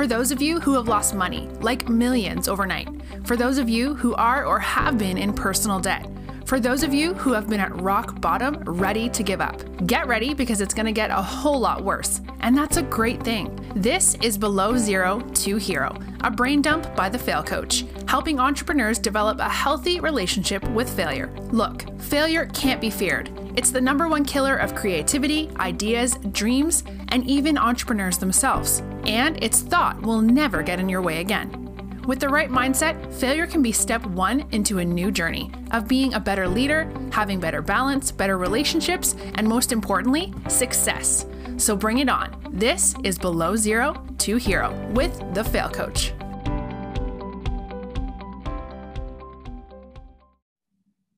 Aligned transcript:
For 0.00 0.06
those 0.06 0.32
of 0.32 0.40
you 0.40 0.60
who 0.60 0.72
have 0.76 0.88
lost 0.88 1.14
money, 1.14 1.46
like 1.60 1.90
millions 1.90 2.48
overnight. 2.48 2.88
For 3.26 3.36
those 3.36 3.58
of 3.58 3.68
you 3.68 3.94
who 3.94 4.14
are 4.14 4.46
or 4.46 4.58
have 4.58 4.96
been 4.96 5.18
in 5.18 5.34
personal 5.34 5.78
debt. 5.78 6.08
For 6.46 6.58
those 6.58 6.82
of 6.82 6.94
you 6.94 7.12
who 7.12 7.34
have 7.34 7.50
been 7.50 7.60
at 7.60 7.82
rock 7.82 8.18
bottom, 8.18 8.62
ready 8.64 9.10
to 9.10 9.22
give 9.22 9.42
up, 9.42 9.60
get 9.86 10.06
ready 10.06 10.32
because 10.32 10.62
it's 10.62 10.72
going 10.72 10.86
to 10.86 10.92
get 10.92 11.10
a 11.10 11.20
whole 11.20 11.60
lot 11.60 11.84
worse. 11.84 12.22
And 12.40 12.56
that's 12.56 12.78
a 12.78 12.82
great 12.82 13.22
thing. 13.22 13.54
This 13.76 14.14
is 14.22 14.38
Below 14.38 14.78
Zero 14.78 15.20
to 15.20 15.56
Hero, 15.58 15.94
a 16.22 16.30
brain 16.30 16.62
dump 16.62 16.96
by 16.96 17.10
the 17.10 17.18
Fail 17.18 17.42
Coach, 17.42 17.84
helping 18.08 18.40
entrepreneurs 18.40 18.98
develop 18.98 19.38
a 19.38 19.50
healthy 19.50 20.00
relationship 20.00 20.66
with 20.70 20.88
failure. 20.88 21.30
Look, 21.50 21.84
failure 22.00 22.46
can't 22.54 22.80
be 22.80 22.88
feared. 22.88 23.28
It's 23.60 23.72
the 23.72 23.80
number 23.82 24.08
one 24.08 24.24
killer 24.24 24.56
of 24.56 24.74
creativity, 24.74 25.50
ideas, 25.58 26.16
dreams, 26.32 26.82
and 27.08 27.26
even 27.26 27.58
entrepreneurs 27.58 28.16
themselves. 28.16 28.82
And 29.04 29.36
its 29.44 29.60
thought 29.60 30.00
will 30.00 30.22
never 30.22 30.62
get 30.62 30.80
in 30.80 30.88
your 30.88 31.02
way 31.02 31.20
again. 31.20 32.00
With 32.06 32.20
the 32.20 32.28
right 32.30 32.48
mindset, 32.48 33.12
failure 33.12 33.46
can 33.46 33.60
be 33.60 33.70
step 33.70 34.06
one 34.06 34.46
into 34.52 34.78
a 34.78 34.84
new 34.86 35.10
journey 35.10 35.52
of 35.72 35.86
being 35.86 36.14
a 36.14 36.20
better 36.20 36.48
leader, 36.48 36.90
having 37.12 37.38
better 37.38 37.60
balance, 37.60 38.10
better 38.10 38.38
relationships, 38.38 39.14
and 39.34 39.46
most 39.46 39.72
importantly, 39.72 40.32
success. 40.48 41.26
So 41.58 41.76
bring 41.76 41.98
it 41.98 42.08
on. 42.08 42.34
This 42.52 42.94
is 43.04 43.18
Below 43.18 43.56
Zero 43.56 44.02
to 44.20 44.36
Hero 44.36 44.72
with 44.94 45.34
the 45.34 45.44
Fail 45.44 45.68
Coach. 45.68 46.14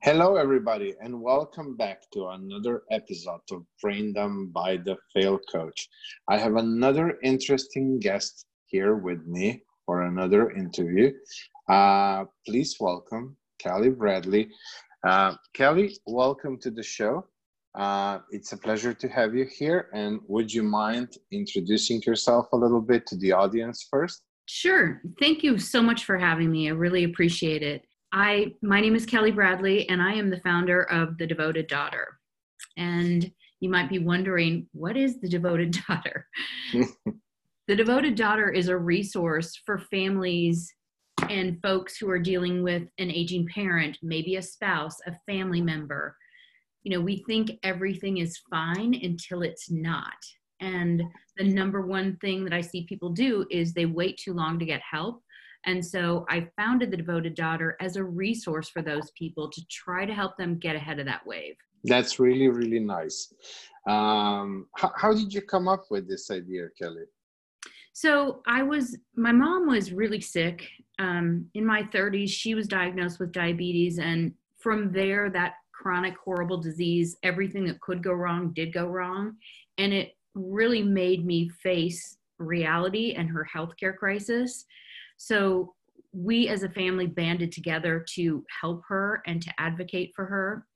Hello, 0.04 0.34
everybody, 0.34 0.96
and 1.00 1.22
welcome 1.22 1.76
back 1.76 2.10
to 2.12 2.26
another 2.30 2.82
episode 2.90 3.38
of 3.52 3.62
Brain 3.80 4.12
Dump 4.12 4.52
by 4.52 4.76
the 4.78 4.96
Fail 5.14 5.38
Coach. 5.38 5.88
I 6.28 6.38
have 6.38 6.56
another 6.56 7.20
interesting 7.22 8.00
guest 8.00 8.46
here 8.66 8.96
with 8.96 9.24
me 9.28 9.62
for 9.86 10.02
another 10.02 10.50
interview. 10.50 11.12
Uh, 11.68 12.24
please 12.44 12.74
welcome 12.80 13.36
Kelly 13.60 13.90
Bradley. 13.90 14.50
Uh, 15.06 15.36
Kelly, 15.54 15.96
welcome 16.04 16.58
to 16.62 16.72
the 16.72 16.82
show. 16.82 17.24
Uh, 17.78 18.18
it's 18.32 18.50
a 18.50 18.56
pleasure 18.56 18.92
to 18.92 19.08
have 19.08 19.36
you 19.36 19.46
here. 19.56 19.88
And 19.94 20.18
would 20.26 20.52
you 20.52 20.64
mind 20.64 21.16
introducing 21.30 22.02
yourself 22.04 22.48
a 22.52 22.56
little 22.56 22.80
bit 22.80 23.06
to 23.06 23.16
the 23.18 23.30
audience 23.30 23.86
first? 23.88 24.22
Sure. 24.46 25.00
Thank 25.20 25.44
you 25.44 25.58
so 25.58 25.80
much 25.80 26.04
for 26.04 26.18
having 26.18 26.50
me. 26.50 26.66
I 26.66 26.72
really 26.72 27.04
appreciate 27.04 27.62
it. 27.62 27.86
I 28.12 28.52
my 28.60 28.80
name 28.80 28.94
is 28.94 29.06
Kelly 29.06 29.30
Bradley 29.30 29.88
and 29.88 30.02
I 30.02 30.12
am 30.12 30.28
the 30.28 30.40
founder 30.40 30.82
of 30.90 31.16
The 31.16 31.26
Devoted 31.26 31.66
Daughter. 31.66 32.18
And 32.76 33.30
you 33.60 33.70
might 33.70 33.88
be 33.88 33.98
wondering, 33.98 34.66
what 34.72 34.96
is 34.96 35.20
The 35.20 35.28
Devoted 35.28 35.78
Daughter? 35.88 36.26
the 37.68 37.76
Devoted 37.76 38.14
Daughter 38.14 38.50
is 38.50 38.68
a 38.68 38.76
resource 38.76 39.58
for 39.64 39.78
families 39.78 40.72
and 41.30 41.60
folks 41.62 41.96
who 41.96 42.10
are 42.10 42.18
dealing 42.18 42.62
with 42.62 42.82
an 42.98 43.10
aging 43.10 43.46
parent, 43.46 43.96
maybe 44.02 44.36
a 44.36 44.42
spouse, 44.42 44.96
a 45.06 45.16
family 45.26 45.62
member. 45.62 46.16
You 46.82 46.92
know, 46.92 47.00
we 47.00 47.24
think 47.26 47.52
everything 47.62 48.18
is 48.18 48.40
fine 48.50 48.94
until 49.02 49.42
it's 49.42 49.70
not. 49.70 50.16
And 50.60 51.02
the 51.36 51.44
number 51.44 51.80
one 51.86 52.16
thing 52.20 52.44
that 52.44 52.52
I 52.52 52.60
see 52.60 52.86
people 52.86 53.10
do 53.10 53.46
is 53.50 53.72
they 53.72 53.86
wait 53.86 54.18
too 54.18 54.34
long 54.34 54.58
to 54.58 54.66
get 54.66 54.80
help. 54.88 55.22
And 55.64 55.84
so 55.84 56.26
I 56.28 56.48
founded 56.56 56.90
the 56.90 56.96
Devoted 56.96 57.34
Daughter 57.34 57.76
as 57.80 57.96
a 57.96 58.04
resource 58.04 58.68
for 58.68 58.82
those 58.82 59.10
people 59.12 59.48
to 59.50 59.62
try 59.70 60.04
to 60.04 60.14
help 60.14 60.36
them 60.36 60.58
get 60.58 60.76
ahead 60.76 60.98
of 60.98 61.06
that 61.06 61.26
wave. 61.26 61.54
That's 61.84 62.18
really, 62.18 62.48
really 62.48 62.80
nice. 62.80 63.32
Um, 63.88 64.66
how, 64.76 64.92
how 64.96 65.12
did 65.12 65.32
you 65.32 65.42
come 65.42 65.68
up 65.68 65.84
with 65.90 66.08
this 66.08 66.30
idea, 66.30 66.68
Kelly? 66.78 67.04
So 67.92 68.42
I 68.46 68.62
was, 68.62 68.96
my 69.16 69.32
mom 69.32 69.66
was 69.66 69.92
really 69.92 70.20
sick. 70.20 70.68
Um, 70.98 71.46
in 71.54 71.64
my 71.64 71.82
30s, 71.84 72.30
she 72.30 72.54
was 72.54 72.66
diagnosed 72.66 73.20
with 73.20 73.32
diabetes. 73.32 73.98
And 73.98 74.32
from 74.58 74.92
there, 74.92 75.28
that 75.30 75.54
chronic, 75.72 76.14
horrible 76.16 76.58
disease, 76.58 77.16
everything 77.22 77.64
that 77.66 77.80
could 77.80 78.02
go 78.02 78.12
wrong 78.12 78.52
did 78.54 78.72
go 78.72 78.86
wrong. 78.86 79.36
And 79.78 79.92
it 79.92 80.16
really 80.34 80.82
made 80.82 81.26
me 81.26 81.48
face 81.48 82.16
reality 82.38 83.14
and 83.16 83.28
her 83.28 83.46
healthcare 83.52 83.96
crisis. 83.96 84.64
So 85.22 85.74
we 86.12 86.48
as 86.48 86.64
a 86.64 86.68
family 86.68 87.06
banded 87.06 87.52
together 87.52 88.04
to 88.14 88.44
help 88.60 88.82
her 88.88 89.22
and 89.24 89.40
to 89.40 89.52
advocate 89.56 90.12
for 90.16 90.26
her. 90.26 90.66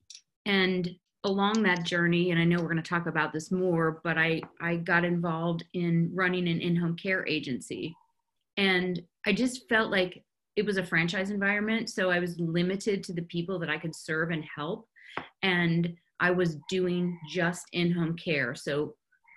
And 0.45 0.89
along 1.25 1.65
that 1.65 1.85
journey, 1.85 2.31
and 2.31 2.41
I 2.41 2.45
know 2.45 2.59
we're 2.59 2.71
going 2.71 2.77
to 2.77 2.89
talk 2.89 3.07
about 3.09 3.33
this 3.33 3.51
more, 3.51 4.01
but 4.05 4.17
I, 4.17 4.43
I 4.61 4.77
got 4.77 5.05
involved 5.05 5.65
in 5.75 6.13
running 6.15 6.47
an 6.47 6.61
in 6.61 6.77
home 6.77 6.95
care 6.95 7.27
agency. 7.27 7.93
And 8.57 9.03
I 9.27 9.33
just 9.33 9.69
felt 9.69 9.91
like 9.91 10.23
it 10.55 10.65
was 10.65 10.77
a 10.77 10.87
franchise 10.87 11.31
environment. 11.31 11.91
So 11.91 12.11
I 12.11 12.21
was 12.21 12.39
limited 12.39 13.03
to 13.05 13.13
the 13.13 13.23
people 13.23 13.59
that 13.59 13.69
I 13.69 13.79
could 13.79 13.97
serve 13.97 14.31
and 14.31 14.45
help. 14.45 14.87
And 15.43 15.93
I 16.21 16.31
was 16.31 16.57
doing 16.71 17.19
just 17.29 17.67
in 17.73 17.91
home 17.91 18.15
care. 18.17 18.55
So 18.55 18.95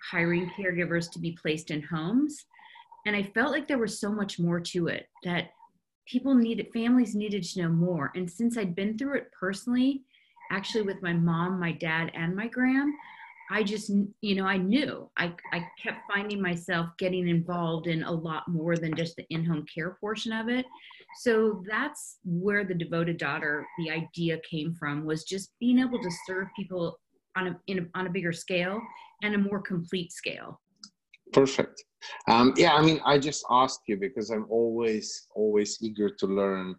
hiring 0.08 0.48
caregivers 0.56 1.10
to 1.10 1.18
be 1.18 1.32
placed 1.32 1.72
in 1.72 1.82
homes. 1.82 2.44
And 3.06 3.16
I 3.16 3.22
felt 3.22 3.52
like 3.52 3.66
there 3.66 3.78
was 3.78 4.00
so 4.00 4.12
much 4.12 4.38
more 4.38 4.60
to 4.60 4.88
it 4.88 5.06
that 5.24 5.50
people 6.06 6.34
needed, 6.34 6.68
families 6.72 7.14
needed 7.14 7.42
to 7.42 7.62
know 7.62 7.68
more. 7.68 8.12
And 8.14 8.30
since 8.30 8.58
I'd 8.58 8.74
been 8.74 8.98
through 8.98 9.18
it 9.18 9.30
personally, 9.38 10.02
actually 10.50 10.82
with 10.82 11.02
my 11.02 11.12
mom, 11.12 11.60
my 11.60 11.72
dad, 11.72 12.10
and 12.14 12.34
my 12.34 12.48
gram, 12.48 12.92
I 13.52 13.64
just, 13.64 13.90
you 14.20 14.36
know, 14.36 14.44
I 14.44 14.58
knew 14.58 15.10
I, 15.16 15.34
I 15.52 15.66
kept 15.82 16.02
finding 16.12 16.40
myself 16.40 16.90
getting 16.98 17.28
involved 17.28 17.88
in 17.88 18.04
a 18.04 18.12
lot 18.12 18.46
more 18.46 18.76
than 18.76 18.94
just 18.94 19.16
the 19.16 19.24
in 19.30 19.44
home 19.44 19.64
care 19.72 19.96
portion 20.00 20.32
of 20.32 20.48
it. 20.48 20.66
So 21.18 21.64
that's 21.68 22.18
where 22.24 22.64
the 22.64 22.74
devoted 22.74 23.18
daughter, 23.18 23.66
the 23.78 23.90
idea 23.90 24.38
came 24.48 24.74
from, 24.74 25.04
was 25.04 25.24
just 25.24 25.50
being 25.58 25.80
able 25.80 26.00
to 26.00 26.10
serve 26.26 26.46
people 26.54 27.00
on 27.36 27.48
a, 27.48 27.60
in 27.66 27.80
a, 27.80 27.98
on 27.98 28.06
a 28.06 28.10
bigger 28.10 28.32
scale 28.32 28.80
and 29.22 29.34
a 29.34 29.38
more 29.38 29.60
complete 29.60 30.12
scale. 30.12 30.60
Perfect. 31.32 31.82
Um, 32.28 32.54
yeah, 32.56 32.74
I 32.74 32.82
mean, 32.82 33.00
I 33.04 33.18
just 33.18 33.44
asked 33.50 33.82
you 33.86 33.96
because 33.96 34.30
I'm 34.30 34.46
always, 34.48 35.26
always 35.34 35.78
eager 35.80 36.10
to 36.10 36.26
learn 36.26 36.74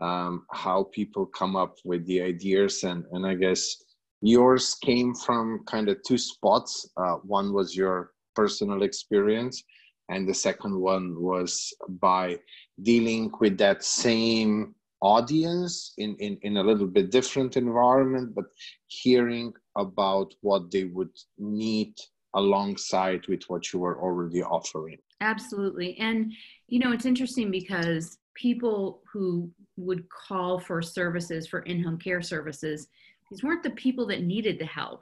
um, 0.00 0.46
how 0.52 0.84
people 0.92 1.26
come 1.26 1.56
up 1.56 1.76
with 1.84 2.06
the 2.06 2.22
ideas. 2.22 2.82
And 2.82 3.04
and 3.12 3.26
i 3.26 3.34
guess 3.34 3.76
yours 4.22 4.74
came 4.82 5.14
from 5.14 5.64
kind 5.66 5.88
of 5.88 5.98
two 6.06 6.18
spots. 6.18 6.88
Uh, 6.96 7.16
one 7.24 7.52
was 7.52 7.76
your 7.76 8.12
personal 8.34 8.82
experience 8.82 9.62
and 10.08 10.28
the 10.28 10.34
second 10.34 10.78
one 10.78 11.20
was 11.20 11.72
by 12.00 12.38
dealing 12.82 13.30
with 13.40 13.56
that 13.58 13.82
same 13.82 14.74
audience 15.00 15.94
in, 15.98 16.14
in, 16.20 16.38
in 16.42 16.58
a 16.58 16.62
little 16.62 16.86
bit 16.86 17.10
different 17.10 17.56
environment 17.56 18.32
but 18.34 18.44
hearing 18.86 19.52
about 19.76 20.32
what 20.42 20.70
they 20.70 20.84
would 20.84 21.10
need 21.38 21.92
alongside 22.34 23.26
with 23.28 23.42
what 23.48 23.72
you 23.72 23.78
were 23.78 24.00
already 24.00 24.42
offering. 24.42 24.98
Absolutely. 25.20 25.96
And 25.98 26.32
you 26.68 26.78
know 26.78 26.92
it's 26.92 27.06
interesting 27.06 27.50
because 27.50 28.18
people 28.34 29.02
who 29.12 29.50
would 29.76 30.08
call 30.08 30.58
for 30.58 30.80
services 30.80 31.46
for 31.46 31.60
in-home 31.60 31.98
care 31.98 32.22
services 32.22 32.88
these 33.30 33.42
weren't 33.42 33.62
the 33.62 33.70
people 33.70 34.06
that 34.06 34.22
needed 34.22 34.58
the 34.58 34.66
help. 34.66 35.00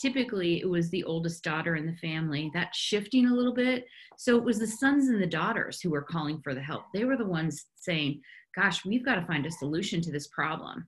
Typically 0.00 0.60
it 0.60 0.68
was 0.68 0.90
the 0.90 1.04
oldest 1.04 1.42
daughter 1.44 1.76
in 1.76 1.86
the 1.86 1.96
family. 1.96 2.50
That's 2.54 2.76
shifting 2.76 3.26
a 3.26 3.34
little 3.34 3.54
bit. 3.54 3.84
So 4.16 4.36
it 4.36 4.44
was 4.44 4.58
the 4.58 4.66
sons 4.66 5.08
and 5.08 5.20
the 5.20 5.26
daughters 5.26 5.80
who 5.80 5.90
were 5.90 6.02
calling 6.02 6.40
for 6.40 6.54
the 6.54 6.62
help. 6.62 6.84
They 6.94 7.04
were 7.04 7.16
the 7.16 7.26
ones 7.26 7.66
saying 7.76 8.20
gosh 8.58 8.84
we've 8.84 9.04
got 9.04 9.16
to 9.16 9.26
find 9.26 9.46
a 9.46 9.50
solution 9.50 10.00
to 10.02 10.10
this 10.10 10.28
problem. 10.28 10.86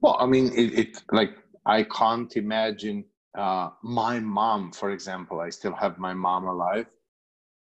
Well 0.00 0.16
i 0.20 0.26
mean 0.26 0.46
it, 0.54 0.78
it 0.78 1.02
like 1.12 1.32
i 1.66 1.82
can't 1.84 2.34
imagine 2.36 3.04
uh, 3.36 3.68
my 3.82 4.20
mom 4.20 4.72
for 4.72 4.90
example 4.90 5.40
i 5.40 5.50
still 5.50 5.74
have 5.74 5.98
my 5.98 6.14
mom 6.14 6.46
alive 6.46 6.86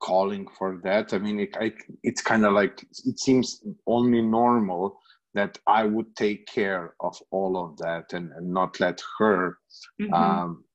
calling 0.03 0.45
for 0.57 0.81
that. 0.83 1.13
I 1.13 1.17
mean, 1.17 1.39
it, 1.39 1.55
I, 1.59 1.71
it's 2.03 2.21
kind 2.21 2.45
of 2.45 2.53
like 2.53 2.85
it 3.05 3.17
seems 3.17 3.63
only 3.87 4.21
normal 4.21 4.99
that 5.33 5.57
I 5.65 5.85
would 5.85 6.13
take 6.15 6.45
care 6.45 6.93
of 6.99 7.17
all 7.31 7.57
of 7.57 7.77
that 7.77 8.11
and, 8.11 8.31
and 8.33 8.53
not 8.53 8.79
let 8.81 9.01
her 9.17 9.57
mm-hmm. 9.99 10.13
um, 10.13 10.65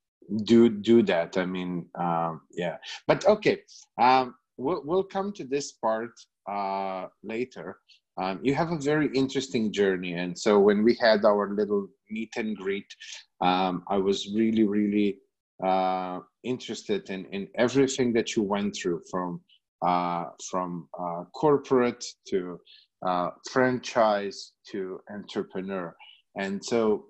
do 0.44 0.70
do 0.70 1.02
that. 1.02 1.36
I 1.36 1.44
mean, 1.44 1.86
um, 2.00 2.40
yeah. 2.50 2.78
But 3.06 3.26
okay, 3.26 3.58
um, 4.00 4.34
we'll 4.56 4.82
we'll 4.84 5.04
come 5.04 5.32
to 5.34 5.44
this 5.44 5.72
part 5.72 6.12
uh, 6.50 7.06
later. 7.22 7.78
Um, 8.20 8.40
you 8.42 8.54
have 8.54 8.72
a 8.72 8.78
very 8.78 9.08
interesting 9.14 9.72
journey, 9.72 10.14
and 10.14 10.36
so 10.36 10.58
when 10.58 10.82
we 10.82 10.96
had 11.00 11.24
our 11.24 11.54
little 11.54 11.88
meet 12.10 12.32
and 12.36 12.56
greet, 12.56 12.92
um, 13.40 13.84
I 13.88 13.98
was 13.98 14.32
really 14.34 14.64
really 14.64 15.18
uh, 15.64 16.20
interested 16.42 17.10
in, 17.10 17.26
in 17.26 17.48
everything 17.56 18.12
that 18.12 18.36
you 18.36 18.42
went 18.42 18.76
through 18.76 19.02
from 19.10 19.40
uh, 19.82 20.26
from 20.50 20.88
uh, 20.98 21.24
corporate 21.34 22.04
to 22.28 22.58
uh, 23.06 23.30
franchise 23.50 24.52
to 24.70 25.00
entrepreneur. 25.10 25.94
And 26.36 26.64
so, 26.64 27.06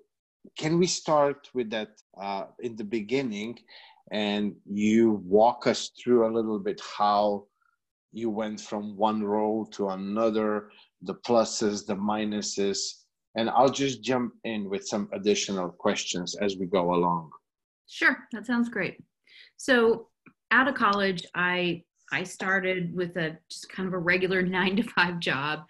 can 0.57 0.77
we 0.77 0.87
start 0.87 1.49
with 1.53 1.69
that 1.71 1.89
uh, 2.21 2.45
in 2.59 2.75
the 2.75 2.83
beginning? 2.83 3.57
And 4.11 4.55
you 4.65 5.21
walk 5.25 5.67
us 5.67 5.91
through 6.01 6.27
a 6.27 6.33
little 6.33 6.59
bit 6.59 6.81
how 6.97 7.45
you 8.11 8.29
went 8.29 8.59
from 8.59 8.97
one 8.97 9.23
role 9.23 9.65
to 9.67 9.89
another, 9.89 10.69
the 11.01 11.15
pluses, 11.15 11.85
the 11.85 11.95
minuses, 11.95 12.79
and 13.35 13.49
I'll 13.49 13.69
just 13.69 14.03
jump 14.03 14.33
in 14.43 14.69
with 14.69 14.87
some 14.87 15.09
additional 15.13 15.69
questions 15.69 16.35
as 16.35 16.57
we 16.57 16.65
go 16.65 16.93
along. 16.93 17.29
Sure, 17.87 18.17
that 18.31 18.45
sounds 18.45 18.69
great. 18.69 18.97
So, 19.57 20.07
out 20.51 20.67
of 20.67 20.75
college, 20.75 21.25
I 21.35 21.83
I 22.11 22.23
started 22.23 22.95
with 22.95 23.15
a 23.17 23.37
just 23.49 23.69
kind 23.69 23.87
of 23.87 23.93
a 23.93 23.99
regular 23.99 24.41
nine 24.57 24.75
to 24.77 24.83
five 24.83 25.19
job, 25.19 25.63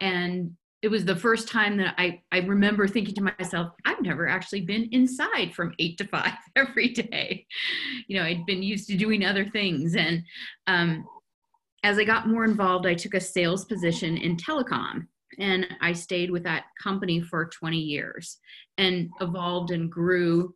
and 0.00 0.56
it 0.82 0.90
was 0.90 1.04
the 1.04 1.14
first 1.14 1.48
time 1.48 1.76
that 1.76 1.94
I, 1.96 2.20
I 2.32 2.38
remember 2.38 2.88
thinking 2.88 3.14
to 3.14 3.32
myself, 3.38 3.72
I've 3.84 4.02
never 4.02 4.26
actually 4.26 4.62
been 4.62 4.88
inside 4.90 5.54
from 5.54 5.74
eight 5.78 5.96
to 5.98 6.08
five 6.08 6.34
every 6.56 6.88
day. 6.88 7.46
You 8.08 8.18
know, 8.18 8.24
I'd 8.24 8.44
been 8.46 8.64
used 8.64 8.88
to 8.88 8.96
doing 8.96 9.24
other 9.24 9.48
things. 9.48 9.94
And 9.94 10.24
um, 10.66 11.06
as 11.82 11.98
I 11.98 12.04
got 12.04 12.28
more 12.28 12.44
involved, 12.44 12.86
I 12.86 12.94
took 12.94 13.14
a 13.14 13.20
sales 13.20 13.64
position 13.64 14.16
in 14.16 14.36
telecom 14.36 15.06
and 15.38 15.66
I 15.80 15.92
stayed 15.92 16.30
with 16.30 16.44
that 16.44 16.64
company 16.82 17.20
for 17.20 17.46
20 17.46 17.78
years 17.78 18.38
and 18.78 19.10
evolved 19.20 19.70
and 19.70 19.90
grew 19.90 20.54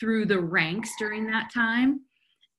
through 0.00 0.26
the 0.26 0.40
ranks 0.40 0.90
during 0.98 1.26
that 1.26 1.52
time. 1.52 2.00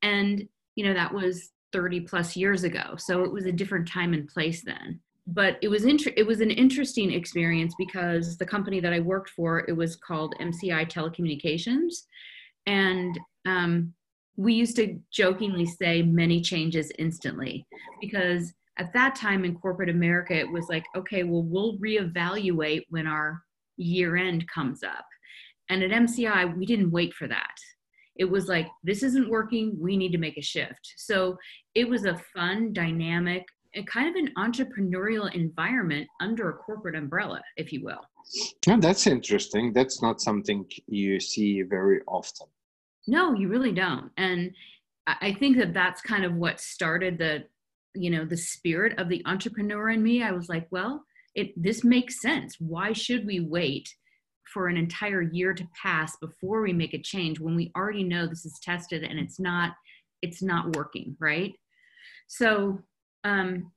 And, 0.02 0.48
you 0.76 0.86
know, 0.86 0.94
that 0.94 1.14
was 1.14 1.52
30 1.74 2.02
plus 2.02 2.36
years 2.36 2.64
ago. 2.64 2.96
So 2.98 3.24
it 3.24 3.32
was 3.32 3.46
a 3.46 3.52
different 3.52 3.88
time 3.88 4.14
and 4.14 4.28
place 4.28 4.64
then 4.64 5.00
but 5.34 5.58
it 5.62 5.68
was 5.68 5.86
inter- 5.86 6.14
it 6.18 6.26
was 6.26 6.42
an 6.42 6.50
interesting 6.50 7.12
experience 7.12 7.74
because 7.78 8.38
the 8.38 8.46
company 8.46 8.80
that 8.80 8.94
I 8.94 9.00
worked 9.00 9.30
for 9.30 9.64
it 9.68 9.74
was 9.74 9.96
called 9.96 10.36
MCI 10.40 10.90
Telecommunications, 10.92 12.06
and 12.66 13.18
um, 13.46 13.94
we 14.40 14.54
used 14.54 14.78
to 14.78 14.98
jokingly 15.12 15.66
say 15.66 16.02
many 16.02 16.40
changes 16.40 16.94
instantly 16.98 17.68
because 18.00 18.54
at 18.78 18.94
that 18.94 19.14
time 19.14 19.44
in 19.44 19.54
corporate 19.54 19.90
America 19.90 20.34
it 20.34 20.50
was 20.50 20.68
like 20.70 20.86
okay 20.96 21.24
well 21.24 21.44
we'll 21.44 21.78
reevaluate 21.80 22.84
when 22.90 23.06
our 23.06 23.42
year 23.76 24.16
end 24.16 24.46
comes 24.48 24.82
up, 24.82 25.06
and 25.70 25.84
at 25.84 25.92
MCI 25.92 26.58
we 26.58 26.66
didn't 26.66 26.92
wait 26.92 27.14
for 27.14 27.28
that. 27.28 27.56
It 28.16 28.26
was 28.26 28.48
like 28.48 28.68
this 28.82 29.04
isn't 29.04 29.30
working 29.30 29.76
we 29.78 29.98
need 29.98 30.14
to 30.14 30.18
make 30.18 30.38
a 30.38 30.42
shift. 30.42 30.94
So 30.96 31.38
it 31.76 31.88
was 31.88 32.06
a 32.06 32.22
fun 32.34 32.72
dynamic 32.72 33.44
a 33.76 33.84
kind 33.84 34.10
of 34.10 34.16
an 34.16 34.34
entrepreneurial 34.36 35.32
environment 35.36 36.08
under 36.22 36.50
a 36.50 36.54
corporate 36.54 36.96
umbrella, 36.96 37.40
if 37.56 37.72
you 37.72 37.84
will. 37.84 38.02
Yeah, 38.66 38.78
that's 38.80 39.06
interesting. 39.06 39.74
That's 39.74 40.02
not 40.02 40.22
something 40.22 40.66
you 40.88 41.20
see 41.20 41.62
very 41.62 42.02
often. 42.08 42.48
No, 43.10 43.34
you 43.34 43.48
really 43.48 43.72
don't. 43.72 44.12
And 44.18 44.52
I 45.08 45.34
think 45.34 45.58
that 45.58 45.74
that's 45.74 46.02
kind 46.02 46.24
of 46.24 46.36
what 46.36 46.60
started 46.60 47.18
the, 47.18 47.46
you 47.96 48.12
know, 48.12 48.24
the 48.24 48.38
spirit 48.38 49.00
of 49.00 49.10
the 49.10 49.24
entrepreneur 49.26 49.90
in 49.90 50.04
me. 50.04 50.22
I 50.22 50.32
was 50.32 50.48
like, 50.48 50.68
well, 50.70 51.04
it 51.34 51.52
this 51.62 51.84
makes 51.84 52.22
sense. 52.22 52.58
Why 52.60 52.94
should 52.94 53.26
we 53.26 53.40
wait 53.40 53.90
for 54.54 54.68
an 54.68 54.78
entire 54.78 55.24
year 55.24 55.54
to 55.54 55.68
pass 55.82 56.16
before 56.18 56.62
we 56.62 56.74
make 56.74 56.94
a 56.94 57.02
change 57.02 57.40
when 57.40 57.56
we 57.56 57.72
already 57.76 58.04
know 58.04 58.28
this 58.28 58.46
is 58.46 58.60
tested 58.64 59.04
and 59.04 59.20
it's 59.20 59.40
not 59.40 59.74
it's 60.22 60.44
not 60.44 60.76
working, 60.76 61.16
right? 61.20 61.54
So 62.28 62.80
um, 63.24 63.72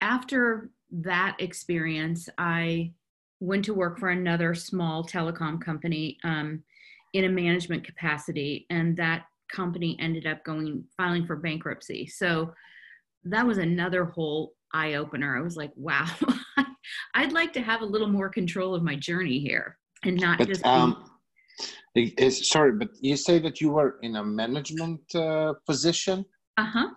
after 0.00 0.70
that 0.90 1.36
experience, 1.38 2.28
I 2.38 2.92
went 3.38 3.64
to 3.66 3.74
work 3.74 3.98
for 3.98 4.08
another 4.08 4.54
small 4.54 5.04
telecom 5.04 5.60
company 5.60 6.18
um, 6.24 6.64
in 7.12 7.24
a 7.24 7.28
management 7.28 7.84
capacity, 7.84 8.66
and 8.70 8.96
that 8.96 9.24
company 9.50 9.96
ended 10.00 10.26
up 10.26 10.44
going 10.44 10.84
filing 10.96 11.26
for 11.26 11.36
bankruptcy. 11.36 12.06
So 12.06 12.52
that 13.24 13.46
was 13.46 13.58
another 13.58 14.04
whole 14.04 14.54
eye 14.72 14.94
opener. 14.94 15.36
I 15.36 15.40
was 15.40 15.56
like, 15.56 15.72
wow, 15.76 16.06
I'd 17.14 17.32
like 17.32 17.52
to 17.54 17.60
have 17.60 17.82
a 17.82 17.86
little 17.86 18.08
more 18.08 18.28
control 18.28 18.74
of 18.74 18.82
my 18.82 18.96
journey 18.96 19.38
here 19.38 19.78
and 20.04 20.16
not 20.16 20.38
but, 20.38 20.48
just. 20.48 20.64
Um, 20.64 21.10
it's, 21.94 22.48
sorry, 22.50 22.72
but 22.72 22.90
you 23.00 23.16
say 23.16 23.38
that 23.38 23.60
you 23.60 23.70
were 23.70 23.98
in 24.02 24.16
a 24.16 24.24
management 24.24 25.00
uh, 25.14 25.54
position. 25.66 26.24
Uh 26.58 26.64
huh. 26.64 26.88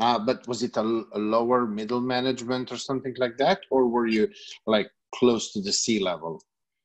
Uh, 0.00 0.18
but 0.18 0.46
was 0.48 0.62
it 0.62 0.76
a, 0.76 0.80
a, 0.80 1.18
lower 1.18 1.66
middle 1.66 2.00
management 2.00 2.72
or 2.72 2.78
something 2.78 3.14
like 3.18 3.36
that, 3.36 3.60
or 3.70 3.86
were 3.88 4.06
you 4.06 4.28
like 4.66 4.90
close 5.14 5.52
to 5.52 5.60
the 5.60 5.72
C 5.72 5.98
level? 5.98 6.40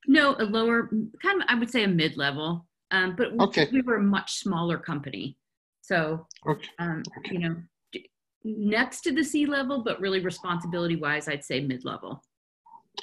No, 0.07 0.35
a 0.39 0.43
lower, 0.43 0.89
kind 1.21 1.41
of, 1.41 1.47
I 1.47 1.55
would 1.55 1.69
say 1.69 1.83
a 1.83 1.87
mid 1.87 2.17
level. 2.17 2.65
Um, 2.91 3.15
but 3.15 3.31
okay. 3.39 3.67
we 3.71 3.81
were 3.81 3.95
a 3.95 4.03
much 4.03 4.35
smaller 4.35 4.77
company, 4.77 5.37
so 5.81 6.27
okay. 6.47 6.67
Um, 6.79 7.03
okay. 7.17 7.33
you 7.33 7.39
know, 7.39 7.55
next 8.43 9.01
to 9.01 9.11
the 9.11 9.23
C 9.23 9.47
level, 9.47 9.83
but 9.83 9.99
really 9.99 10.19
responsibility 10.19 10.95
wise, 10.95 11.27
I'd 11.27 11.43
say 11.43 11.61
mid 11.61 11.83
level. 11.83 12.23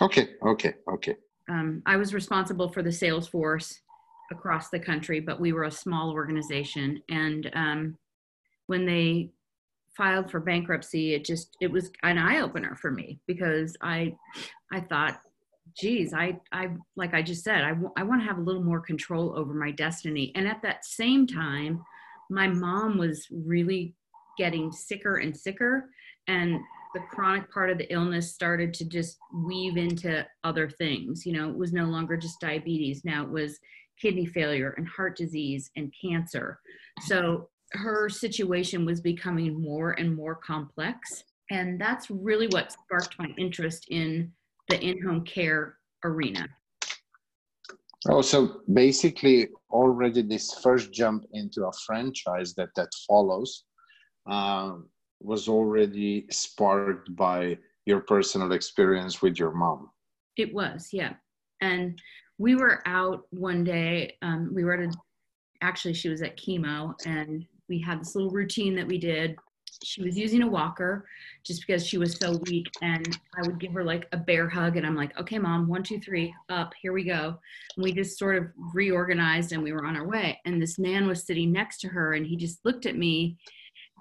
Okay. 0.00 0.30
Okay. 0.46 0.74
Okay. 0.90 1.16
Um, 1.50 1.82
I 1.84 1.96
was 1.96 2.14
responsible 2.14 2.68
for 2.68 2.82
the 2.82 2.92
sales 2.92 3.26
force 3.26 3.80
across 4.30 4.70
the 4.70 4.78
country, 4.78 5.18
but 5.20 5.40
we 5.40 5.52
were 5.52 5.64
a 5.64 5.70
small 5.70 6.12
organization, 6.12 7.02
and 7.10 7.50
um, 7.54 7.98
when 8.68 8.86
they 8.86 9.32
filed 9.96 10.30
for 10.30 10.40
bankruptcy, 10.40 11.14
it 11.14 11.24
just 11.24 11.56
it 11.60 11.70
was 11.70 11.90
an 12.02 12.18
eye 12.18 12.40
opener 12.40 12.76
for 12.76 12.90
me 12.90 13.20
because 13.26 13.76
I 13.82 14.14
I 14.72 14.80
thought, 14.80 15.20
geez, 15.76 16.12
I 16.14 16.38
I 16.52 16.70
like 16.96 17.14
I 17.14 17.22
just 17.22 17.44
said, 17.44 17.64
I, 17.64 17.70
w- 17.70 17.92
I 17.96 18.02
want 18.02 18.20
to 18.20 18.26
have 18.26 18.38
a 18.38 18.42
little 18.42 18.62
more 18.62 18.80
control 18.80 19.36
over 19.36 19.54
my 19.54 19.70
destiny. 19.70 20.32
And 20.34 20.46
at 20.46 20.62
that 20.62 20.84
same 20.84 21.26
time, 21.26 21.82
my 22.30 22.48
mom 22.48 22.98
was 22.98 23.26
really 23.30 23.94
getting 24.38 24.72
sicker 24.72 25.16
and 25.16 25.36
sicker, 25.36 25.90
and 26.28 26.60
the 26.94 27.00
chronic 27.10 27.50
part 27.50 27.70
of 27.70 27.78
the 27.78 27.90
illness 27.92 28.32
started 28.32 28.74
to 28.74 28.84
just 28.84 29.18
weave 29.34 29.76
into 29.76 30.26
other 30.44 30.68
things. 30.68 31.24
You 31.24 31.32
know, 31.32 31.48
it 31.48 31.56
was 31.56 31.72
no 31.72 31.84
longer 31.84 32.16
just 32.16 32.40
diabetes. 32.40 33.04
Now 33.04 33.22
it 33.22 33.30
was 33.30 33.58
kidney 34.00 34.26
failure 34.26 34.74
and 34.76 34.86
heart 34.86 35.16
disease 35.16 35.70
and 35.76 35.92
cancer. 35.98 36.58
So 37.02 37.48
her 37.72 38.08
situation 38.08 38.84
was 38.84 39.00
becoming 39.00 39.62
more 39.62 39.92
and 39.92 40.14
more 40.14 40.34
complex. 40.34 41.24
And 41.50 41.80
that's 41.80 42.10
really 42.10 42.48
what 42.48 42.72
sparked 42.72 43.18
my 43.18 43.28
interest 43.38 43.86
in 43.90 44.32
the 44.68 44.80
in 44.80 45.02
home 45.02 45.24
care 45.24 45.78
arena. 46.04 46.48
Oh, 48.08 48.22
so 48.22 48.62
basically, 48.72 49.48
already 49.70 50.22
this 50.22 50.54
first 50.54 50.92
jump 50.92 51.24
into 51.32 51.66
a 51.66 51.72
franchise 51.86 52.54
that 52.54 52.70
that 52.74 52.88
follows 53.06 53.64
uh, 54.28 54.72
was 55.20 55.48
already 55.48 56.26
sparked 56.30 57.14
by 57.14 57.58
your 57.86 58.00
personal 58.00 58.52
experience 58.52 59.22
with 59.22 59.38
your 59.38 59.52
mom. 59.52 59.90
It 60.36 60.52
was, 60.52 60.88
yeah. 60.92 61.14
And 61.60 62.00
we 62.38 62.56
were 62.56 62.82
out 62.86 63.22
one 63.30 63.62
day. 63.62 64.16
Um, 64.22 64.52
we 64.52 64.64
were 64.64 64.74
at 64.74 64.88
a, 64.88 64.92
actually, 65.60 65.94
she 65.94 66.08
was 66.08 66.22
at 66.22 66.36
chemo, 66.36 66.94
and 67.06 67.46
we 67.68 67.80
had 67.80 68.00
this 68.00 68.14
little 68.16 68.30
routine 68.30 68.74
that 68.76 68.86
we 68.86 68.98
did. 68.98 69.36
She 69.82 70.02
was 70.02 70.18
using 70.18 70.42
a 70.42 70.48
walker 70.48 71.06
just 71.44 71.66
because 71.66 71.86
she 71.86 71.98
was 71.98 72.16
so 72.16 72.38
weak. 72.46 72.66
And 72.82 73.18
I 73.36 73.46
would 73.46 73.58
give 73.58 73.72
her 73.72 73.84
like 73.84 74.06
a 74.12 74.16
bear 74.16 74.48
hug. 74.48 74.76
And 74.76 74.86
I'm 74.86 74.96
like, 74.96 75.18
okay, 75.18 75.38
mom, 75.38 75.68
one, 75.68 75.82
two, 75.82 76.00
three, 76.00 76.34
up, 76.48 76.72
here 76.80 76.92
we 76.92 77.04
go. 77.04 77.38
And 77.76 77.84
we 77.84 77.92
just 77.92 78.18
sort 78.18 78.36
of 78.36 78.48
reorganized 78.74 79.52
and 79.52 79.62
we 79.62 79.72
were 79.72 79.86
on 79.86 79.96
our 79.96 80.06
way. 80.06 80.38
And 80.44 80.60
this 80.60 80.78
man 80.78 81.06
was 81.06 81.24
sitting 81.24 81.52
next 81.52 81.80
to 81.80 81.88
her 81.88 82.14
and 82.14 82.26
he 82.26 82.36
just 82.36 82.64
looked 82.64 82.86
at 82.86 82.96
me 82.96 83.36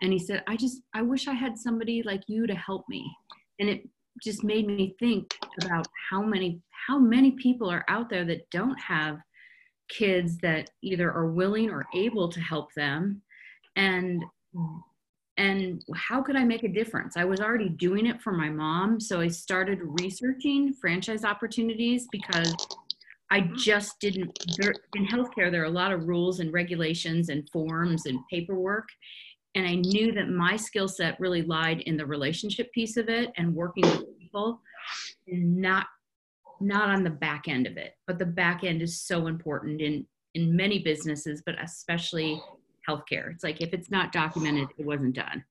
and 0.02 0.12
he 0.12 0.20
said, 0.20 0.44
I 0.48 0.56
just, 0.56 0.82
I 0.94 1.02
wish 1.02 1.28
I 1.28 1.34
had 1.34 1.58
somebody 1.58 2.04
like 2.04 2.24
you 2.28 2.48
to 2.48 2.56
help 2.56 2.88
me. 2.90 3.10
And 3.60 3.70
it 3.70 3.88
just 4.22 4.44
made 4.44 4.68
me 4.68 4.96
think 5.00 5.34
about 5.62 5.88
how 6.10 6.22
many, 6.22 6.60
how 6.88 7.00
many 7.00 7.32
people 7.32 7.70
are 7.70 7.86
out 7.88 8.10
there 8.10 8.26
that 8.26 8.50
don't 8.50 8.80
have 8.80 9.20
kids 9.90 10.38
that 10.38 10.70
either 10.82 11.12
are 11.12 11.32
willing 11.32 11.70
or 11.70 11.86
able 11.94 12.30
to 12.30 12.40
help 12.40 12.74
them 12.74 13.22
and 13.76 14.24
and 15.42 15.84
how 15.96 16.22
could 16.22 16.36
i 16.36 16.44
make 16.44 16.64
a 16.64 16.68
difference? 16.68 17.18
I 17.18 17.26
was 17.26 17.40
already 17.40 17.70
doing 17.70 18.06
it 18.06 18.22
for 18.22 18.32
my 18.32 18.50
mom 18.50 19.00
so 19.00 19.20
i 19.22 19.28
started 19.28 19.80
researching 20.00 20.74
franchise 20.74 21.24
opportunities 21.24 22.08
because 22.12 22.56
i 23.30 23.42
mm-hmm. 23.42 23.56
just 23.56 24.00
didn't 24.00 24.32
there, 24.58 24.74
in 24.96 25.06
healthcare 25.06 25.52
there 25.52 25.64
are 25.64 25.74
a 25.74 25.80
lot 25.84 25.92
of 25.92 26.08
rules 26.08 26.40
and 26.40 26.54
regulations 26.54 27.30
and 27.30 27.50
forms 27.50 28.06
and 28.06 28.20
paperwork 28.30 28.88
and 29.56 29.66
i 29.68 29.76
knew 29.76 30.12
that 30.12 30.30
my 30.30 30.56
skill 30.56 30.88
set 30.88 31.20
really 31.20 31.42
lied 31.42 31.82
in 31.82 31.98
the 31.98 32.06
relationship 32.06 32.72
piece 32.72 32.98
of 32.98 33.10
it 33.10 33.32
and 33.38 33.54
working 33.54 33.84
with 33.84 34.20
people 34.20 34.62
and 35.28 35.58
not 35.58 35.88
not 36.62 36.90
on 36.90 37.04
the 37.04 37.10
back 37.10 37.48
end 37.48 37.66
of 37.66 37.76
it. 37.78 37.96
But 38.08 38.20
the 38.20 38.26
back 38.26 38.64
end 38.64 38.82
is 38.82 39.02
so 39.02 39.28
important 39.28 39.82
in 39.82 40.06
in 40.34 40.56
many 40.56 40.80
businesses 40.80 41.44
but 41.46 41.62
especially 41.62 42.42
healthcare. 42.88 43.32
It's 43.32 43.44
like 43.44 43.62
if 43.62 43.74
it's 43.74 43.92
not 43.92 44.12
documented, 44.12 44.70
it 44.78 44.86
wasn't 44.86 45.16
done. 45.16 45.44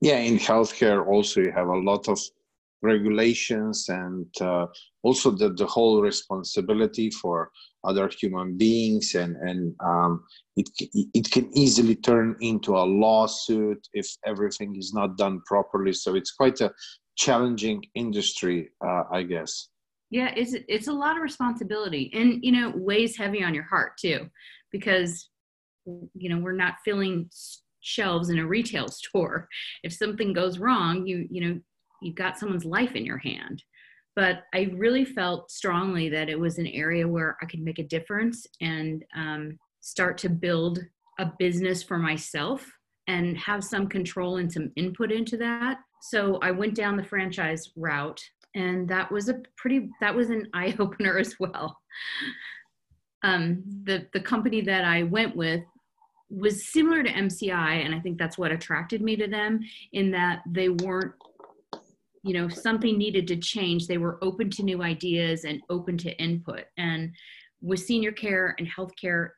Yeah, 0.00 0.18
in 0.18 0.38
healthcare 0.38 1.06
also 1.06 1.40
you 1.40 1.52
have 1.52 1.68
a 1.68 1.78
lot 1.78 2.08
of 2.08 2.18
regulations 2.82 3.88
and 3.88 4.26
uh, 4.40 4.66
also 5.02 5.30
the, 5.30 5.50
the 5.50 5.66
whole 5.66 6.00
responsibility 6.00 7.10
for 7.10 7.50
other 7.84 8.10
human 8.20 8.56
beings 8.56 9.14
and 9.14 9.36
and 9.36 9.74
um, 9.84 10.24
it 10.56 10.68
it 11.14 11.30
can 11.30 11.50
easily 11.56 11.94
turn 11.94 12.36
into 12.40 12.76
a 12.76 12.84
lawsuit 12.84 13.86
if 13.92 14.06
everything 14.26 14.76
is 14.76 14.92
not 14.92 15.16
done 15.16 15.40
properly 15.46 15.92
so 15.92 16.14
it's 16.14 16.32
quite 16.32 16.60
a 16.60 16.70
challenging 17.16 17.82
industry 17.94 18.68
uh, 18.86 19.02
i 19.12 19.22
guess 19.22 19.68
yeah 20.10 20.32
it's 20.36 20.54
it's 20.68 20.88
a 20.88 20.92
lot 20.92 21.16
of 21.16 21.22
responsibility 21.22 22.10
and 22.14 22.42
you 22.44 22.52
know 22.52 22.72
weighs 22.76 23.16
heavy 23.16 23.42
on 23.42 23.54
your 23.54 23.64
heart 23.64 23.92
too 23.98 24.28
because 24.72 25.29
you 26.14 26.28
know 26.28 26.38
we're 26.38 26.52
not 26.52 26.74
filling 26.84 27.30
shelves 27.80 28.30
in 28.30 28.38
a 28.38 28.46
retail 28.46 28.88
store. 29.02 29.48
If 29.82 29.92
something 29.92 30.32
goes 30.32 30.58
wrong 30.58 31.06
you 31.06 31.26
you 31.30 31.40
know 31.42 31.60
you've 32.02 32.16
got 32.16 32.38
someone's 32.38 32.64
life 32.64 32.94
in 32.94 33.04
your 33.04 33.18
hand. 33.18 33.62
But 34.16 34.44
i 34.54 34.70
really 34.74 35.04
felt 35.04 35.50
strongly 35.50 36.08
that 36.10 36.28
it 36.28 36.38
was 36.38 36.58
an 36.58 36.66
area 36.68 37.06
where 37.06 37.36
i 37.42 37.46
could 37.46 37.60
make 37.60 37.78
a 37.78 37.84
difference 37.96 38.46
and 38.60 39.04
um, 39.14 39.58
start 39.80 40.18
to 40.18 40.28
build 40.28 40.78
a 41.18 41.32
business 41.38 41.82
for 41.82 41.98
myself 41.98 42.70
and 43.06 43.36
have 43.36 43.62
some 43.64 43.86
control 43.88 44.36
and 44.36 44.50
some 44.50 44.70
input 44.76 45.10
into 45.12 45.36
that. 45.38 45.78
So 46.02 46.38
i 46.42 46.50
went 46.50 46.74
down 46.74 46.96
the 46.96 47.04
franchise 47.04 47.70
route 47.76 48.20
and 48.54 48.88
that 48.88 49.10
was 49.10 49.28
a 49.28 49.40
pretty 49.56 49.90
that 50.00 50.14
was 50.14 50.30
an 50.30 50.48
eye 50.54 50.74
opener 50.78 51.18
as 51.18 51.36
well. 51.38 51.78
Um, 53.22 53.62
the 53.84 54.06
the 54.14 54.20
company 54.20 54.62
that 54.62 54.84
i 54.84 55.02
went 55.02 55.36
with 55.36 55.62
was 56.30 56.66
similar 56.66 57.02
to 57.02 57.10
MCI, 57.12 57.84
and 57.84 57.94
I 57.94 58.00
think 58.00 58.18
that's 58.18 58.38
what 58.38 58.52
attracted 58.52 59.02
me 59.02 59.16
to 59.16 59.26
them 59.26 59.60
in 59.92 60.10
that 60.12 60.42
they 60.46 60.68
weren't, 60.68 61.12
you 62.22 62.34
know, 62.34 62.48
something 62.48 62.96
needed 62.96 63.26
to 63.28 63.36
change. 63.36 63.86
They 63.86 63.98
were 63.98 64.22
open 64.22 64.48
to 64.50 64.62
new 64.62 64.82
ideas 64.82 65.44
and 65.44 65.60
open 65.68 65.98
to 65.98 66.16
input. 66.22 66.64
And 66.78 67.12
with 67.60 67.80
senior 67.80 68.12
care 68.12 68.54
and 68.58 68.68
healthcare 68.68 69.30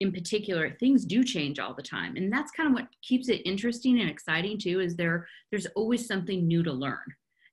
in 0.00 0.10
particular, 0.10 0.70
things 0.70 1.04
do 1.04 1.22
change 1.22 1.58
all 1.58 1.74
the 1.74 1.82
time, 1.82 2.16
and 2.16 2.32
that's 2.32 2.50
kind 2.52 2.68
of 2.68 2.74
what 2.74 2.88
keeps 3.02 3.28
it 3.28 3.42
interesting 3.44 4.00
and 4.00 4.10
exciting 4.10 4.58
too. 4.58 4.80
Is 4.80 4.96
there 4.96 5.28
there's 5.50 5.66
always 5.76 6.06
something 6.06 6.46
new 6.46 6.62
to 6.62 6.72
learn, 6.72 7.04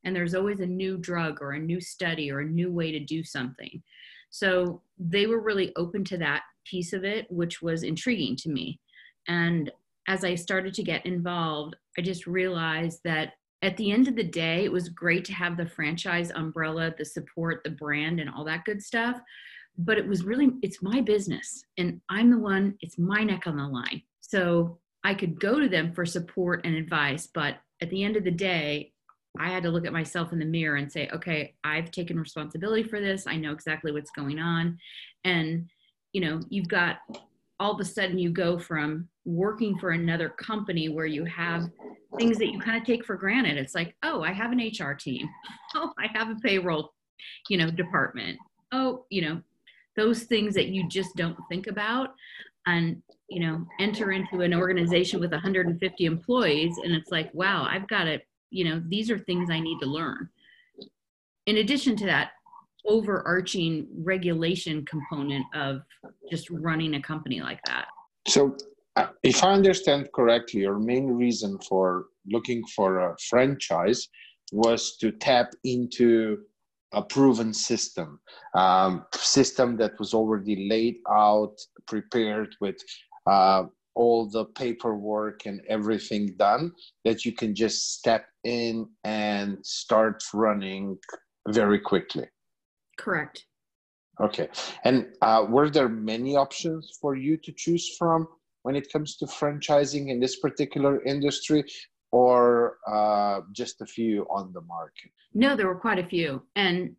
and 0.05 0.15
there's 0.15 0.33
always 0.33 0.61
a 0.61 0.65
new 0.65 0.97
drug 0.97 1.41
or 1.41 1.51
a 1.51 1.59
new 1.59 1.81
study 1.81 2.31
or 2.31 2.39
a 2.39 2.45
new 2.45 2.71
way 2.71 2.91
to 2.91 2.99
do 2.99 3.23
something. 3.23 3.83
So 4.29 4.81
they 4.97 5.27
were 5.27 5.41
really 5.41 5.73
open 5.75 6.03
to 6.05 6.17
that 6.19 6.43
piece 6.65 6.93
of 6.93 7.03
it, 7.03 7.27
which 7.29 7.61
was 7.61 7.83
intriguing 7.83 8.35
to 8.37 8.49
me. 8.49 8.79
And 9.27 9.71
as 10.07 10.23
I 10.23 10.35
started 10.35 10.73
to 10.75 10.83
get 10.83 11.05
involved, 11.05 11.75
I 11.97 12.01
just 12.01 12.27
realized 12.27 13.01
that 13.03 13.33
at 13.61 13.75
the 13.77 13.91
end 13.91 14.07
of 14.07 14.15
the 14.15 14.23
day, 14.23 14.63
it 14.63 14.71
was 14.71 14.89
great 14.89 15.25
to 15.25 15.33
have 15.33 15.57
the 15.57 15.65
franchise 15.65 16.31
umbrella, 16.35 16.93
the 16.97 17.05
support, 17.05 17.61
the 17.63 17.71
brand, 17.71 18.19
and 18.19 18.29
all 18.29 18.45
that 18.45 18.65
good 18.65 18.81
stuff. 18.81 19.19
But 19.77 19.97
it 19.97 20.07
was 20.07 20.23
really, 20.23 20.51
it's 20.61 20.81
my 20.81 21.01
business 21.01 21.63
and 21.77 22.01
I'm 22.09 22.31
the 22.31 22.39
one, 22.39 22.75
it's 22.81 22.97
my 22.97 23.23
neck 23.23 23.45
on 23.45 23.57
the 23.57 23.67
line. 23.67 24.01
So 24.21 24.79
I 25.03 25.13
could 25.13 25.39
go 25.39 25.59
to 25.59 25.69
them 25.69 25.93
for 25.93 26.05
support 26.05 26.61
and 26.65 26.75
advice. 26.75 27.27
But 27.33 27.57
at 27.81 27.89
the 27.89 28.03
end 28.03 28.15
of 28.15 28.23
the 28.23 28.31
day, 28.31 28.93
I 29.39 29.49
had 29.49 29.63
to 29.63 29.69
look 29.69 29.85
at 29.85 29.93
myself 29.93 30.33
in 30.33 30.39
the 30.39 30.45
mirror 30.45 30.77
and 30.77 30.91
say, 30.91 31.09
okay, 31.13 31.55
I've 31.63 31.91
taken 31.91 32.19
responsibility 32.19 32.83
for 32.83 32.99
this. 32.99 33.27
I 33.27 33.35
know 33.35 33.51
exactly 33.51 33.91
what's 33.91 34.11
going 34.11 34.39
on. 34.39 34.77
And, 35.23 35.69
you 36.13 36.21
know, 36.21 36.39
you've 36.49 36.67
got 36.67 36.97
all 37.59 37.73
of 37.73 37.79
a 37.79 37.85
sudden 37.85 38.17
you 38.17 38.31
go 38.31 38.57
from 38.57 39.07
working 39.27 39.77
for 39.77 39.91
another 39.91 40.29
company 40.29 40.89
where 40.89 41.05
you 41.05 41.25
have 41.25 41.69
things 42.17 42.37
that 42.37 42.51
you 42.51 42.59
kind 42.59 42.77
of 42.77 42.85
take 42.85 43.05
for 43.05 43.15
granted. 43.15 43.57
It's 43.57 43.75
like, 43.75 43.95
oh, 44.03 44.23
I 44.23 44.31
have 44.31 44.51
an 44.51 44.59
HR 44.59 44.93
team. 44.93 45.27
Oh, 45.75 45.91
I 45.99 46.07
have 46.17 46.29
a 46.29 46.35
payroll, 46.35 46.93
you 47.49 47.57
know, 47.57 47.69
department. 47.69 48.39
Oh, 48.71 49.05
you 49.09 49.21
know, 49.21 49.41
those 49.95 50.23
things 50.23 50.55
that 50.55 50.69
you 50.69 50.87
just 50.87 51.15
don't 51.15 51.37
think 51.49 51.67
about 51.67 52.15
and 52.65 53.01
you 53.29 53.41
know 53.41 53.65
enter 53.79 54.11
into 54.11 54.41
an 54.41 54.53
organization 54.53 55.19
with 55.19 55.31
150 55.31 56.05
employees 56.05 56.77
and 56.83 56.93
it's 56.93 57.11
like 57.11 57.29
wow 57.33 57.67
i've 57.69 57.87
got 57.87 58.05
to 58.05 58.19
you 58.49 58.63
know 58.63 58.81
these 58.87 59.11
are 59.11 59.19
things 59.19 59.49
i 59.49 59.59
need 59.59 59.77
to 59.79 59.85
learn 59.85 60.29
in 61.45 61.57
addition 61.57 61.95
to 61.95 62.05
that 62.05 62.31
overarching 62.87 63.87
regulation 64.03 64.85
component 64.85 65.45
of 65.53 65.81
just 66.31 66.49
running 66.49 66.95
a 66.95 67.01
company 67.01 67.41
like 67.41 67.59
that. 67.65 67.87
So, 68.27 68.55
if 69.23 69.43
I 69.43 69.51
understand 69.51 70.09
correctly, 70.13 70.61
your 70.61 70.79
main 70.79 71.07
reason 71.07 71.59
for 71.59 72.07
looking 72.25 72.63
for 72.75 72.99
a 72.99 73.15
franchise 73.29 74.07
was 74.51 74.97
to 74.97 75.11
tap 75.11 75.51
into 75.63 76.39
a 76.93 77.01
proven 77.01 77.53
system, 77.53 78.19
um, 78.55 79.05
system 79.13 79.75
that 79.77 79.99
was 79.99 80.13
already 80.13 80.67
laid 80.69 80.97
out, 81.09 81.55
prepared 81.85 82.55
with 82.61 82.77
uh, 83.29 83.63
all 83.95 84.29
the 84.29 84.45
paperwork 84.45 85.45
and 85.45 85.61
everything 85.67 86.33
done, 86.37 86.71
that 87.03 87.25
you 87.25 87.33
can 87.33 87.53
just 87.53 87.93
step 87.97 88.25
in 88.43 88.87
and 89.03 89.57
start 89.65 90.23
running 90.33 90.97
very 91.49 91.79
quickly. 91.79 92.25
Correct. 92.97 93.45
Okay. 94.21 94.49
And 94.83 95.07
uh, 95.21 95.45
were 95.47 95.69
there 95.69 95.89
many 95.89 96.35
options 96.35 96.97
for 97.01 97.15
you 97.15 97.37
to 97.37 97.51
choose 97.51 97.95
from 97.97 98.27
when 98.67 98.75
it 98.75 98.91
comes 98.91 99.15
to 99.15 99.25
franchising 99.25 100.09
in 100.09 100.19
this 100.19 100.35
particular 100.39 101.01
industry, 101.05 101.63
or 102.11 102.79
uh, 102.85 103.39
just 103.53 103.79
a 103.79 103.85
few 103.85 104.27
on 104.29 104.51
the 104.51 104.59
market? 104.59 105.09
No, 105.33 105.55
there 105.55 105.67
were 105.67 105.79
quite 105.87 105.99
a 105.99 106.05
few. 106.05 106.43
And 106.57 106.93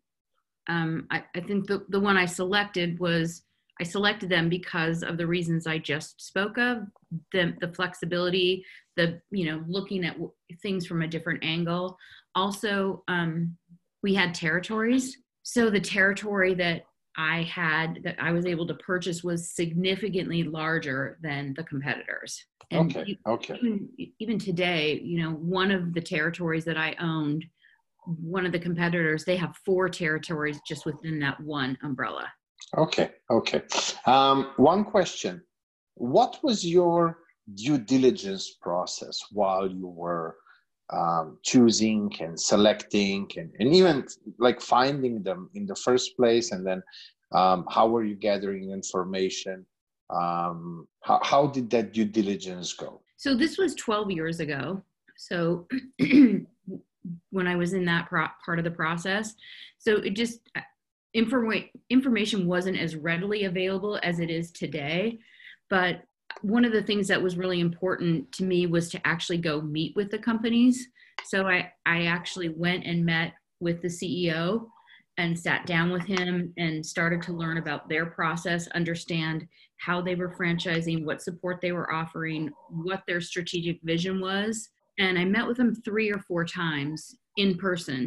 um, 0.67 1.05
I, 1.11 1.23
I 1.35 1.41
think 1.41 1.67
the, 1.67 1.85
the 1.89 1.99
one 1.99 2.17
I 2.17 2.25
selected 2.25 2.99
was 2.99 3.43
I 3.79 3.83
selected 3.83 4.29
them 4.31 4.49
because 4.49 5.03
of 5.03 5.17
the 5.19 5.27
reasons 5.27 5.67
I 5.67 5.77
just 5.77 6.19
spoke 6.19 6.57
of 6.57 6.87
the, 7.33 7.53
the 7.61 7.67
flexibility, 7.67 8.65
the, 8.97 9.21
you 9.29 9.45
know, 9.45 9.63
looking 9.67 10.03
at 10.05 10.17
things 10.63 10.87
from 10.87 11.03
a 11.03 11.07
different 11.07 11.43
angle. 11.43 11.99
Also, 12.33 13.03
um, 13.07 13.55
we 14.01 14.15
had 14.15 14.33
territories 14.33 15.17
so 15.43 15.69
the 15.71 15.79
territory 15.79 16.53
that 16.55 16.83
I 17.17 17.43
had 17.43 17.99
that 18.03 18.15
I 18.19 18.31
was 18.31 18.45
able 18.45 18.67
to 18.67 18.75
purchase 18.75 19.23
was 19.23 19.51
significantly 19.51 20.43
larger 20.43 21.17
than 21.21 21.53
the 21.55 21.63
competitors. 21.63 22.45
And 22.71 22.95
okay. 22.95 23.17
Okay. 23.27 23.55
Even, 23.55 23.89
even 24.19 24.39
today, 24.39 24.99
you 25.03 25.21
know, 25.21 25.31
one 25.31 25.71
of 25.71 25.93
the 25.93 26.01
territories 26.01 26.65
that 26.65 26.77
I 26.77 26.95
owned, 26.99 27.43
one 28.05 28.45
of 28.45 28.51
the 28.51 28.59
competitors, 28.59 29.25
they 29.25 29.37
have 29.37 29.55
four 29.65 29.89
territories 29.89 30.59
just 30.67 30.85
within 30.85 31.19
that 31.19 31.39
one 31.41 31.77
umbrella. 31.83 32.31
Okay. 32.77 33.11
Okay. 33.31 33.63
Um, 34.05 34.51
one 34.57 34.83
question: 34.85 35.41
What 35.95 36.39
was 36.43 36.65
your 36.65 37.19
due 37.55 37.79
diligence 37.79 38.57
process 38.61 39.19
while 39.31 39.67
you 39.67 39.87
were 39.87 40.35
um, 40.91 41.37
choosing 41.43 42.11
and 42.19 42.39
selecting 42.39 43.29
and, 43.37 43.51
and 43.59 43.73
even 43.75 44.05
like 44.39 44.59
finding 44.61 45.21
them 45.23 45.49
in 45.53 45.65
the 45.65 45.75
first 45.75 46.15
place 46.17 46.51
and 46.51 46.65
then 46.65 46.81
um, 47.31 47.65
how 47.69 47.87
were 47.87 48.03
you 48.03 48.15
gathering 48.15 48.71
information? 48.71 49.65
Um, 50.09 50.87
how, 51.03 51.19
how 51.23 51.47
did 51.47 51.69
that 51.69 51.93
due 51.93 52.05
diligence 52.05 52.73
go? 52.73 53.01
So 53.17 53.35
this 53.35 53.57
was 53.57 53.75
12 53.75 54.11
years 54.11 54.39
ago. 54.39 54.81
So 55.15 55.67
when 57.31 57.47
i 57.47 57.55
was 57.55 57.73
in 57.73 57.85
that 57.85 58.07
pro- 58.07 58.27
part 58.43 58.59
of 58.59 58.65
the 58.65 58.71
process 58.71 59.35
so 59.77 59.97
it 59.97 60.11
just 60.11 60.41
uh, 60.55 60.61
informa- 61.15 61.69
information 61.89 62.47
wasn't 62.47 62.77
as 62.77 62.95
readily 62.95 63.45
available 63.45 63.99
as 64.03 64.19
it 64.19 64.29
is 64.29 64.51
today 64.51 65.19
but 65.69 66.01
one 66.41 66.65
of 66.65 66.71
the 66.71 66.83
things 66.83 67.07
that 67.07 67.21
was 67.21 67.37
really 67.37 67.59
important 67.59 68.31
to 68.33 68.43
me 68.43 68.65
was 68.65 68.89
to 68.89 69.07
actually 69.07 69.37
go 69.37 69.61
meet 69.61 69.95
with 69.95 70.09
the 70.09 70.17
companies. 70.17 70.87
So 71.25 71.47
I, 71.47 71.71
I 71.85 72.05
actually 72.05 72.49
went 72.49 72.85
and 72.85 73.05
met 73.05 73.33
with 73.59 73.81
the 73.81 73.87
CEO 73.87 74.67
and 75.17 75.37
sat 75.37 75.65
down 75.65 75.91
with 75.91 76.03
him 76.03 76.53
and 76.57 76.85
started 76.85 77.21
to 77.21 77.33
learn 77.33 77.57
about 77.57 77.89
their 77.89 78.05
process, 78.05 78.67
understand 78.69 79.45
how 79.77 80.01
they 80.01 80.15
were 80.15 80.33
franchising, 80.33 81.03
what 81.03 81.21
support 81.21 81.59
they 81.61 81.73
were 81.73 81.93
offering, 81.93 82.49
what 82.69 83.03
their 83.05 83.19
strategic 83.19 83.79
vision 83.83 84.21
was. 84.21 84.69
And 84.97 85.19
I 85.19 85.25
met 85.25 85.45
with 85.45 85.57
them 85.57 85.75
three 85.83 86.09
or 86.09 86.19
four 86.19 86.45
times 86.45 87.15
in 87.35 87.57
person 87.57 88.05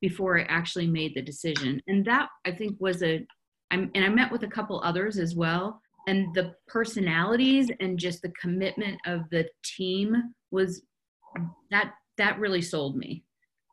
before 0.00 0.38
I 0.38 0.44
actually 0.44 0.86
made 0.86 1.14
the 1.14 1.22
decision. 1.22 1.80
And 1.88 2.04
that 2.06 2.28
I 2.46 2.52
think 2.52 2.76
was 2.80 3.02
a, 3.02 3.26
I'm, 3.70 3.90
and 3.94 4.04
I 4.04 4.08
met 4.08 4.32
with 4.32 4.42
a 4.42 4.48
couple 4.48 4.80
others 4.82 5.18
as 5.18 5.34
well 5.34 5.80
and 6.06 6.32
the 6.34 6.54
personalities 6.68 7.70
and 7.80 7.98
just 7.98 8.22
the 8.22 8.32
commitment 8.40 8.98
of 9.06 9.22
the 9.30 9.48
team 9.64 10.16
was 10.50 10.82
that 11.70 11.92
that 12.18 12.38
really 12.38 12.62
sold 12.62 12.96
me 12.96 13.24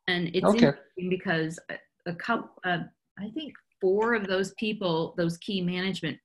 and 0.08 0.30
it's 0.34 0.46
okay. 0.46 0.68
interesting 0.68 1.10
because 1.10 1.60
a, 1.70 1.76
a 2.10 2.16
couple 2.16 2.50
uh, 2.66 2.80
i 3.20 3.30
think 3.34 3.54
four 3.80 4.14
of 4.14 4.28
those 4.28 4.54
people 4.54 5.14
those 5.18 5.38
key 5.38 5.62
management 5.62 6.18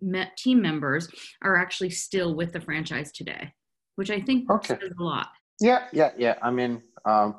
met 0.00 0.36
team 0.36 0.60
members 0.60 1.08
are 1.42 1.56
actually 1.56 1.90
still 1.90 2.34
with 2.34 2.52
the 2.52 2.60
franchise 2.60 3.10
today 3.12 3.52
which 3.94 4.10
i 4.10 4.20
think 4.20 4.50
okay. 4.50 4.76
says 4.80 4.90
a 4.98 5.02
lot 5.02 5.28
yeah 5.60 5.86
yeah 5.92 6.10
yeah 6.18 6.34
i 6.42 6.50
mean 6.50 6.82
um, 7.06 7.36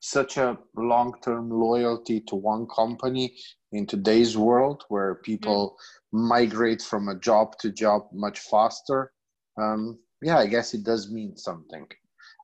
such 0.00 0.36
a 0.36 0.58
long-term 0.76 1.50
loyalty 1.50 2.20
to 2.20 2.36
one 2.36 2.66
company 2.66 3.34
in 3.72 3.86
today's 3.86 4.36
world 4.36 4.84
where 4.88 5.16
people 5.16 5.76
mm-hmm. 6.14 6.28
migrate 6.28 6.82
from 6.82 7.08
a 7.08 7.18
job 7.18 7.58
to 7.58 7.70
job 7.70 8.02
much 8.12 8.38
faster 8.40 9.12
um, 9.60 9.98
yeah 10.22 10.38
i 10.38 10.46
guess 10.46 10.74
it 10.74 10.84
does 10.84 11.10
mean 11.10 11.36
something 11.36 11.86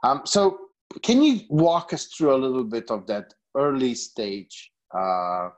um, 0.02 0.22
so 0.24 0.58
can 1.02 1.22
you 1.22 1.40
walk 1.48 1.92
us 1.92 2.06
through 2.06 2.34
a 2.34 2.36
little 2.36 2.64
bit 2.64 2.90
of 2.90 3.06
that 3.06 3.32
early 3.56 3.94
stage 3.94 4.70
uh, 4.96 5.48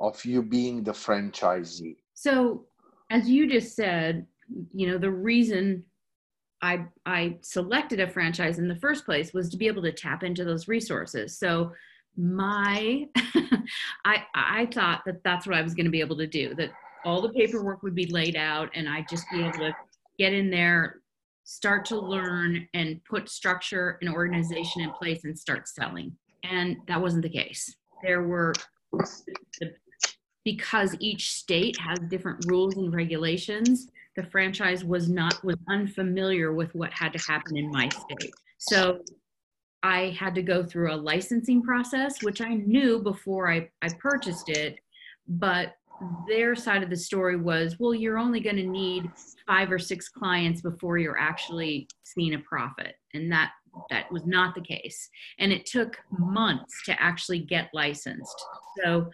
of 0.00 0.22
you 0.24 0.42
being 0.42 0.82
the 0.82 0.92
franchisee 0.92 1.96
so 2.14 2.64
as 3.10 3.28
you 3.28 3.48
just 3.48 3.74
said 3.74 4.26
you 4.74 4.86
know 4.86 4.98
the 4.98 5.10
reason 5.10 5.82
I 6.62 6.86
I 7.04 7.36
selected 7.42 8.00
a 8.00 8.08
franchise 8.08 8.58
in 8.58 8.68
the 8.68 8.76
first 8.76 9.04
place 9.04 9.32
was 9.32 9.50
to 9.50 9.56
be 9.56 9.66
able 9.66 9.82
to 9.82 9.92
tap 9.92 10.22
into 10.22 10.44
those 10.44 10.68
resources. 10.68 11.38
So 11.38 11.72
my 12.16 13.06
I 14.04 14.22
I 14.34 14.66
thought 14.72 15.02
that 15.06 15.22
that's 15.22 15.46
what 15.46 15.56
I 15.56 15.62
was 15.62 15.74
going 15.74 15.86
to 15.86 15.90
be 15.90 16.00
able 16.00 16.16
to 16.16 16.26
do. 16.26 16.54
That 16.54 16.70
all 17.04 17.20
the 17.20 17.28
paperwork 17.30 17.82
would 17.82 17.94
be 17.94 18.06
laid 18.06 18.36
out, 18.36 18.70
and 18.74 18.88
I'd 18.88 19.08
just 19.08 19.26
be 19.30 19.40
able 19.40 19.58
to 19.58 19.76
get 20.18 20.32
in 20.32 20.50
there, 20.50 21.02
start 21.44 21.84
to 21.86 21.98
learn, 21.98 22.66
and 22.74 23.00
put 23.04 23.28
structure 23.28 23.98
and 24.00 24.12
organization 24.12 24.82
in 24.82 24.90
place 24.92 25.24
and 25.24 25.38
start 25.38 25.68
selling. 25.68 26.16
And 26.42 26.76
that 26.88 27.00
wasn't 27.00 27.22
the 27.22 27.28
case. 27.28 27.76
There 28.02 28.22
were 28.22 28.54
because 30.44 30.96
each 31.00 31.32
state 31.32 31.76
has 31.78 31.98
different 32.08 32.44
rules 32.46 32.76
and 32.76 32.94
regulations 32.94 33.88
the 34.16 34.24
franchise 34.24 34.84
was 34.84 35.08
not 35.08 35.42
was 35.44 35.56
unfamiliar 35.68 36.52
with 36.52 36.74
what 36.74 36.92
had 36.92 37.12
to 37.12 37.18
happen 37.18 37.56
in 37.56 37.70
my 37.70 37.88
state. 37.88 38.32
So 38.58 39.00
i 39.82 40.16
had 40.18 40.34
to 40.34 40.40
go 40.40 40.64
through 40.64 40.90
a 40.90 40.96
licensing 40.96 41.62
process 41.62 42.22
which 42.22 42.40
i 42.40 42.54
knew 42.54 42.98
before 42.98 43.52
i, 43.52 43.68
I 43.82 43.90
purchased 44.00 44.48
it 44.48 44.78
but 45.28 45.74
their 46.26 46.56
side 46.56 46.82
of 46.82 46.88
the 46.88 46.96
story 46.96 47.36
was 47.36 47.76
well 47.78 47.94
you're 47.94 48.16
only 48.16 48.40
going 48.40 48.56
to 48.56 48.66
need 48.66 49.10
five 49.46 49.70
or 49.70 49.78
six 49.78 50.08
clients 50.08 50.60
before 50.60 50.98
you're 50.98 51.18
actually 51.18 51.88
seeing 52.02 52.34
a 52.34 52.38
profit. 52.40 52.94
And 53.14 53.30
that 53.32 53.52
that 53.90 54.10
was 54.10 54.24
not 54.24 54.54
the 54.54 54.62
case. 54.62 55.08
And 55.38 55.52
it 55.52 55.66
took 55.66 55.98
months 56.10 56.82
to 56.86 57.00
actually 57.00 57.40
get 57.40 57.68
licensed. 57.74 58.44
So 58.82 59.10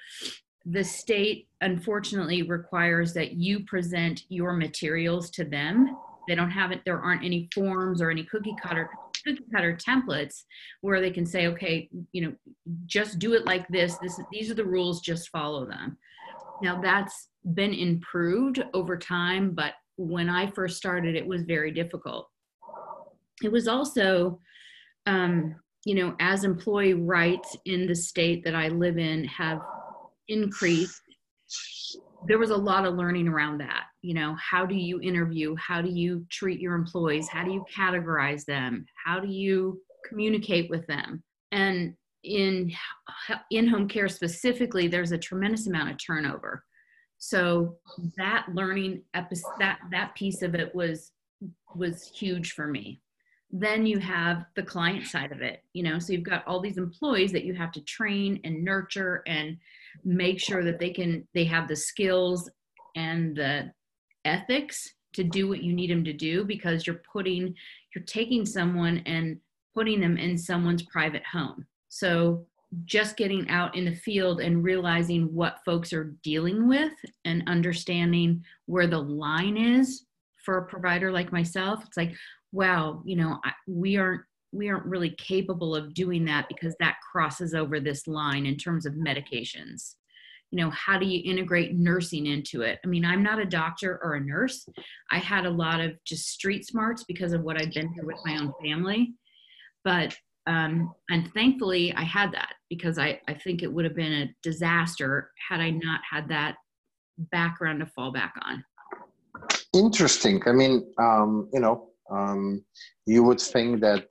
the 0.66 0.84
state 0.84 1.48
unfortunately 1.60 2.42
requires 2.42 3.12
that 3.14 3.32
you 3.34 3.64
present 3.64 4.24
your 4.28 4.52
materials 4.52 5.30
to 5.30 5.44
them. 5.44 5.96
They 6.28 6.34
don't 6.34 6.50
have 6.50 6.70
it 6.70 6.82
there 6.84 7.00
aren't 7.00 7.24
any 7.24 7.48
forms 7.52 8.00
or 8.00 8.10
any 8.10 8.24
cookie 8.24 8.54
cutter 8.62 8.88
cookie 9.24 9.44
cutter 9.52 9.76
templates 9.76 10.42
where 10.80 11.00
they 11.00 11.10
can 11.10 11.24
say 11.24 11.46
okay 11.46 11.88
you 12.12 12.22
know 12.22 12.32
just 12.86 13.18
do 13.18 13.34
it 13.34 13.44
like 13.44 13.66
this 13.68 13.96
this 13.98 14.20
these 14.32 14.50
are 14.50 14.54
the 14.54 14.64
rules 14.64 15.00
just 15.00 15.28
follow 15.30 15.66
them. 15.66 15.96
Now 16.62 16.80
that's 16.80 17.28
been 17.54 17.74
improved 17.74 18.62
over 18.72 18.96
time 18.96 19.50
but 19.52 19.74
when 19.96 20.28
i 20.28 20.46
first 20.46 20.76
started 20.76 21.16
it 21.16 21.26
was 21.26 21.42
very 21.42 21.72
difficult. 21.72 22.28
It 23.42 23.50
was 23.50 23.66
also 23.66 24.38
um, 25.06 25.56
you 25.84 25.96
know 25.96 26.14
as 26.20 26.44
employee 26.44 26.94
rights 26.94 27.56
in 27.64 27.86
the 27.86 27.96
state 27.96 28.44
that 28.44 28.54
i 28.54 28.68
live 28.68 28.98
in 28.98 29.24
have 29.24 29.60
increased 30.28 31.00
there 32.26 32.38
was 32.38 32.50
a 32.50 32.56
lot 32.56 32.84
of 32.84 32.94
learning 32.94 33.28
around 33.28 33.58
that. 33.58 33.84
You 34.00 34.14
know 34.14 34.36
how 34.40 34.64
do 34.64 34.74
you 34.74 35.00
interview? 35.00 35.54
How 35.56 35.82
do 35.82 35.90
you 35.90 36.24
treat 36.30 36.60
your 36.60 36.74
employees? 36.74 37.28
How 37.28 37.44
do 37.44 37.52
you 37.52 37.64
categorize 37.74 38.44
them? 38.44 38.84
How 39.04 39.20
do 39.20 39.28
you 39.28 39.80
communicate 40.08 40.70
with 40.70 40.86
them? 40.86 41.22
And 41.50 41.94
in 42.24 42.72
in 43.50 43.66
home 43.66 43.88
care 43.88 44.08
specifically 44.08 44.86
there's 44.86 45.12
a 45.12 45.18
tremendous 45.18 45.66
amount 45.66 45.90
of 45.90 45.96
turnover. 46.04 46.64
So 47.18 47.76
that 48.16 48.46
learning 48.52 49.02
episode 49.14 49.52
that 49.58 49.78
that 49.90 50.14
piece 50.14 50.42
of 50.42 50.54
it 50.54 50.74
was 50.74 51.12
was 51.74 52.06
huge 52.14 52.52
for 52.52 52.66
me. 52.66 53.00
Then 53.50 53.84
you 53.84 53.98
have 53.98 54.46
the 54.56 54.62
client 54.62 55.06
side 55.06 55.32
of 55.32 55.42
it 55.42 55.62
you 55.74 55.82
know 55.82 55.98
so 55.98 56.12
you've 56.12 56.22
got 56.22 56.46
all 56.46 56.58
these 56.58 56.78
employees 56.78 57.32
that 57.32 57.44
you 57.44 57.52
have 57.52 57.70
to 57.72 57.82
train 57.82 58.40
and 58.44 58.64
nurture 58.64 59.22
and 59.26 59.58
make 60.04 60.40
sure 60.40 60.64
that 60.64 60.78
they 60.78 60.90
can 60.90 61.26
they 61.34 61.44
have 61.44 61.68
the 61.68 61.76
skills 61.76 62.50
and 62.96 63.36
the 63.36 63.72
ethics 64.24 64.88
to 65.12 65.24
do 65.24 65.48
what 65.48 65.62
you 65.62 65.72
need 65.72 65.90
them 65.90 66.04
to 66.04 66.12
do 66.12 66.44
because 66.44 66.86
you're 66.86 67.02
putting 67.12 67.54
you're 67.94 68.04
taking 68.04 68.46
someone 68.46 68.98
and 69.06 69.38
putting 69.74 70.00
them 70.00 70.16
in 70.16 70.36
someone's 70.36 70.82
private 70.82 71.24
home. 71.30 71.66
So 71.88 72.46
just 72.84 73.16
getting 73.16 73.48
out 73.50 73.76
in 73.76 73.84
the 73.84 73.94
field 73.94 74.40
and 74.40 74.64
realizing 74.64 75.32
what 75.34 75.58
folks 75.64 75.92
are 75.92 76.14
dealing 76.22 76.66
with 76.68 76.92
and 77.26 77.42
understanding 77.46 78.42
where 78.66 78.86
the 78.86 78.98
line 78.98 79.58
is 79.58 80.06
for 80.42 80.58
a 80.58 80.66
provider 80.66 81.12
like 81.12 81.32
myself. 81.32 81.84
It's 81.86 81.96
like 81.96 82.14
wow 82.52 83.02
you 83.04 83.16
know 83.16 83.40
we 83.66 83.96
aren't 83.96 84.22
we 84.52 84.68
aren't 84.68 84.86
really 84.86 85.10
capable 85.10 85.74
of 85.74 85.94
doing 85.94 86.24
that 86.26 86.46
because 86.48 86.76
that 86.78 86.96
crosses 87.10 87.54
over 87.54 87.80
this 87.80 88.06
line 88.06 88.46
in 88.46 88.56
terms 88.56 88.86
of 88.86 88.92
medications. 88.94 89.94
You 90.50 90.58
know 90.58 90.70
how 90.70 90.98
do 90.98 91.06
you 91.06 91.22
integrate 91.24 91.74
nursing 91.74 92.26
into 92.26 92.60
it? 92.60 92.78
I 92.84 92.86
mean 92.86 93.06
i'm 93.06 93.22
not 93.22 93.38
a 93.38 93.46
doctor 93.46 93.98
or 94.02 94.14
a 94.14 94.20
nurse. 94.20 94.68
I 95.10 95.18
had 95.18 95.46
a 95.46 95.50
lot 95.50 95.80
of 95.80 95.92
just 96.04 96.28
street 96.28 96.66
smarts 96.66 97.04
because 97.04 97.32
of 97.32 97.42
what 97.42 97.60
i've 97.60 97.72
been 97.72 97.92
through 97.94 98.06
with 98.06 98.20
my 98.26 98.36
own 98.38 98.52
family. 98.62 99.14
But 99.84 100.14
um, 100.46 100.92
and 101.08 101.32
thankfully 101.32 101.94
i 101.94 102.02
had 102.02 102.32
that 102.32 102.54
because 102.68 102.98
I, 102.98 103.20
I 103.28 103.34
think 103.34 103.62
it 103.62 103.72
would 103.72 103.86
have 103.86 103.96
been 103.96 104.12
a 104.12 104.34
disaster 104.42 105.30
had 105.48 105.60
i 105.60 105.70
not 105.70 106.00
had 106.08 106.28
that 106.28 106.56
background 107.30 107.80
to 107.80 107.86
fall 107.86 108.12
back 108.12 108.34
on. 108.42 108.64
Interesting. 109.72 110.42
I 110.46 110.52
mean 110.52 110.92
um, 110.98 111.48
you 111.54 111.60
know 111.60 111.88
um, 112.10 112.62
you 113.06 113.22
would 113.22 113.40
think 113.40 113.80
that 113.80 114.06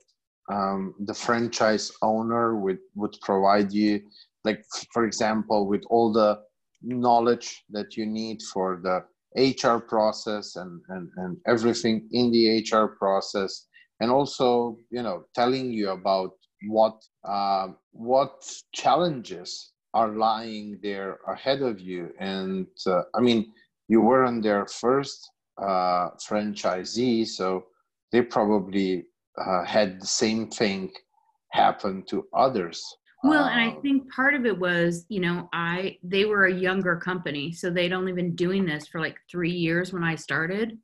um, 0.50 0.94
the 1.00 1.14
franchise 1.14 1.92
owner 2.02 2.56
would, 2.56 2.78
would 2.94 3.16
provide 3.22 3.72
you 3.72 4.02
like 4.44 4.64
for 4.92 5.04
example 5.04 5.66
with 5.66 5.84
all 5.90 6.12
the 6.12 6.40
knowledge 6.82 7.64
that 7.70 7.96
you 7.96 8.06
need 8.06 8.42
for 8.42 8.80
the 8.82 9.04
hr 9.62 9.78
process 9.78 10.56
and, 10.56 10.80
and, 10.88 11.08
and 11.16 11.36
everything 11.46 12.08
in 12.12 12.30
the 12.30 12.64
hr 12.72 12.86
process. 12.98 13.66
And 14.00 14.10
also 14.10 14.78
you 14.90 15.02
know 15.02 15.24
telling 15.34 15.70
you 15.70 15.90
about 15.90 16.32
what 16.68 17.00
uh, 17.24 17.68
what 17.92 18.44
challenges 18.72 19.72
are 19.94 20.08
lying 20.08 20.78
there 20.82 21.18
ahead 21.28 21.62
of 21.62 21.80
you. 21.80 22.10
And 22.18 22.66
uh, 22.86 23.02
i 23.14 23.20
mean 23.20 23.52
you 23.88 24.00
weren't 24.00 24.42
their 24.42 24.66
first 24.66 25.30
uh, 25.60 26.10
franchisee 26.26 27.26
so 27.26 27.64
they 28.10 28.22
probably 28.22 29.04
uh, 29.38 29.64
had 29.64 30.00
the 30.00 30.06
same 30.06 30.48
thing 30.48 30.90
happen 31.50 32.02
to 32.08 32.26
others 32.34 32.82
well 33.24 33.44
and 33.44 33.60
i 33.60 33.68
um, 33.68 33.82
think 33.82 34.10
part 34.12 34.34
of 34.34 34.46
it 34.46 34.58
was 34.58 35.04
you 35.08 35.20
know 35.20 35.48
i 35.52 35.96
they 36.02 36.24
were 36.24 36.46
a 36.46 36.54
younger 36.54 36.96
company 36.96 37.52
so 37.52 37.70
they'd 37.70 37.92
only 37.92 38.12
been 38.12 38.34
doing 38.34 38.64
this 38.64 38.86
for 38.86 39.00
like 39.00 39.16
three 39.30 39.50
years 39.50 39.92
when 39.92 40.02
i 40.02 40.14
started 40.14 40.78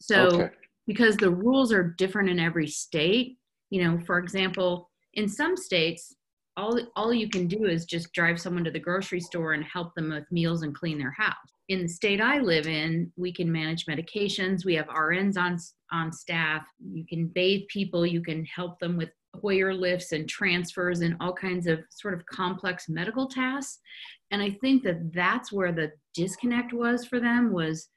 so 0.00 0.26
okay. 0.26 0.50
because 0.86 1.16
the 1.16 1.30
rules 1.30 1.72
are 1.72 1.94
different 1.98 2.28
in 2.28 2.38
every 2.38 2.66
state 2.66 3.38
you 3.70 3.82
know 3.82 3.98
for 4.06 4.18
example 4.18 4.90
in 5.14 5.28
some 5.28 5.56
states 5.56 6.14
all 6.56 6.78
all 6.96 7.12
you 7.12 7.28
can 7.28 7.46
do 7.46 7.66
is 7.66 7.84
just 7.84 8.12
drive 8.12 8.40
someone 8.40 8.64
to 8.64 8.70
the 8.70 8.78
grocery 8.78 9.20
store 9.20 9.54
and 9.54 9.64
help 9.64 9.94
them 9.94 10.10
with 10.10 10.30
meals 10.30 10.62
and 10.62 10.74
clean 10.74 10.98
their 10.98 11.12
house 11.12 11.34
in 11.68 11.82
the 11.82 11.88
state 11.88 12.20
I 12.20 12.38
live 12.38 12.66
in, 12.66 13.10
we 13.16 13.32
can 13.32 13.50
manage 13.50 13.86
medications. 13.86 14.64
We 14.64 14.74
have 14.74 14.86
RNs 14.86 15.38
on 15.38 15.58
on 15.92 16.12
staff. 16.12 16.66
You 16.92 17.06
can 17.06 17.28
bathe 17.28 17.62
people. 17.68 18.04
You 18.04 18.20
can 18.20 18.44
help 18.44 18.78
them 18.80 18.96
with 18.96 19.10
Hoyer 19.40 19.74
lifts 19.74 20.12
and 20.12 20.28
transfers 20.28 21.00
and 21.00 21.16
all 21.20 21.32
kinds 21.32 21.66
of 21.66 21.80
sort 21.90 22.14
of 22.14 22.24
complex 22.26 22.88
medical 22.88 23.26
tasks. 23.26 23.80
And 24.30 24.42
I 24.42 24.50
think 24.60 24.82
that 24.84 25.12
that's 25.12 25.52
where 25.52 25.72
the 25.72 25.92
disconnect 26.14 26.72
was 26.72 27.04
for 27.04 27.18
them 27.18 27.52
was 27.52 27.88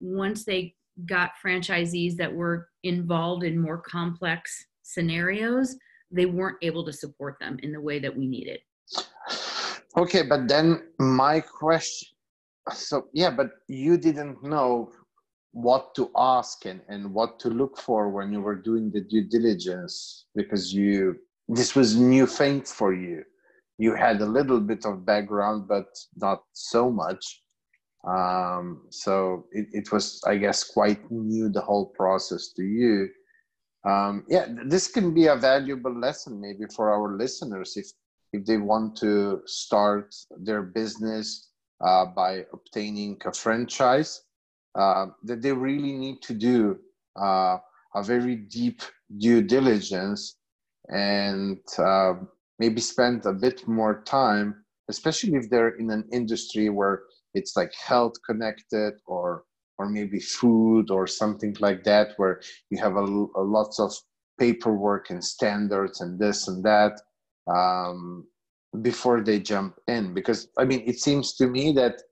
once 0.00 0.44
they 0.44 0.74
got 1.06 1.32
franchisees 1.44 2.16
that 2.16 2.32
were 2.32 2.68
involved 2.82 3.44
in 3.44 3.60
more 3.60 3.78
complex 3.78 4.66
scenarios, 4.82 5.76
they 6.10 6.26
weren't 6.26 6.58
able 6.62 6.84
to 6.84 6.92
support 6.92 7.36
them 7.40 7.58
in 7.62 7.72
the 7.72 7.80
way 7.80 7.98
that 7.98 8.16
we 8.16 8.26
needed. 8.26 8.60
Okay, 9.96 10.22
but 10.22 10.48
then 10.48 10.82
my 10.98 11.40
question 11.40 12.08
so 12.74 13.08
yeah 13.12 13.30
but 13.30 13.50
you 13.68 13.96
didn't 13.96 14.42
know 14.42 14.90
what 15.52 15.94
to 15.96 16.10
ask 16.16 16.64
and, 16.66 16.80
and 16.88 17.12
what 17.12 17.40
to 17.40 17.48
look 17.48 17.76
for 17.76 18.08
when 18.08 18.32
you 18.32 18.40
were 18.40 18.54
doing 18.54 18.90
the 18.90 19.00
due 19.00 19.24
diligence 19.28 20.26
because 20.34 20.72
you 20.72 21.16
this 21.48 21.74
was 21.74 21.96
new 21.96 22.26
thing 22.26 22.62
for 22.62 22.94
you. 22.94 23.24
You 23.78 23.96
had 23.96 24.20
a 24.20 24.26
little 24.26 24.60
bit 24.60 24.86
of 24.86 25.04
background 25.04 25.66
but 25.66 25.86
not 26.16 26.44
so 26.52 26.92
much. 26.92 27.42
Um, 28.06 28.82
so 28.88 29.46
it, 29.52 29.66
it 29.72 29.92
was 29.92 30.22
i 30.26 30.36
guess 30.36 30.64
quite 30.64 31.00
new 31.10 31.50
the 31.50 31.60
whole 31.60 31.86
process 31.86 32.52
to 32.56 32.62
you 32.62 33.10
um, 33.84 34.24
yeah 34.28 34.46
this 34.66 34.88
can 34.88 35.14
be 35.14 35.26
a 35.26 35.36
valuable 35.36 35.94
lesson 35.98 36.40
maybe 36.40 36.64
for 36.74 36.90
our 36.92 37.16
listeners 37.16 37.76
if 37.76 37.90
if 38.32 38.44
they 38.44 38.56
want 38.56 38.96
to 38.96 39.42
start 39.46 40.14
their 40.38 40.62
business 40.62 41.50
uh, 41.80 42.06
by 42.06 42.44
obtaining 42.52 43.20
a 43.24 43.32
franchise, 43.32 44.22
uh, 44.74 45.06
that 45.24 45.42
they 45.42 45.52
really 45.52 45.92
need 45.92 46.22
to 46.22 46.34
do 46.34 46.78
uh, 47.20 47.58
a 47.94 48.02
very 48.02 48.36
deep 48.36 48.82
due 49.18 49.42
diligence 49.42 50.36
and 50.88 51.58
uh, 51.78 52.14
maybe 52.58 52.80
spend 52.80 53.26
a 53.26 53.32
bit 53.32 53.66
more 53.66 54.02
time, 54.02 54.64
especially 54.88 55.34
if 55.34 55.50
they're 55.50 55.76
in 55.76 55.90
an 55.90 56.08
industry 56.12 56.68
where 56.68 57.02
it's 57.34 57.56
like 57.56 57.72
health 57.74 58.14
connected 58.24 58.94
or 59.06 59.44
or 59.80 59.88
maybe 59.88 60.20
food 60.20 60.90
or 60.90 61.06
something 61.06 61.56
like 61.58 61.82
that, 61.84 62.08
where 62.18 62.42
you 62.68 62.78
have 62.78 62.96
a, 62.96 63.06
a 63.42 63.44
lots 63.56 63.80
of 63.80 63.90
paperwork 64.38 65.08
and 65.08 65.24
standards 65.24 66.02
and 66.02 66.20
this 66.20 66.48
and 66.48 66.62
that 66.62 67.00
um, 67.48 68.26
before 68.82 69.22
they 69.22 69.40
jump 69.40 69.76
in. 69.88 70.12
Because 70.12 70.48
I 70.58 70.66
mean, 70.66 70.82
it 70.86 71.00
seems 71.00 71.34
to 71.36 71.46
me 71.46 71.72
that 71.72 72.02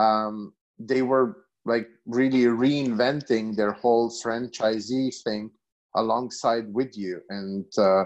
um, 0.00 0.52
they 0.78 1.02
were 1.02 1.28
like 1.64 1.88
really 2.06 2.44
reinventing 2.44 3.56
their 3.56 3.72
whole 3.72 4.08
franchisee 4.10 5.12
thing 5.24 5.50
alongside 5.96 6.72
with 6.72 6.96
you 6.96 7.20
and 7.30 7.66
uh, 7.78 8.04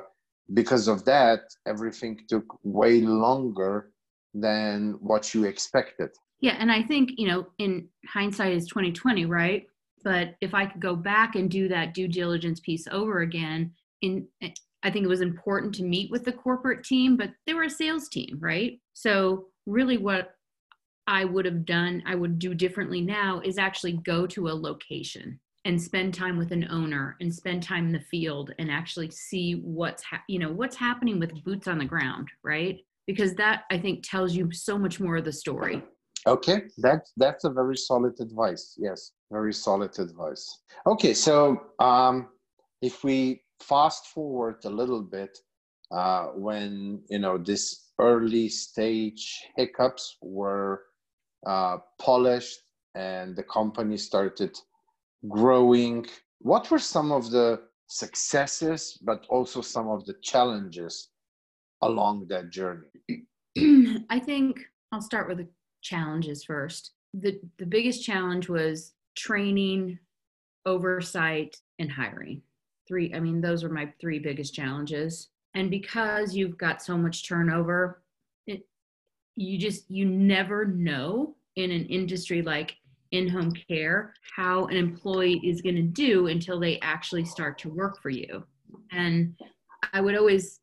because 0.55 0.89
of 0.89 1.05
that 1.05 1.41
everything 1.67 2.19
took 2.29 2.47
way 2.65 3.03
longer 3.03 3.91
than 4.35 4.97
what 5.01 5.35
you 5.35 5.45
expected 5.45 6.11
yeah 6.43 6.57
and 6.59 6.71
i 6.71 6.83
think 6.83 7.13
you 7.17 7.27
know 7.27 7.47
in 7.59 7.89
hindsight 8.07 8.53
is 8.53 8.67
2020 8.69 9.25
right? 9.25 9.67
But 10.05 10.35
if 10.43 10.53
i 10.53 10.67
could 10.67 10.83
go 10.83 10.95
back 10.95 11.37
and 11.37 11.51
do 11.51 11.69
that 11.69 11.95
due 11.95 12.09
diligence 12.09 12.61
piece 12.61 12.87
over 12.91 13.21
again 13.21 13.73
in 14.03 14.27
eh, 14.43 14.51
i 14.83 14.91
think 14.91 15.05
it 15.05 15.09
was 15.09 15.23
important 15.23 15.75
to 15.77 15.85
meet 15.85 16.11
with 16.11 16.25
the 16.25 16.33
corporate 16.33 16.85
team 16.85 17.17
but 17.17 17.31
they 17.47 17.55
were 17.55 17.63
a 17.63 17.71
sales 17.71 18.11
team 18.11 18.37
right? 18.41 18.79
So 18.93 19.47
really 19.65 19.97
what 19.97 20.35
i 21.07 21.25
would 21.25 21.45
have 21.45 21.65
done 21.65 22.03
i 22.05 22.15
would 22.15 22.39
do 22.39 22.53
differently 22.53 23.01
now 23.01 23.41
is 23.45 23.59
actually 23.59 23.93
go 23.93 24.27
to 24.27 24.49
a 24.49 24.61
location 24.69 25.39
and 25.65 25.81
spend 25.81 26.13
time 26.13 26.37
with 26.37 26.51
an 26.51 26.67
owner 26.71 27.17
and 27.21 27.33
spend 27.33 27.63
time 27.63 27.87
in 27.87 27.93
the 27.93 28.01
field 28.01 28.53
and 28.59 28.69
actually 28.69 29.09
see 29.11 29.61
what's 29.63 30.03
ha- 30.03 30.25
you 30.29 30.41
know 30.41 30.51
what's 30.51 30.75
happening 30.75 31.21
with 31.21 31.45
boots 31.45 31.69
on 31.69 31.79
the 31.79 31.85
ground 31.85 32.29
right? 32.43 32.81
Because 33.07 33.35
that 33.35 33.63
i 33.71 33.79
think 33.79 34.03
tells 34.03 34.35
you 34.35 34.51
so 34.51 34.77
much 34.77 34.99
more 34.99 35.19
of 35.19 35.25
the 35.25 35.33
story 35.33 35.81
okay 36.27 36.63
that's 36.79 37.13
that's 37.17 37.45
a 37.45 37.51
very 37.51 37.77
solid 37.77 38.15
advice 38.21 38.75
yes 38.79 39.13
very 39.31 39.53
solid 39.53 39.97
advice 39.99 40.61
okay 40.87 41.15
so 41.15 41.61
um 41.79 42.29
if 42.81 43.03
we 43.05 43.43
fast 43.61 44.07
forward 44.07 44.57
a 44.65 44.71
little 44.71 45.03
bit 45.03 45.37
uh 45.91 46.27
when 46.35 47.03
you 47.09 47.19
know 47.19 47.39
this 47.39 47.91
early 47.99 48.49
stage 48.49 49.45
hiccups 49.57 50.17
were 50.23 50.83
uh 51.47 51.79
polished 52.01 52.59
and 52.95 53.35
the 53.37 53.43
company 53.43 53.97
started 53.97 54.57
growing. 55.29 56.07
What 56.41 56.71
were 56.71 56.79
some 56.79 57.13
of 57.13 57.31
the 57.31 57.63
successes, 57.87 58.99
but 59.03 59.27
also 59.29 59.61
some 59.61 59.89
of 59.89 60.05
the 60.07 60.15
challenges 60.23 61.11
along 61.83 62.27
that 62.29 62.51
journey? 62.51 62.89
I 64.11 64.19
think 64.19 64.61
I'll 64.93 65.03
start 65.03 65.29
with 65.29 65.39
the 65.39 65.49
challenges 65.83 66.45
first. 66.45 66.93
The, 67.15 67.39
the 67.59 67.67
biggest 67.67 68.05
challenge 68.05 68.49
was 68.49 68.93
training, 69.15 69.99
oversight, 70.65 71.57
and 71.79 71.91
hiring. 71.91 72.43
Three, 72.89 73.13
I 73.15 73.21
mean, 73.21 73.41
those 73.41 73.63
were 73.63 73.69
my 73.69 73.93
three 74.01 74.19
biggest 74.19 74.55
challenges. 74.55 75.29
And 75.55 75.71
because 75.71 76.35
you've 76.35 76.57
got 76.57 76.83
so 76.83 76.97
much 76.97 77.29
turnover, 77.29 78.03
it, 78.47 78.67
you 79.37 79.59
just, 79.59 79.91
you 79.91 80.07
never 80.07 80.65
know 80.65 81.37
in 81.57 81.71
an 81.71 81.85
industry 81.87 82.41
like 82.41 82.77
in 83.11 83.29
home 83.29 83.53
care 83.69 84.15
how 84.35 84.65
an 84.67 84.77
employee 84.77 85.41
is 85.45 85.61
going 85.61 85.77
to 85.77 85.83
do 85.83 86.29
until 86.29 86.59
they 86.59 86.79
actually 86.81 87.25
start 87.25 87.59
to 87.59 87.69
work 87.69 88.01
for 88.01 88.09
you. 88.09 88.43
And 88.91 89.35
I 89.93 90.01
would 90.01 90.17
always 90.17 90.61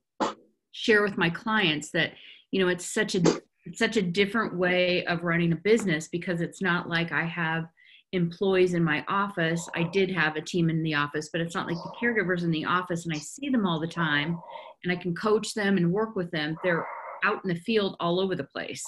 share 0.71 1.03
with 1.03 1.17
my 1.17 1.29
clients 1.29 1.91
that, 1.91 2.13
you 2.51 2.60
know, 2.60 2.69
it's 2.69 2.91
such 2.91 3.13
a 3.15 3.21
it's 3.69 3.77
such 3.77 3.97
a 3.97 4.01
different 4.01 4.58
way 4.58 5.05
of 5.05 5.23
running 5.23 5.53
a 5.53 5.55
business 5.58 6.08
because 6.08 6.41
it's 6.41 6.60
not 6.60 6.89
like 6.89 7.12
I 7.12 7.23
have 7.23 7.65
employees 8.13 8.73
in 8.73 8.84
my 8.84 9.05
office. 9.08 9.69
I 9.75 9.84
did 9.84 10.10
have 10.10 10.36
a 10.36 10.41
team 10.41 10.71
in 10.71 10.82
the 10.82 10.95
office, 10.95 11.29
but 11.32 11.39
it's 11.39 11.53
not 11.53 11.67
like 11.67 11.75
the 11.75 11.93
caregivers 12.01 12.43
in 12.43 12.49
the 12.49 12.65
office 12.65 13.05
and 13.05 13.13
I 13.13 13.19
see 13.19 13.49
them 13.49 13.67
all 13.67 13.79
the 13.79 13.86
time 13.86 14.39
and 14.84 14.91
I 14.91 14.95
can 14.95 15.13
coach 15.13 15.53
them 15.53 15.77
and 15.77 15.93
work 15.93 16.15
with 16.15 16.32
them. 16.32 16.58
They're 16.63 16.88
out 17.23 17.41
in 17.43 17.49
the 17.49 17.60
field 17.60 17.95
all 17.99 18.19
over 18.19 18.36
the 18.36 18.45
place. 18.45 18.84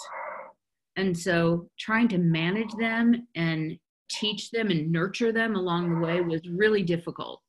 And 0.96 1.16
so 1.16 1.70
trying 1.80 2.08
to 2.08 2.18
manage 2.18 2.72
them 2.80 3.28
and 3.36 3.78
teach 4.10 4.50
them 4.50 4.72
and 4.72 4.92
nurture 4.92 5.32
them 5.32 5.56
along 5.56 5.94
the 5.94 6.00
way 6.04 6.22
was 6.22 6.42
really 6.50 6.82
difficult. 6.82 7.40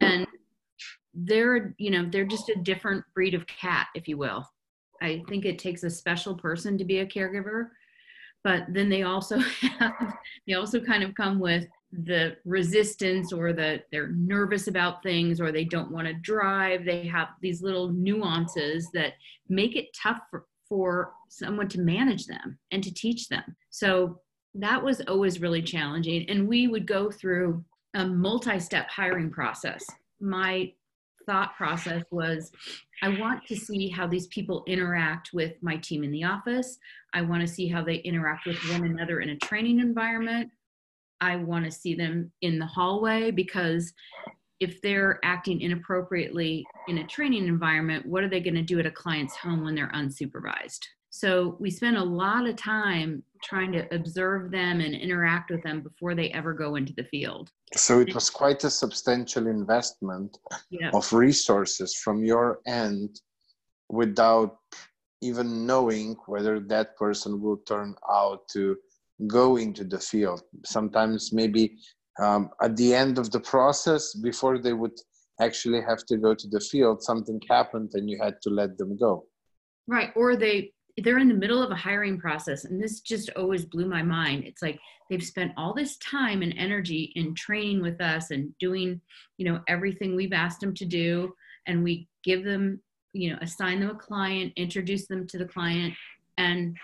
And 0.00 0.24
they're, 1.14 1.74
you 1.78 1.90
know, 1.90 2.08
they're 2.08 2.24
just 2.24 2.48
a 2.48 2.60
different 2.62 3.04
breed 3.12 3.34
of 3.34 3.44
cat, 3.48 3.88
if 3.96 4.06
you 4.06 4.16
will. 4.16 4.46
I 5.00 5.22
think 5.28 5.44
it 5.44 5.58
takes 5.58 5.82
a 5.82 5.90
special 5.90 6.34
person 6.34 6.78
to 6.78 6.84
be 6.84 6.98
a 6.98 7.06
caregiver, 7.06 7.68
but 8.44 8.64
then 8.68 8.88
they 8.88 9.02
also 9.02 9.38
have, 9.78 10.14
they 10.46 10.54
also 10.54 10.80
kind 10.80 11.02
of 11.02 11.14
come 11.14 11.38
with 11.38 11.66
the 11.92 12.36
resistance 12.44 13.32
or 13.32 13.52
the 13.54 13.82
they're 13.90 14.12
nervous 14.12 14.68
about 14.68 15.02
things 15.02 15.40
or 15.40 15.50
they 15.50 15.64
don't 15.64 15.90
want 15.90 16.06
to 16.06 16.12
drive 16.12 16.84
they 16.84 17.06
have 17.06 17.28
these 17.40 17.62
little 17.62 17.88
nuances 17.88 18.90
that 18.92 19.14
make 19.48 19.74
it 19.74 19.86
tough 19.94 20.20
for, 20.30 20.44
for 20.68 21.12
someone 21.28 21.68
to 21.68 21.80
manage 21.80 22.26
them 22.26 22.58
and 22.70 22.82
to 22.82 22.92
teach 22.92 23.28
them. 23.28 23.56
So 23.70 24.20
that 24.54 24.82
was 24.82 25.00
always 25.02 25.40
really 25.40 25.62
challenging. 25.62 26.28
And 26.28 26.48
we 26.48 26.68
would 26.68 26.86
go 26.86 27.10
through 27.10 27.64
a 27.94 28.06
multi 28.06 28.58
step 28.58 28.88
hiring 28.90 29.30
process. 29.30 29.84
My 30.20 30.72
thought 31.28 31.56
process 31.56 32.02
was 32.10 32.50
I 33.02 33.10
want 33.10 33.46
to 33.46 33.56
see 33.56 33.88
how 33.88 34.06
these 34.06 34.26
people 34.28 34.64
interact 34.66 35.30
with 35.34 35.52
my 35.62 35.76
team 35.76 36.02
in 36.02 36.10
the 36.10 36.24
office. 36.24 36.78
I 37.12 37.22
want 37.22 37.42
to 37.42 37.46
see 37.46 37.68
how 37.68 37.84
they 37.84 37.96
interact 37.96 38.46
with 38.46 38.56
one 38.70 38.84
another 38.84 39.20
in 39.20 39.28
a 39.28 39.36
training 39.36 39.78
environment. 39.78 40.50
I 41.20 41.36
want 41.36 41.66
to 41.66 41.70
see 41.70 41.94
them 41.94 42.32
in 42.40 42.58
the 42.58 42.66
hallway 42.66 43.30
because 43.30 43.92
if 44.58 44.80
they're 44.80 45.20
acting 45.22 45.60
inappropriately 45.60 46.66
in 46.88 46.98
a 46.98 47.06
training 47.06 47.46
environment, 47.46 48.06
what 48.06 48.24
are 48.24 48.28
they 48.28 48.40
going 48.40 48.54
to 48.54 48.62
do 48.62 48.80
at 48.80 48.86
a 48.86 48.90
client's 48.90 49.36
home 49.36 49.62
when 49.64 49.74
they're 49.74 49.92
unsupervised? 49.94 50.80
So 51.10 51.56
we 51.58 51.70
spend 51.70 51.96
a 51.96 52.02
lot 52.02 52.46
of 52.46 52.56
time 52.56 53.22
trying 53.42 53.72
to 53.72 53.92
observe 53.94 54.50
them 54.50 54.80
and 54.80 54.94
interact 54.94 55.50
with 55.50 55.62
them 55.62 55.80
before 55.80 56.14
they 56.14 56.30
ever 56.30 56.52
go 56.52 56.76
into 56.76 56.92
the 56.92 57.04
field. 57.04 57.50
So 57.74 58.00
it 58.00 58.14
was 58.14 58.30
quite 58.30 58.62
a 58.64 58.70
substantial 58.70 59.46
investment 59.46 60.36
of 60.92 61.12
resources 61.12 61.94
from 61.94 62.24
your 62.24 62.60
end 62.66 63.20
without 63.88 64.58
even 65.22 65.66
knowing 65.66 66.16
whether 66.26 66.60
that 66.60 66.96
person 66.96 67.40
will 67.40 67.58
turn 67.58 67.94
out 68.10 68.48
to 68.48 68.76
go 69.26 69.56
into 69.56 69.84
the 69.84 69.98
field. 69.98 70.42
Sometimes 70.64 71.32
maybe 71.32 71.78
um, 72.18 72.50
at 72.62 72.76
the 72.76 72.94
end 72.94 73.18
of 73.18 73.30
the 73.30 73.40
process 73.40 74.14
before 74.14 74.58
they 74.58 74.72
would 74.72 74.98
actually 75.40 75.80
have 75.80 76.04
to 76.06 76.16
go 76.16 76.34
to 76.34 76.48
the 76.48 76.60
field 76.60 77.02
something 77.02 77.40
happened 77.48 77.90
and 77.94 78.10
you 78.10 78.18
had 78.20 78.34
to 78.42 78.50
let 78.50 78.76
them 78.76 78.96
go 78.96 79.24
right 79.86 80.10
or 80.16 80.36
they 80.36 80.72
they're 81.02 81.18
in 81.18 81.28
the 81.28 81.34
middle 81.34 81.62
of 81.62 81.70
a 81.70 81.76
hiring 81.76 82.18
process 82.18 82.64
and 82.64 82.82
this 82.82 83.00
just 83.00 83.30
always 83.36 83.64
blew 83.64 83.86
my 83.86 84.02
mind 84.02 84.44
it's 84.44 84.62
like 84.62 84.78
they've 85.08 85.24
spent 85.24 85.52
all 85.56 85.72
this 85.72 85.96
time 85.98 86.42
and 86.42 86.54
energy 86.56 87.12
in 87.14 87.34
training 87.34 87.80
with 87.80 88.00
us 88.00 88.30
and 88.30 88.56
doing 88.58 89.00
you 89.36 89.44
know 89.44 89.60
everything 89.68 90.14
we've 90.14 90.32
asked 90.32 90.60
them 90.60 90.74
to 90.74 90.84
do 90.84 91.32
and 91.66 91.82
we 91.82 92.08
give 92.24 92.44
them 92.44 92.80
you 93.12 93.30
know 93.30 93.38
assign 93.40 93.80
them 93.80 93.90
a 93.90 93.94
client 93.94 94.52
introduce 94.56 95.06
them 95.06 95.26
to 95.26 95.38
the 95.38 95.44
client 95.44 95.94
and 96.36 96.76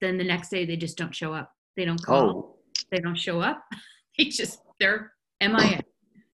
then 0.00 0.16
the 0.16 0.24
next 0.24 0.48
day 0.48 0.64
they 0.64 0.76
just 0.76 0.96
don't 0.96 1.14
show 1.14 1.32
up 1.32 1.52
they 1.76 1.84
don't 1.84 2.02
call 2.02 2.28
oh. 2.30 2.56
they 2.90 3.00
don't 3.00 3.18
show 3.18 3.40
up 3.40 3.62
they 4.18 4.24
just 4.24 4.60
they're 4.80 5.12
MIA. 5.40 5.80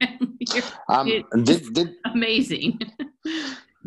um, 0.89 1.07
did, 1.45 1.73
did, 1.73 1.95
amazing. 2.05 2.79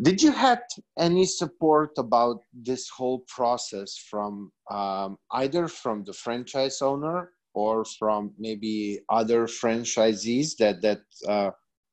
did 0.00 0.22
you 0.22 0.32
have 0.32 0.62
any 0.98 1.24
support 1.24 1.90
about 1.98 2.40
this 2.52 2.88
whole 2.88 3.24
process 3.28 3.96
from 4.10 4.52
um, 4.70 5.18
either 5.32 5.66
from 5.66 6.04
the 6.04 6.12
franchise 6.12 6.80
owner 6.82 7.32
or 7.54 7.84
from 7.98 8.32
maybe 8.38 9.00
other 9.10 9.46
franchisees 9.46 10.56
that 10.58 10.80
that 10.82 11.00
uh, 11.28 11.50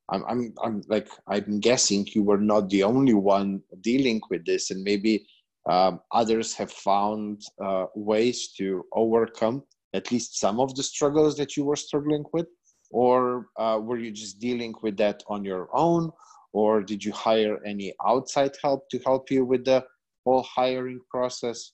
I'm, 0.09 0.23
I'm, 0.29 0.53
I'm 0.63 0.81
like 0.87 1.09
I'm 1.27 1.59
guessing 1.59 2.07
you 2.13 2.23
were 2.23 2.37
not 2.37 2.69
the 2.69 2.83
only 2.83 3.15
one 3.15 3.61
dealing 3.81 4.21
with 4.29 4.45
this, 4.45 4.69
and 4.69 4.83
maybe 4.83 5.25
um, 5.67 5.99
others 6.11 6.53
have 6.55 6.71
found 6.71 7.41
uh, 7.63 7.85
ways 7.95 8.53
to 8.57 8.85
overcome 8.93 9.63
at 9.95 10.11
least 10.11 10.39
some 10.39 10.59
of 10.59 10.75
the 10.75 10.83
struggles 10.83 11.37
that 11.37 11.57
you 11.57 11.65
were 11.65 11.75
struggling 11.75 12.25
with? 12.33 12.45
Or 12.91 13.47
uh, 13.57 13.79
were 13.81 13.97
you 13.97 14.11
just 14.11 14.39
dealing 14.39 14.75
with 14.83 14.95
that 14.97 15.23
on 15.27 15.43
your 15.43 15.69
own 15.73 16.11
or 16.55 16.81
did 16.81 17.03
you 17.03 17.11
hire 17.11 17.59
any 17.65 17.93
outside 18.07 18.55
help 18.63 18.87
to 18.89 18.97
help 18.99 19.29
you 19.29 19.43
with 19.43 19.65
the 19.65 19.83
whole 20.25 20.41
hiring 20.43 21.01
process? 21.11 21.73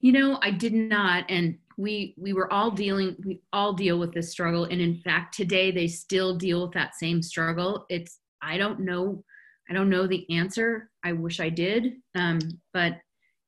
You 0.00 0.12
know, 0.12 0.38
I 0.40 0.50
did 0.50 0.72
not, 0.72 1.24
and 1.28 1.58
we 1.76 2.14
we 2.16 2.32
were 2.32 2.50
all 2.50 2.70
dealing. 2.70 3.14
We 3.26 3.42
all 3.52 3.74
deal 3.74 3.98
with 3.98 4.14
this 4.14 4.30
struggle, 4.30 4.64
and 4.64 4.80
in 4.80 4.96
fact, 5.04 5.34
today 5.34 5.70
they 5.70 5.86
still 5.86 6.34
deal 6.34 6.62
with 6.62 6.72
that 6.72 6.94
same 6.94 7.20
struggle. 7.22 7.84
It's 7.90 8.20
I 8.40 8.56
don't 8.56 8.80
know, 8.80 9.22
I 9.68 9.74
don't 9.74 9.90
know 9.90 10.06
the 10.06 10.26
answer. 10.34 10.90
I 11.04 11.12
wish 11.12 11.38
I 11.38 11.50
did, 11.50 11.92
um, 12.14 12.38
but 12.72 12.94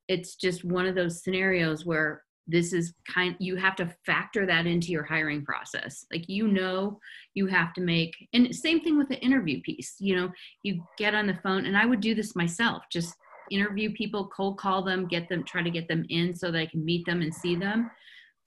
it's 0.08 0.36
just 0.36 0.66
one 0.66 0.84
of 0.84 0.94
those 0.94 1.24
scenarios 1.24 1.86
where 1.86 2.23
this 2.46 2.72
is 2.72 2.94
kind 3.12 3.34
you 3.38 3.56
have 3.56 3.76
to 3.76 3.94
factor 4.04 4.46
that 4.46 4.66
into 4.66 4.92
your 4.92 5.04
hiring 5.04 5.44
process. 5.44 6.04
Like 6.12 6.28
you 6.28 6.48
know 6.48 7.00
you 7.34 7.46
have 7.46 7.72
to 7.74 7.80
make 7.80 8.14
and 8.32 8.54
same 8.54 8.80
thing 8.80 8.96
with 8.96 9.08
the 9.08 9.20
interview 9.20 9.60
piece 9.62 9.96
you 9.98 10.16
know 10.16 10.32
you 10.62 10.82
get 10.96 11.14
on 11.14 11.26
the 11.26 11.38
phone 11.42 11.66
and 11.66 11.76
i 11.76 11.84
would 11.84 12.00
do 12.00 12.14
this 12.14 12.34
myself 12.34 12.84
just 12.90 13.14
interview 13.50 13.92
people 13.92 14.30
cold 14.34 14.56
call 14.56 14.82
them 14.82 15.06
get 15.06 15.28
them 15.28 15.44
try 15.44 15.62
to 15.62 15.70
get 15.70 15.86
them 15.88 16.04
in 16.08 16.34
so 16.34 16.50
that 16.50 16.58
i 16.58 16.66
can 16.66 16.84
meet 16.84 17.04
them 17.04 17.20
and 17.20 17.34
see 17.34 17.54
them. 17.54 17.90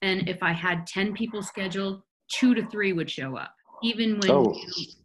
And 0.01 0.27
if 0.27 0.41
i 0.41 0.51
had 0.51 0.87
10 0.87 1.13
people 1.13 1.43
scheduled 1.43 2.01
two 2.29 2.53
to 2.55 2.65
three 2.67 2.93
would 2.93 3.09
show 3.09 3.37
up. 3.37 3.53
Even 3.83 4.19
when 4.19 4.31
oh. 4.31 4.55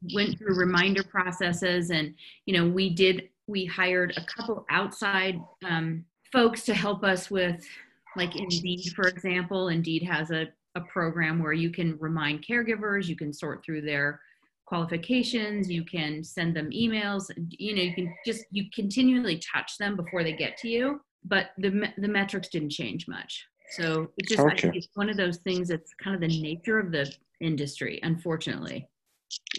we 0.03 0.15
went 0.15 0.39
through 0.39 0.57
reminder 0.57 1.03
processes 1.03 1.91
and 1.91 2.15
you 2.47 2.57
know 2.57 2.69
we 2.69 2.91
did 2.91 3.29
we 3.47 3.67
hired 3.67 4.15
a 4.17 4.25
couple 4.25 4.65
outside 4.71 5.39
um, 5.65 6.05
folks 6.33 6.63
to 6.63 6.75
help 6.75 7.05
us 7.05 7.31
with 7.31 7.63
like 8.17 8.37
Indeed, 8.37 8.93
for 8.95 9.09
example, 9.09 9.69
Indeed 9.69 10.03
has 10.03 10.31
a, 10.31 10.49
a 10.75 10.81
program 10.83 11.43
where 11.43 11.53
you 11.53 11.71
can 11.71 11.97
remind 11.99 12.47
caregivers, 12.47 13.07
you 13.07 13.17
can 13.17 13.33
sort 13.33 13.65
through 13.65 13.83
their 13.83 14.21
qualifications, 14.67 15.71
you 15.71 15.85
can 15.85 16.25
send 16.25 16.57
them 16.57 16.71
emails, 16.71 17.31
you 17.51 17.75
know, 17.75 17.83
you 17.83 17.95
can 17.95 18.15
just, 18.25 18.45
you 18.51 18.65
continually 18.75 19.41
touch 19.53 19.77
them 19.79 19.97
before 19.97 20.23
they 20.25 20.33
get 20.33 20.57
to 20.59 20.69
you, 20.69 21.01
but 21.25 21.51
the, 21.59 21.89
the 21.99 22.09
metrics 22.09 22.49
didn't 22.49 22.71
change 22.71 23.07
much. 23.07 23.47
So 23.73 24.09
it's 24.19 24.31
just, 24.31 24.43
okay. 24.43 24.71
it's 24.75 24.89
one 24.95 25.09
of 25.09 25.17
those 25.17 25.39
things 25.39 25.69
that's 25.69 25.93
kind 26.03 26.15
of 26.15 26.21
the 26.21 26.41
nature 26.41 26.79
of 26.79 26.91
the 26.91 27.11
industry, 27.41 28.01
unfortunately. 28.03 28.89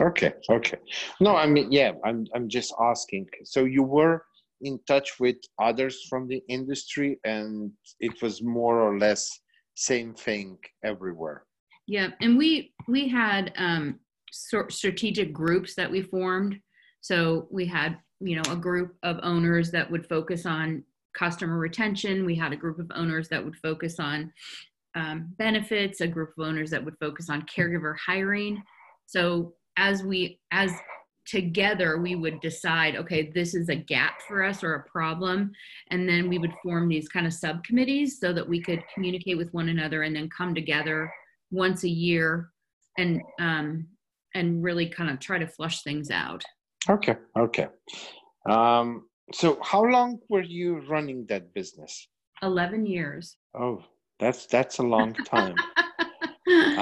Okay, 0.01 0.33
okay. 0.49 0.77
No, 1.19 1.35
I 1.35 1.47
mean, 1.47 1.71
yeah, 1.71 1.91
I'm, 2.05 2.27
I'm 2.35 2.47
just 2.47 2.73
asking. 2.79 3.27
So 3.43 3.65
you 3.65 3.83
were 3.83 4.23
in 4.63 4.79
touch 4.87 5.19
with 5.19 5.35
others 5.61 6.05
from 6.09 6.27
the 6.27 6.41
industry 6.49 7.19
and 7.23 7.71
it 7.99 8.21
was 8.21 8.41
more 8.41 8.81
or 8.81 8.97
less 8.97 9.29
same 9.75 10.13
thing 10.13 10.57
everywhere. 10.83 11.43
Yeah 11.87 12.09
and 12.21 12.37
we 12.37 12.73
we 12.87 13.07
had 13.07 13.53
um 13.57 13.99
strategic 14.31 15.31
groups 15.33 15.75
that 15.75 15.91
we 15.91 16.01
formed. 16.01 16.59
So 17.01 17.47
we 17.51 17.65
had 17.65 17.97
you 18.19 18.35
know 18.35 18.51
a 18.51 18.55
group 18.55 18.95
of 19.03 19.19
owners 19.23 19.71
that 19.71 19.89
would 19.89 20.07
focus 20.07 20.45
on 20.45 20.83
customer 21.13 21.57
retention. 21.57 22.25
We 22.25 22.35
had 22.35 22.53
a 22.53 22.57
group 22.57 22.79
of 22.79 22.91
owners 22.95 23.29
that 23.29 23.43
would 23.43 23.55
focus 23.57 23.99
on 23.99 24.31
um, 24.95 25.33
benefits 25.37 26.01
a 26.01 26.07
group 26.07 26.31
of 26.37 26.45
owners 26.45 26.69
that 26.71 26.83
would 26.83 26.97
focus 26.99 27.29
on 27.29 27.43
caregiver 27.43 27.95
hiring. 28.05 28.61
So 29.05 29.53
as 29.77 30.03
we 30.03 30.39
as 30.51 30.71
together 31.25 31.99
we 31.99 32.15
would 32.15 32.39
decide 32.41 32.95
okay 32.95 33.31
this 33.33 33.53
is 33.53 33.69
a 33.69 33.75
gap 33.75 34.21
for 34.27 34.43
us 34.43 34.63
or 34.63 34.75
a 34.75 34.83
problem. 34.89 35.51
And 35.89 36.07
then 36.07 36.29
we 36.29 36.37
would 36.37 36.53
form 36.61 36.87
these 36.87 37.07
kind 37.07 37.25
of 37.25 37.33
subcommittees 37.33 38.19
so 38.19 38.33
that 38.33 38.47
we 38.47 38.61
could 38.61 38.83
communicate 38.93 39.37
with 39.37 39.53
one 39.53 39.69
another 39.69 40.03
and 40.03 40.15
then 40.15 40.29
come 40.29 40.53
together 40.53 41.11
once 41.51 41.83
a 41.83 41.89
year 41.89 42.51
and 42.97 43.21
um, 43.39 43.87
and 44.35 44.63
really 44.63 44.87
kind 44.87 45.09
of 45.09 45.19
try 45.19 45.37
to 45.37 45.47
flush 45.47 45.83
things 45.83 46.11
out. 46.11 46.43
Okay 46.89 47.15
okay. 47.37 47.67
Um, 48.49 49.07
so 49.33 49.57
how 49.63 49.83
long 49.83 50.19
were 50.29 50.41
you 50.41 50.79
running 50.89 51.25
that 51.27 51.53
business? 51.53 52.07
11 52.41 52.85
years. 52.85 53.37
Oh 53.57 53.83
that's 54.19 54.45
that's 54.45 54.77
a 54.79 54.83
long 54.83 55.13
time 55.13 55.55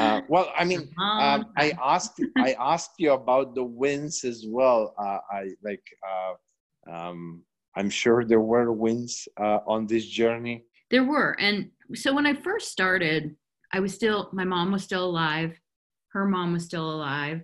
uh, 0.02 0.22
well, 0.28 0.52
I 0.58 0.64
mean, 0.66 0.90
um, 1.00 1.46
I 1.58 1.74
asked 1.82 2.22
I 2.38 2.54
asked 2.60 2.92
you 2.98 3.12
about 3.14 3.56
the 3.56 3.64
wins 3.64 4.24
as 4.24 4.46
well. 4.48 4.94
Uh, 4.98 5.20
I 5.32 5.50
like. 5.64 5.84
Uh, 6.08 6.92
um, 6.92 7.44
I'm 7.76 7.90
sure 7.90 8.26
there 8.26 8.42
were 8.42 8.72
wins 8.74 9.28
uh, 9.40 9.60
on 9.66 9.88
this 9.88 10.06
journey. 10.06 10.66
There 10.90 11.06
were, 11.06 11.38
and 11.40 11.70
so 11.94 12.14
when 12.14 12.26
I 12.26 12.34
first 12.34 12.70
started, 12.70 13.36
I 13.72 13.80
was 13.80 13.94
still 13.94 14.30
my 14.34 14.44
mom 14.44 14.72
was 14.72 14.84
still 14.84 15.06
alive, 15.06 15.58
her 16.10 16.26
mom 16.26 16.54
was 16.54 16.66
still 16.66 16.90
alive, 16.90 17.42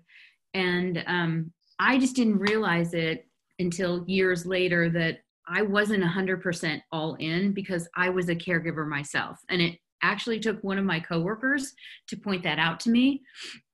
and 0.53 1.03
um, 1.07 1.51
I 1.79 1.97
just 1.97 2.15
didn't 2.15 2.39
realize 2.39 2.93
it 2.93 3.25
until 3.59 4.03
years 4.07 4.45
later 4.45 4.89
that 4.89 5.19
I 5.47 5.61
wasn't 5.61 6.03
100% 6.03 6.81
all 6.91 7.15
in 7.15 7.53
because 7.53 7.87
I 7.95 8.09
was 8.09 8.27
a 8.27 8.35
caregiver 8.35 8.85
myself, 8.87 9.39
and 9.49 9.61
it 9.61 9.79
actually 10.01 10.39
took 10.39 10.63
one 10.63 10.77
of 10.77 10.86
my 10.86 10.99
coworkers 10.99 11.73
to 12.07 12.17
point 12.17 12.43
that 12.43 12.60
out 12.60 12.79
to 12.81 12.89
me. 12.89 13.21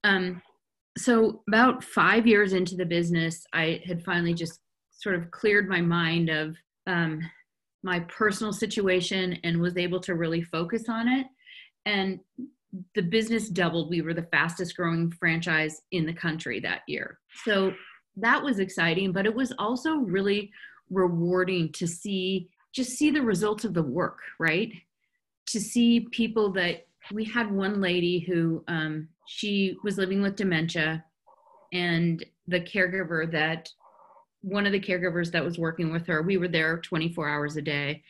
Um, 0.04 0.42
so 0.98 1.42
about 1.48 1.84
five 1.84 2.28
years 2.28 2.54
into 2.54 2.76
the 2.76 2.86
business, 2.86 3.46
I 3.54 3.82
had 3.86 4.04
finally 4.04 4.34
just 4.34 4.60
sort 4.92 5.16
of 5.16 5.32
cleared 5.32 5.68
my 5.68 5.82
mind 5.82 6.30
of 6.30 6.56
um, 6.88 7.22
my 7.84 8.00
personal 8.02 8.54
situation 8.54 9.38
and 9.44 9.60
was 9.60 9.78
able 9.78 10.00
to 10.02 10.16
really 10.16 10.42
focus 10.42 10.84
on 10.88 11.08
it. 11.08 11.28
And 11.86 12.20
the 12.96 13.02
business 13.02 13.50
doubled. 13.50 13.90
We 13.90 14.02
were 14.02 14.14
the 14.14 14.28
fastest 14.32 14.76
growing 14.76 15.12
franchise 15.12 15.82
in 15.92 16.06
the 16.06 16.14
country 16.14 16.60
that 16.62 16.82
year. 16.88 17.20
So 17.44 17.74
that 18.18 18.44
was 18.44 18.60
exciting, 18.60 19.12
but 19.12 19.26
it 19.26 19.34
was 19.34 19.54
also 19.60 19.98
really 19.98 20.52
rewarding 20.90 21.72
to 21.74 21.88
see 21.88 22.50
just 22.74 22.94
see 22.94 23.12
the 23.12 23.22
results 23.22 23.66
of 23.66 23.76
the 23.76 23.84
work, 23.84 24.18
right? 24.40 24.72
To 25.48 25.60
see 25.60 26.08
people 26.12 26.52
that 26.54 26.88
we 27.12 27.26
had 27.26 27.52
one 27.52 27.82
lady 27.82 28.20
who 28.20 28.64
um, 28.68 29.08
she 29.28 29.78
was 29.84 29.98
living 29.98 30.22
with 30.22 30.36
dementia 30.36 31.04
and 31.72 32.26
the 32.48 32.60
caregiver 32.60 33.30
that 33.32 33.70
one 34.42 34.66
of 34.66 34.72
the 34.72 34.80
caregivers 34.80 35.32
that 35.32 35.44
was 35.44 35.58
working 35.58 35.92
with 35.92 36.06
her 36.06 36.22
we 36.22 36.38
were 36.38 36.48
there 36.48 36.78
24 36.78 37.30
hours 37.30 37.58
a 37.58 37.62
day. 37.62 38.04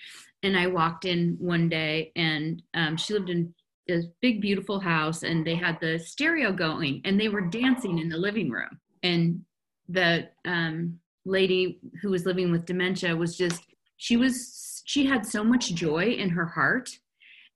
And 0.43 0.57
i 0.57 0.67
walked 0.67 1.05
in 1.05 1.37
one 1.39 1.69
day 1.69 2.11
and 2.15 2.61
um, 2.73 2.97
she 2.97 3.13
lived 3.13 3.29
in 3.29 3.53
this 3.87 4.05
big 4.21 4.41
beautiful 4.41 4.79
house 4.79 5.23
and 5.23 5.45
they 5.45 5.55
had 5.55 5.77
the 5.81 5.99
stereo 5.99 6.51
going 6.51 7.01
and 7.05 7.19
they 7.19 7.29
were 7.29 7.41
dancing 7.41 7.99
in 7.99 8.09
the 8.09 8.17
living 8.17 8.49
room. 8.49 8.79
And 9.03 9.43
the 9.89 10.29
um, 10.45 10.99
lady 11.25 11.79
who 12.01 12.09
was 12.09 12.25
living 12.25 12.51
with 12.51 12.65
dementia 12.65 13.15
was 13.15 13.37
just 13.37 13.63
she 13.97 14.17
was 14.17 14.81
she 14.85 15.05
had 15.05 15.25
so 15.25 15.43
much 15.43 15.73
joy 15.73 16.07
in 16.07 16.29
her 16.29 16.45
heart 16.45 16.89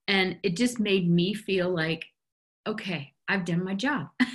and 0.08 0.38
it 0.44 0.56
just 0.56 0.80
made 0.80 1.10
me 1.10 1.34
feel 1.34 1.70
like 1.70 2.06
okay 2.68 3.14
i've 3.28 3.46
done 3.46 3.64
my 3.64 3.74
job. 3.74 4.08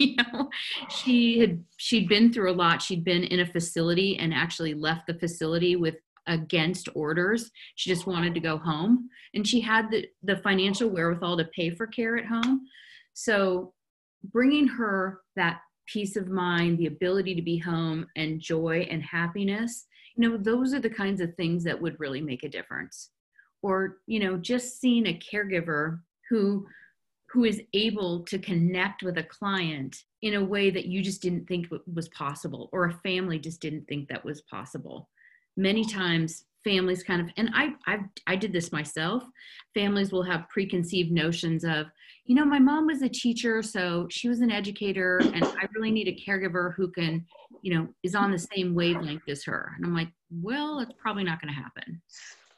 You 0.00 0.14
know 0.14 0.48
she 0.90 1.40
had 1.40 1.64
she'd 1.76 2.08
been 2.08 2.32
through 2.32 2.52
a 2.52 2.54
lot. 2.54 2.80
She'd 2.80 3.02
been 3.02 3.24
in 3.24 3.40
a 3.40 3.46
facility 3.46 4.16
and 4.18 4.32
actually 4.32 4.72
left 4.72 5.08
the 5.08 5.14
facility 5.14 5.74
with 5.74 5.96
against 6.28 6.88
orders. 6.94 7.50
She 7.74 7.90
just 7.90 8.06
wanted 8.06 8.32
to 8.34 8.40
go 8.40 8.58
home. 8.58 9.08
And 9.34 9.44
she 9.44 9.60
had 9.60 9.90
the, 9.90 10.06
the 10.22 10.36
financial 10.36 10.88
wherewithal 10.88 11.38
to 11.38 11.46
pay 11.46 11.70
for 11.70 11.88
care 11.88 12.16
at 12.16 12.26
home. 12.26 12.60
So 13.14 13.72
bringing 14.22 14.68
her 14.68 15.22
that 15.36 15.60
peace 15.86 16.16
of 16.16 16.28
mind 16.28 16.78
the 16.78 16.86
ability 16.86 17.34
to 17.34 17.42
be 17.42 17.58
home 17.58 18.06
and 18.16 18.40
joy 18.40 18.86
and 18.90 19.02
happiness 19.02 19.86
you 20.16 20.28
know 20.28 20.36
those 20.36 20.74
are 20.74 20.80
the 20.80 20.90
kinds 20.90 21.20
of 21.20 21.34
things 21.34 21.64
that 21.64 21.80
would 21.80 21.98
really 21.98 22.20
make 22.20 22.42
a 22.42 22.48
difference 22.48 23.10
or 23.62 23.98
you 24.06 24.20
know 24.20 24.36
just 24.36 24.80
seeing 24.80 25.06
a 25.06 25.18
caregiver 25.18 26.00
who 26.28 26.66
who 27.30 27.44
is 27.44 27.60
able 27.74 28.20
to 28.24 28.38
connect 28.38 29.02
with 29.02 29.18
a 29.18 29.22
client 29.22 30.04
in 30.22 30.34
a 30.34 30.44
way 30.44 30.70
that 30.70 30.86
you 30.86 31.02
just 31.02 31.20
didn't 31.20 31.46
think 31.46 31.66
was 31.94 32.08
possible 32.08 32.70
or 32.72 32.86
a 32.86 32.92
family 33.04 33.38
just 33.38 33.60
didn't 33.60 33.86
think 33.86 34.08
that 34.08 34.24
was 34.24 34.40
possible. 34.42 35.08
Many 35.56 35.84
times 35.84 36.44
families 36.64 37.04
kind 37.04 37.20
of 37.20 37.28
and 37.36 37.50
i 37.54 37.72
i 37.86 38.00
i 38.26 38.34
did 38.36 38.52
this 38.52 38.72
myself. 38.72 39.22
Families 39.74 40.12
will 40.12 40.24
have 40.24 40.48
preconceived 40.48 41.10
notions 41.10 41.64
of 41.64 41.86
you 42.24 42.34
know 42.34 42.44
my 42.44 42.58
mom 42.58 42.86
was 42.86 43.02
a 43.02 43.08
teacher 43.08 43.62
so 43.62 44.06
she 44.10 44.28
was 44.28 44.40
an 44.40 44.50
educator 44.50 45.18
and 45.18 45.44
i 45.44 45.66
really 45.74 45.90
need 45.90 46.08
a 46.08 46.30
caregiver 46.30 46.74
who 46.74 46.90
can 46.90 47.24
you 47.62 47.72
know 47.74 47.88
is 48.02 48.14
on 48.14 48.32
the 48.32 48.38
same 48.38 48.74
wavelength 48.74 49.28
as 49.28 49.44
her. 49.44 49.72
And 49.76 49.86
i'm 49.86 49.94
like 49.94 50.08
well 50.30 50.80
it's 50.80 50.92
probably 50.98 51.24
not 51.24 51.40
going 51.40 51.54
to 51.54 51.60
happen. 51.60 52.02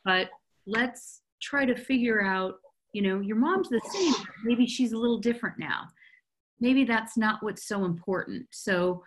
But 0.05 0.31
let's 0.71 1.23
try 1.43 1.65
to 1.65 1.75
figure 1.75 2.23
out 2.23 2.55
you 2.93 3.03
know 3.03 3.21
your 3.21 3.37
mom's 3.37 3.69
the 3.69 3.81
same 3.93 4.15
maybe 4.45 4.67
she's 4.67 4.93
a 4.93 4.99
little 4.99 5.19
different 5.19 5.59
now. 5.59 5.87
Maybe 6.63 6.85
that's 6.85 7.17
not 7.17 7.43
what's 7.43 7.67
so 7.67 7.87
important. 7.87 8.47
So 8.51 9.03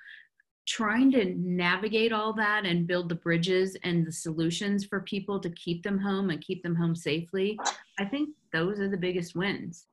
trying 0.67 1.11
to 1.11 1.25
navigate 1.37 2.11
all 2.11 2.33
that 2.33 2.65
and 2.65 2.87
build 2.87 3.09
the 3.09 3.15
bridges 3.15 3.77
and 3.83 4.07
the 4.07 4.11
solutions 4.11 4.85
for 4.85 5.01
people 5.01 5.39
to 5.39 5.49
keep 5.51 5.83
them 5.83 5.99
home 5.99 6.29
and 6.29 6.41
keep 6.41 6.63
them 6.63 6.73
home 6.73 6.95
safely 6.95 7.59
i 7.99 8.05
think 8.05 8.29
those 8.53 8.79
are 8.79 8.87
the 8.87 8.95
biggest 8.97 9.35
wins. 9.35 9.87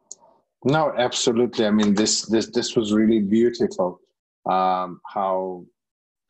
No 0.65 0.93
absolutely. 0.97 1.65
I 1.67 1.71
mean 1.71 1.95
this 1.95 2.27
this 2.27 2.51
this 2.51 2.77
was 2.77 2.93
really 2.93 3.21
beautiful 3.21 4.01
um 4.49 5.01
how 5.07 5.65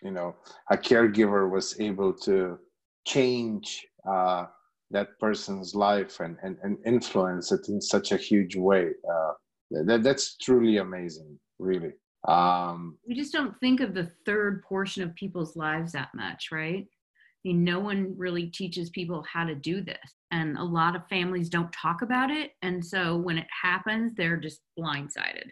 you 0.02 0.12
know 0.12 0.36
a 0.70 0.76
caregiver 0.76 1.50
was 1.50 1.78
able 1.80 2.12
to 2.28 2.58
change 3.04 3.84
uh 4.08 4.46
that 4.90 5.18
person's 5.18 5.74
life 5.74 6.20
and, 6.20 6.36
and, 6.42 6.56
and 6.62 6.78
influence 6.84 7.52
it 7.52 7.68
in 7.68 7.80
such 7.80 8.12
a 8.12 8.16
huge 8.16 8.56
way. 8.56 8.90
Uh, 9.10 9.32
that, 9.70 10.02
that's 10.02 10.36
truly 10.36 10.78
amazing, 10.78 11.38
really. 11.58 11.92
Um, 12.28 12.98
we 13.06 13.14
just 13.14 13.32
don't 13.32 13.58
think 13.60 13.80
of 13.80 13.94
the 13.94 14.10
third 14.26 14.62
portion 14.62 15.02
of 15.02 15.14
people's 15.14 15.56
lives 15.56 15.92
that 15.92 16.08
much, 16.14 16.48
right? 16.52 16.86
I 16.86 17.48
mean, 17.48 17.64
no 17.64 17.80
one 17.80 18.14
really 18.18 18.48
teaches 18.48 18.90
people 18.90 19.24
how 19.32 19.44
to 19.44 19.54
do 19.54 19.80
this. 19.80 19.96
And 20.30 20.58
a 20.58 20.64
lot 20.64 20.94
of 20.94 21.08
families 21.08 21.48
don't 21.48 21.72
talk 21.72 22.02
about 22.02 22.30
it. 22.30 22.50
And 22.62 22.84
so 22.84 23.16
when 23.16 23.38
it 23.38 23.46
happens, 23.62 24.12
they're 24.14 24.36
just 24.36 24.60
blindsided. 24.78 25.50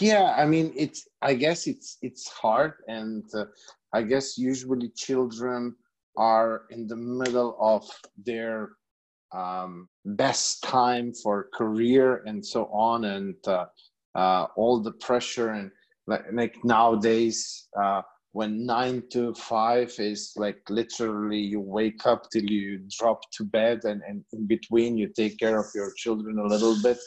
Yeah, 0.00 0.34
I 0.36 0.44
mean, 0.46 0.72
it's, 0.76 1.06
I 1.20 1.34
guess 1.34 1.68
it's, 1.68 1.98
it's 2.02 2.28
hard. 2.28 2.72
And 2.88 3.24
uh, 3.34 3.44
I 3.92 4.02
guess 4.02 4.36
usually 4.36 4.88
children 4.96 5.76
are 6.16 6.62
in 6.70 6.86
the 6.86 6.96
middle 6.96 7.56
of 7.60 7.88
their 8.24 8.72
um, 9.32 9.88
best 10.04 10.62
time 10.62 11.12
for 11.22 11.48
career 11.54 12.22
and 12.26 12.44
so 12.44 12.66
on. 12.66 13.04
And 13.04 13.34
uh, 13.46 13.66
uh, 14.14 14.46
all 14.56 14.80
the 14.80 14.92
pressure 14.92 15.50
and 15.50 15.70
like, 16.06 16.24
like 16.32 16.56
nowadays, 16.64 17.68
uh, 17.80 18.02
when 18.32 18.64
nine 18.64 19.02
to 19.10 19.34
five 19.34 19.92
is 19.98 20.32
like 20.36 20.58
literally 20.70 21.38
you 21.38 21.60
wake 21.60 22.06
up 22.06 22.28
till 22.30 22.44
you 22.44 22.80
drop 22.98 23.20
to 23.30 23.44
bed 23.44 23.80
and, 23.84 24.02
and 24.08 24.24
in 24.32 24.46
between 24.46 24.96
you 24.96 25.08
take 25.08 25.38
care 25.38 25.58
of 25.58 25.66
your 25.74 25.92
children 25.96 26.38
a 26.38 26.46
little 26.46 26.76
bit 26.82 26.98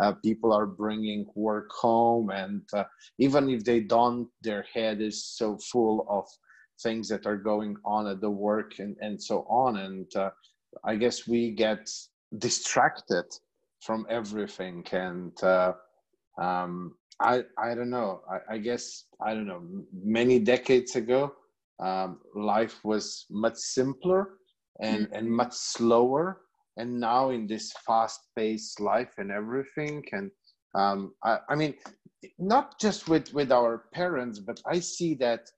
uh, 0.00 0.12
people 0.24 0.52
are 0.52 0.66
bringing 0.66 1.24
work 1.36 1.70
home 1.70 2.30
and 2.30 2.62
uh, 2.74 2.84
even 3.18 3.48
if 3.48 3.64
they 3.64 3.80
don't 3.80 4.28
their 4.42 4.64
head 4.74 5.00
is 5.00 5.24
so 5.24 5.56
full 5.70 6.04
of 6.10 6.26
things 6.82 7.08
that 7.08 7.26
are 7.26 7.36
going 7.36 7.76
on 7.84 8.06
at 8.06 8.20
the 8.20 8.30
work 8.30 8.78
and, 8.78 8.96
and 9.00 9.20
so 9.22 9.46
on 9.48 9.78
and 9.78 10.14
uh, 10.16 10.30
i 10.84 10.94
guess 10.96 11.26
we 11.26 11.50
get 11.50 11.88
distracted 12.38 13.24
from 13.80 14.06
everything 14.08 14.84
and 14.92 15.42
uh, 15.42 15.72
um, 16.40 16.94
I 17.20 17.44
I 17.58 17.74
don't 17.74 17.90
know. 17.90 18.22
I, 18.30 18.54
I 18.54 18.58
guess 18.58 19.04
I 19.20 19.34
don't 19.34 19.46
know. 19.46 19.62
Many 19.92 20.38
decades 20.38 20.96
ago, 20.96 21.34
um, 21.80 22.20
life 22.34 22.84
was 22.84 23.26
much 23.30 23.56
simpler 23.56 24.38
and 24.80 25.06
mm-hmm. 25.06 25.14
and 25.14 25.30
much 25.30 25.52
slower. 25.52 26.40
And 26.78 26.98
now 26.98 27.30
in 27.30 27.46
this 27.46 27.70
fast-paced 27.86 28.80
life 28.80 29.12
and 29.18 29.30
everything, 29.30 30.02
and 30.12 30.30
um, 30.74 31.12
I, 31.22 31.38
I 31.50 31.54
mean, 31.54 31.74
not 32.38 32.80
just 32.80 33.08
with 33.08 33.32
with 33.34 33.52
our 33.52 33.84
parents, 33.92 34.38
but 34.38 34.60
I 34.66 34.80
see 34.80 35.14
that 35.16 35.50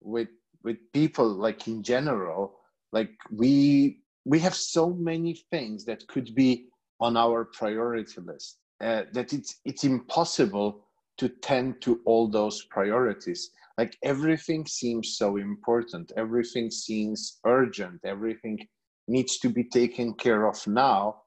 with 0.00 0.28
with 0.62 0.76
people 0.92 1.28
like 1.28 1.66
in 1.68 1.82
general, 1.82 2.58
like 2.92 3.12
we 3.30 4.00
we 4.24 4.38
have 4.40 4.54
so 4.54 4.90
many 4.90 5.34
things 5.50 5.84
that 5.86 6.06
could 6.08 6.34
be 6.34 6.66
on 7.00 7.16
our 7.16 7.46
priority 7.46 8.20
list 8.20 8.58
uh, 8.80 9.02
that 9.12 9.32
it's 9.32 9.60
it's 9.64 9.84
impossible 9.84 10.86
to 11.18 11.28
tend 11.28 11.80
to 11.82 12.00
all 12.06 12.28
those 12.28 12.64
priorities. 12.70 13.50
Like 13.76 13.96
everything 14.02 14.66
seems 14.66 15.16
so 15.16 15.36
important. 15.36 16.12
Everything 16.16 16.70
seems 16.70 17.40
urgent. 17.46 18.00
Everything 18.04 18.58
needs 19.06 19.38
to 19.38 19.48
be 19.48 19.64
taken 19.64 20.14
care 20.14 20.46
of 20.46 20.66
now. 20.66 21.22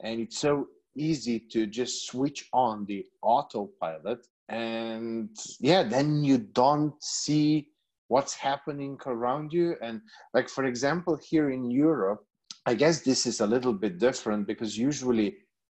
And 0.00 0.20
it's 0.20 0.38
so 0.38 0.68
easy 0.96 1.38
to 1.52 1.66
just 1.66 2.06
switch 2.06 2.48
on 2.52 2.86
the 2.86 3.04
autopilot. 3.22 4.26
And 4.48 5.36
yeah 5.60 5.82
then 5.82 6.22
you 6.22 6.38
don't 6.38 6.94
see 7.02 7.68
what's 8.08 8.34
happening 8.34 8.98
around 9.06 9.52
you 9.52 9.76
and 9.82 10.00
like 10.34 10.48
for 10.48 10.64
example 10.64 11.18
here 11.28 11.50
in 11.50 11.70
europe 11.70 12.24
i 12.66 12.74
guess 12.74 13.00
this 13.00 13.26
is 13.26 13.40
a 13.40 13.46
little 13.46 13.72
bit 13.72 13.98
different 13.98 14.46
because 14.46 14.78
usually 14.78 15.36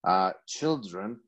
uh, 0.06 0.32
children 0.46 1.18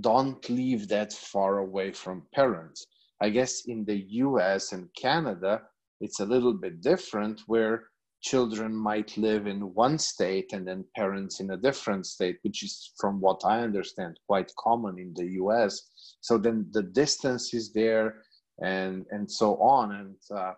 don't 0.00 0.48
live 0.48 0.88
that 0.88 1.12
far 1.12 1.58
away 1.58 1.92
from 1.92 2.26
parents. 2.34 2.86
I 3.20 3.30
guess 3.30 3.64
in 3.66 3.84
the 3.84 4.04
US 4.24 4.72
and 4.72 4.88
Canada, 5.00 5.62
it's 6.00 6.20
a 6.20 6.26
little 6.26 6.54
bit 6.54 6.80
different 6.80 7.42
where 7.46 7.84
children 8.22 8.74
might 8.74 9.16
live 9.16 9.46
in 9.46 9.74
one 9.74 9.98
state 9.98 10.52
and 10.52 10.66
then 10.66 10.84
parents 10.96 11.40
in 11.40 11.50
a 11.50 11.56
different 11.56 12.06
state, 12.06 12.38
which 12.42 12.62
is, 12.62 12.92
from 12.98 13.20
what 13.20 13.40
I 13.44 13.60
understand, 13.60 14.18
quite 14.26 14.50
common 14.58 14.98
in 14.98 15.12
the 15.14 15.32
US. 15.42 15.90
So 16.20 16.38
then 16.38 16.66
the 16.72 16.82
distance 16.82 17.52
is 17.52 17.72
there 17.72 18.22
and, 18.62 19.06
and 19.10 19.30
so 19.30 19.56
on. 19.56 19.92
And 19.92 20.16
uh, 20.30 20.52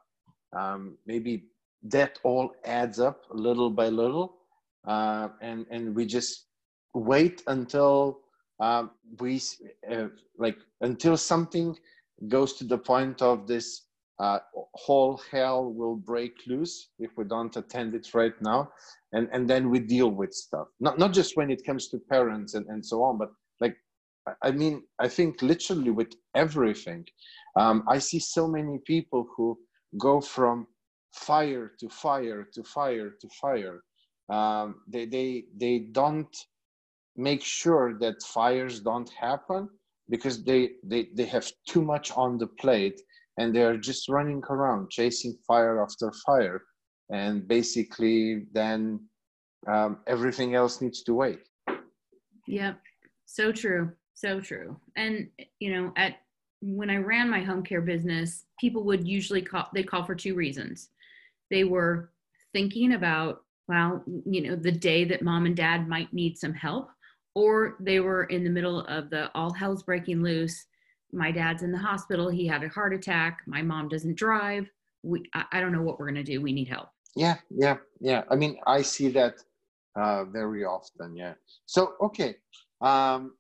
um, 0.57 0.97
maybe 1.07 1.45
that 1.85 2.19
all 2.23 2.53
adds 2.65 3.01
up 3.01 3.23
little 3.31 3.71
by 3.71 3.89
little. 3.89 4.37
Uh, 4.87 5.29
and, 5.41 5.67
and 5.71 5.95
we 5.95 6.07
just 6.07 6.47
wait 6.95 7.43
until 7.47 8.21
um, 8.61 8.91
we 9.21 9.41
uh, 9.91 10.09
like 10.39 10.57
until 10.81 11.17
something 11.17 11.77
goes 12.29 12.55
to 12.55 12.65
the 12.65 12.79
point 12.79 13.21
of 13.21 13.47
this 13.47 13.83
uh, 14.19 14.39
whole 14.75 15.21
hell 15.31 15.73
will 15.73 15.97
break 15.97 16.33
loose 16.47 16.89
if 16.99 17.11
we 17.17 17.25
don't 17.25 17.57
attend 17.57 17.95
it 17.95 18.15
right 18.15 18.41
now 18.41 18.71
and 19.13 19.29
and 19.33 19.49
then 19.49 19.69
we 19.69 19.79
deal 19.79 20.11
with 20.11 20.33
stuff 20.33 20.69
not 20.81 20.99
not 20.99 21.13
just 21.13 21.37
when 21.37 21.51
it 21.51 21.65
comes 21.67 21.89
to 21.89 21.99
parents 21.99 22.55
and, 22.55 22.67
and 22.69 22.85
so 22.85 23.03
on 23.03 23.19
but 23.19 23.31
like 23.61 23.77
i 24.43 24.51
mean 24.51 24.83
i 24.99 25.07
think 25.07 25.43
literally 25.43 25.91
with 25.91 26.15
everything 26.35 27.05
um, 27.57 27.83
i 27.89 27.99
see 27.99 28.19
so 28.19 28.47
many 28.47 28.79
people 28.87 29.27
who 29.37 29.59
go 29.99 30.21
from 30.21 30.67
fire 31.13 31.73
to 31.79 31.89
fire 31.89 32.47
to 32.53 32.63
fire 32.63 33.11
to 33.21 33.29
fire 33.41 33.81
um, 34.29 34.83
they 34.89 35.07
they 35.07 35.45
they 35.57 35.79
don't 35.93 36.37
make 37.17 37.43
sure 37.43 37.99
that 37.99 38.23
fires 38.23 38.81
don't 38.81 39.11
happen 39.11 39.69
because 40.09 40.45
they, 40.45 40.73
they, 40.85 41.09
they 41.15 41.25
have 41.25 41.51
too 41.69 41.83
much 41.83 42.13
on 42.13 42.39
the 42.39 42.47
plate 42.47 43.01
and 43.39 43.55
they're 43.55 43.77
just 43.77 44.09
running 44.09 44.43
around 44.49 44.91
chasing 44.91 45.37
fire 45.47 45.83
after 45.83 46.13
fire. 46.25 46.63
And 47.11 47.47
basically, 47.47 48.47
then 48.53 49.01
um, 49.69 49.99
everything 50.07 50.55
else 50.55 50.81
needs 50.81 51.03
to 51.05 51.15
wait. 51.15 51.41
Yep. 52.47 52.79
So 53.27 53.53
true. 53.53 53.93
So 54.15 54.41
true. 54.41 54.77
And, 54.97 55.29
you 55.61 55.75
know, 55.75 55.93
at 55.97 56.17
when 56.61 56.91
I 56.91 56.97
ran 56.97 57.31
my 57.31 57.41
home 57.41 57.63
care 57.63 57.81
business, 57.81 58.45
people 58.59 58.85
would 58.85 59.07
usually 59.07 59.43
call, 59.43 59.69
they 59.75 59.83
call 59.83 60.05
for 60.05 60.15
two 60.15 60.35
reasons. 60.35 60.89
They 61.51 61.65
were 61.65 62.11
thinking 62.53 62.95
about, 62.95 63.43
well, 63.69 64.03
you 64.25 64.43
know, 64.43 64.57
the 64.57 64.73
day 64.73 65.05
that 65.05 65.23
mom 65.23 65.47
and 65.47 65.57
dad 65.57 65.89
might 65.89 66.13
need 66.13 66.39
some 66.39 66.55
help 66.55 66.89
or 67.35 67.77
they 67.81 68.01
were 68.01 68.25
in 68.25 68.45
the 68.45 68.51
middle 68.51 68.81
of 68.87 69.11
the 69.11 69.31
all 69.35 69.53
hell's 69.53 69.83
breaking 69.83 70.23
loose. 70.23 70.67
My 71.13 71.31
dad's 71.31 71.63
in 71.63 71.71
the 71.71 71.79
hospital. 71.79 72.31
He 72.31 72.47
had 72.47 72.65
a 72.65 72.69
heart 72.69 72.95
attack. 72.95 73.41
My 73.47 73.61
mom 73.61 73.89
doesn't 73.89 74.15
drive. 74.17 74.71
We, 75.03 75.23
I, 75.35 75.45
I 75.53 75.61
don't 75.61 75.73
know 75.73 75.83
what 75.83 75.99
we're 75.99 76.11
going 76.11 76.25
to 76.25 76.33
do. 76.33 76.41
We 76.41 76.53
need 76.53 76.69
help. 76.69 76.89
Yeah, 77.15 77.37
yeah, 77.51 77.77
yeah. 78.01 78.25
I 78.31 78.37
mean, 78.37 78.59
I 78.67 78.81
see 78.81 79.09
that 79.09 79.35
uh, 79.97 80.25
very 80.25 80.65
often. 80.65 81.15
Yeah. 81.15 81.35
So, 81.67 81.95
okay. 82.01 82.37
Um, 82.81 83.35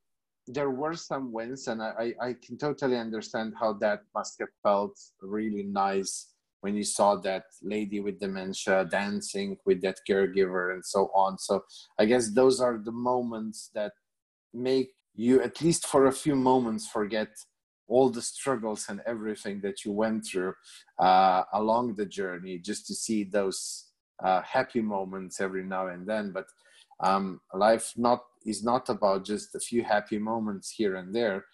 there 0.46 0.70
were 0.70 0.94
some 0.94 1.32
wins, 1.32 1.68
and 1.68 1.82
I, 1.82 2.14
I 2.20 2.34
can 2.34 2.56
totally 2.56 2.96
understand 2.96 3.54
how 3.58 3.72
that 3.74 4.02
must 4.14 4.38
have 4.40 4.48
felt 4.62 4.98
really 5.20 5.64
nice 5.64 6.28
when 6.60 6.74
you 6.74 6.84
saw 6.84 7.16
that 7.16 7.44
lady 7.62 8.00
with 8.00 8.18
dementia 8.18 8.84
dancing 8.90 9.56
with 9.66 9.82
that 9.82 9.98
caregiver 10.08 10.72
and 10.72 10.84
so 10.84 11.10
on. 11.14 11.38
So 11.38 11.64
I 11.98 12.06
guess 12.06 12.30
those 12.30 12.60
are 12.60 12.78
the 12.82 12.92
moments 12.92 13.70
that 13.74 13.92
make 14.52 14.90
you, 15.14 15.42
at 15.42 15.60
least 15.60 15.86
for 15.86 16.06
a 16.06 16.12
few 16.12 16.34
moments, 16.34 16.88
forget 16.88 17.28
all 17.88 18.10
the 18.10 18.22
struggles 18.22 18.86
and 18.88 19.00
everything 19.06 19.60
that 19.60 19.84
you 19.84 19.92
went 19.92 20.26
through 20.26 20.54
uh, 20.98 21.44
along 21.52 21.94
the 21.94 22.06
journey 22.06 22.58
just 22.58 22.86
to 22.86 22.94
see 22.94 23.22
those 23.22 23.90
uh, 24.24 24.42
happy 24.42 24.80
moments 24.80 25.40
every 25.40 25.64
now 25.64 25.86
and 25.88 26.06
then. 26.06 26.32
But 26.32 26.46
um, 27.00 27.40
life 27.54 27.92
not 27.96 28.22
is 28.46 28.64
not 28.64 28.88
about 28.88 29.24
just 29.24 29.54
a 29.54 29.60
few 29.60 29.82
happy 29.82 30.18
moments 30.18 30.70
here 30.70 30.96
and 30.96 31.14
there. 31.14 31.44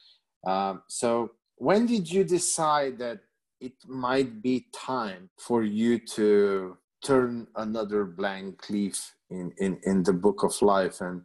Um, 0.46 0.82
so 0.88 1.30
when 1.56 1.86
did 1.86 2.10
you 2.10 2.24
decide 2.24 2.98
that 2.98 3.20
it 3.60 3.74
might 3.86 4.42
be 4.42 4.66
time 4.74 5.30
for 5.38 5.62
you 5.62 5.98
to 5.98 6.76
turn 7.04 7.46
another 7.56 8.04
blank 8.04 8.68
leaf 8.70 9.14
in, 9.30 9.52
in, 9.58 9.78
in 9.84 10.02
the 10.02 10.12
book 10.12 10.42
of 10.42 10.60
life 10.62 11.00
and 11.00 11.22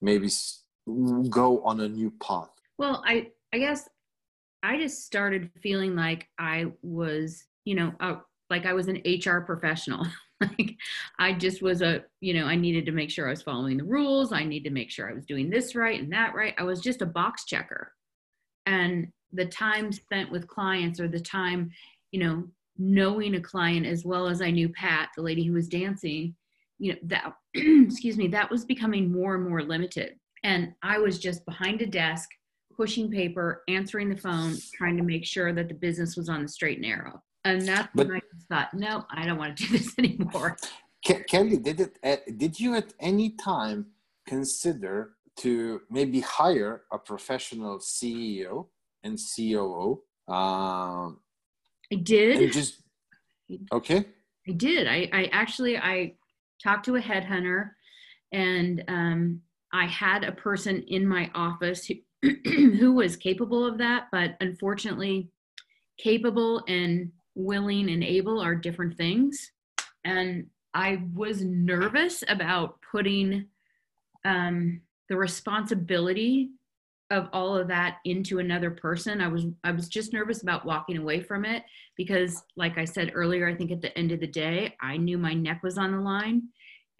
maybe 0.00 0.28
go 1.28 1.62
on 1.64 1.80
a 1.80 1.88
new 1.88 2.12
path? 2.22 2.50
Well, 2.78 3.02
I, 3.06 3.30
I 3.52 3.58
guess 3.58 3.88
I 4.62 4.78
just 4.78 5.04
started 5.04 5.50
feeling 5.60 5.96
like 5.96 6.28
I 6.38 6.66
was, 6.82 7.44
you 7.64 7.74
know, 7.74 7.92
like 8.48 8.66
I 8.66 8.72
was 8.72 8.88
an 8.88 9.02
HR 9.04 9.40
professional. 9.40 10.06
like 10.58 10.76
I 11.18 11.32
just 11.32 11.62
was 11.62 11.82
a, 11.82 12.04
you 12.20 12.34
know, 12.34 12.46
I 12.46 12.56
needed 12.56 12.86
to 12.86 12.92
make 12.92 13.10
sure 13.10 13.26
I 13.26 13.30
was 13.30 13.42
following 13.42 13.76
the 13.76 13.84
rules. 13.84 14.32
I 14.32 14.44
need 14.44 14.64
to 14.64 14.70
make 14.70 14.90
sure 14.90 15.08
I 15.08 15.14
was 15.14 15.26
doing 15.26 15.50
this 15.50 15.74
right 15.74 16.00
and 16.00 16.12
that 16.12 16.34
right. 16.34 16.54
I 16.58 16.62
was 16.62 16.80
just 16.80 17.02
a 17.02 17.06
box 17.06 17.44
checker. 17.44 17.92
And 18.66 19.08
the 19.32 19.46
time 19.46 19.92
spent 19.92 20.30
with 20.30 20.48
clients 20.48 21.00
or 21.00 21.08
the 21.08 21.20
time 21.20 21.70
you 22.10 22.20
know 22.20 22.44
knowing 22.78 23.34
a 23.34 23.40
client 23.40 23.86
as 23.86 24.04
well 24.04 24.26
as 24.26 24.40
i 24.40 24.50
knew 24.50 24.68
pat 24.70 25.08
the 25.16 25.22
lady 25.22 25.44
who 25.44 25.52
was 25.52 25.68
dancing 25.68 26.34
you 26.78 26.92
know 26.92 26.98
that 27.02 27.32
excuse 27.54 28.16
me 28.16 28.28
that 28.28 28.50
was 28.50 28.64
becoming 28.64 29.12
more 29.12 29.34
and 29.34 29.48
more 29.48 29.62
limited 29.62 30.14
and 30.44 30.72
i 30.82 30.98
was 30.98 31.18
just 31.18 31.44
behind 31.44 31.80
a 31.82 31.86
desk 31.86 32.28
pushing 32.74 33.10
paper 33.10 33.62
answering 33.68 34.08
the 34.08 34.16
phone 34.16 34.56
trying 34.74 34.96
to 34.96 35.02
make 35.02 35.24
sure 35.24 35.52
that 35.52 35.68
the 35.68 35.74
business 35.74 36.16
was 36.16 36.28
on 36.28 36.42
the 36.42 36.48
straight 36.48 36.78
and 36.78 36.86
narrow 36.86 37.22
and 37.44 37.62
that's 37.62 37.88
but, 37.94 38.08
when 38.08 38.16
i 38.16 38.20
thought 38.48 38.74
no 38.74 39.04
i 39.10 39.24
don't 39.24 39.38
want 39.38 39.56
to 39.56 39.64
do 39.64 39.72
this 39.78 39.94
anymore. 39.98 40.56
Kelly 41.02 41.56
did 41.56 41.80
it 41.80 41.98
at, 42.02 42.36
did 42.36 42.60
you 42.60 42.74
at 42.74 42.92
any 43.00 43.30
time 43.30 43.86
consider 44.26 45.12
to 45.38 45.80
maybe 45.90 46.20
hire 46.20 46.82
a 46.92 46.98
professional 46.98 47.78
ceo 47.78 48.66
and 49.02 49.18
coo 49.18 50.02
um, 50.28 51.18
i 51.92 51.96
did. 51.96 52.52
just 52.52 52.82
okay. 53.72 54.04
I 54.48 54.52
did. 54.52 54.86
I 54.86 55.08
i 55.12 55.24
actually 55.32 55.78
i 55.78 56.14
talked 56.62 56.84
to 56.84 56.96
a 56.96 57.00
headhunter 57.00 57.70
and 58.32 58.84
um, 58.88 59.40
I 59.72 59.86
had 59.86 60.24
a 60.24 60.32
person 60.32 60.82
in 60.88 61.06
my 61.06 61.30
office 61.34 61.86
who, 61.86 61.94
who 62.44 62.92
was 62.92 63.16
capable 63.16 63.64
of 63.64 63.78
that, 63.78 64.06
but 64.12 64.36
unfortunately, 64.40 65.30
capable 65.98 66.64
and 66.68 67.10
willing 67.34 67.90
and 67.90 68.02
able 68.02 68.40
are 68.40 68.54
different 68.54 68.96
things. 68.96 69.50
And 70.04 70.46
I 70.74 71.02
was 71.14 71.42
nervous 71.42 72.22
about 72.28 72.78
putting 72.90 73.46
um, 74.24 74.80
the 75.08 75.16
responsibility 75.16 76.50
of 77.10 77.28
all 77.32 77.56
of 77.56 77.68
that 77.68 77.96
into 78.04 78.38
another 78.38 78.70
person. 78.70 79.20
I 79.20 79.26
was 79.26 79.46
I 79.64 79.72
was 79.72 79.88
just 79.88 80.12
nervous 80.12 80.42
about 80.42 80.64
walking 80.64 80.96
away 80.96 81.20
from 81.20 81.44
it 81.44 81.64
because 81.96 82.44
like 82.56 82.78
I 82.78 82.84
said 82.84 83.10
earlier, 83.14 83.48
I 83.48 83.56
think 83.56 83.72
at 83.72 83.80
the 83.80 83.96
end 83.98 84.12
of 84.12 84.20
the 84.20 84.28
day, 84.28 84.76
I 84.80 84.96
knew 84.96 85.18
my 85.18 85.34
neck 85.34 85.62
was 85.64 85.76
on 85.76 85.90
the 85.90 86.00
line 86.00 86.42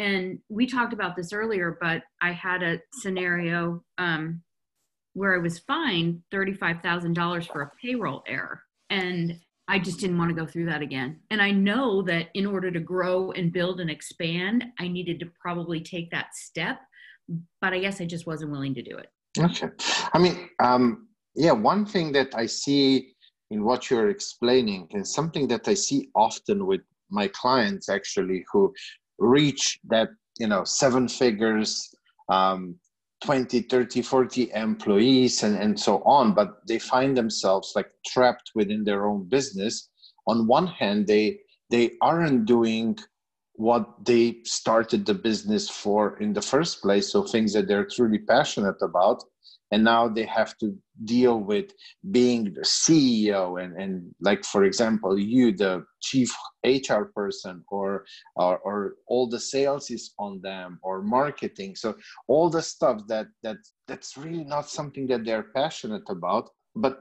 and 0.00 0.38
we 0.48 0.66
talked 0.66 0.94
about 0.94 1.14
this 1.14 1.30
earlier, 1.30 1.76
but 1.78 2.02
I 2.22 2.32
had 2.32 2.62
a 2.62 2.80
scenario 2.94 3.84
um, 3.98 4.40
where 5.12 5.34
I 5.34 5.38
was 5.38 5.58
fined 5.58 6.22
$35,000 6.32 7.46
for 7.46 7.60
a 7.60 7.70
payroll 7.82 8.24
error. 8.26 8.62
And 8.88 9.38
I 9.70 9.78
just 9.78 10.00
didn't 10.00 10.18
want 10.18 10.30
to 10.30 10.34
go 10.34 10.46
through 10.46 10.66
that 10.66 10.82
again. 10.82 11.20
And 11.30 11.40
I 11.40 11.52
know 11.52 12.02
that 12.02 12.30
in 12.34 12.44
order 12.44 12.72
to 12.72 12.80
grow 12.80 13.30
and 13.30 13.52
build 13.52 13.80
and 13.80 13.88
expand, 13.88 14.64
I 14.80 14.88
needed 14.88 15.20
to 15.20 15.26
probably 15.40 15.80
take 15.80 16.10
that 16.10 16.34
step, 16.34 16.80
but 17.60 17.72
I 17.72 17.78
guess 17.78 18.00
I 18.00 18.04
just 18.04 18.26
wasn't 18.26 18.50
willing 18.50 18.74
to 18.74 18.82
do 18.82 18.98
it. 18.98 19.06
Okay. 19.38 19.68
I 20.12 20.18
mean, 20.18 20.50
um, 20.58 21.06
yeah, 21.36 21.52
one 21.52 21.86
thing 21.86 22.10
that 22.12 22.34
I 22.34 22.46
see 22.46 23.14
in 23.52 23.62
what 23.62 23.90
you're 23.90 24.10
explaining 24.10 24.88
and 24.92 25.06
something 25.06 25.46
that 25.48 25.68
I 25.68 25.74
see 25.74 26.08
often 26.16 26.66
with 26.66 26.80
my 27.08 27.28
clients 27.28 27.88
actually 27.88 28.44
who 28.52 28.74
reach 29.20 29.78
that 29.88 30.08
you 30.38 30.48
know 30.48 30.64
seven 30.64 31.06
figures 31.08 31.94
um, 32.28 32.76
20 33.22 33.60
30 33.62 34.02
40 34.02 34.50
employees 34.52 35.42
and, 35.42 35.56
and 35.56 35.78
so 35.78 36.02
on 36.04 36.34
but 36.34 36.66
they 36.66 36.78
find 36.78 37.16
themselves 37.16 37.72
like 37.76 37.90
trapped 38.06 38.50
within 38.54 38.84
their 38.84 39.06
own 39.06 39.28
business. 39.28 39.90
On 40.26 40.46
one 40.46 40.66
hand 40.66 41.06
they 41.06 41.38
they 41.70 41.92
aren't 42.00 42.46
doing 42.46 42.98
what 43.54 44.04
they 44.04 44.38
started 44.44 45.04
the 45.04 45.14
business 45.14 45.68
for 45.68 46.18
in 46.18 46.32
the 46.32 46.42
first 46.42 46.80
place 46.80 47.12
so 47.12 47.22
things 47.22 47.52
that 47.52 47.68
they're 47.68 47.86
truly 47.86 48.18
passionate 48.18 48.80
about 48.80 49.22
and 49.70 49.84
now 49.84 50.08
they 50.08 50.24
have 50.24 50.56
to 50.58 50.76
deal 51.04 51.38
with 51.38 51.72
being 52.10 52.44
the 52.52 52.60
ceo 52.60 53.62
and, 53.62 53.80
and 53.80 54.14
like 54.20 54.44
for 54.44 54.64
example 54.64 55.18
you 55.18 55.52
the 55.56 55.84
chief 56.00 56.30
hr 56.64 57.04
person 57.14 57.64
or, 57.68 58.04
or 58.36 58.58
or 58.58 58.94
all 59.06 59.28
the 59.28 59.40
sales 59.40 59.90
is 59.90 60.12
on 60.18 60.40
them 60.42 60.78
or 60.82 61.02
marketing. 61.02 61.74
So 61.76 61.96
all 62.28 62.50
the 62.50 62.62
stuff 62.62 63.06
that 63.08 63.26
that 63.42 63.56
that's 63.88 64.16
really 64.16 64.44
not 64.44 64.68
something 64.68 65.06
that 65.08 65.24
they're 65.24 65.50
passionate 65.54 66.08
about. 66.08 66.50
But 66.74 67.00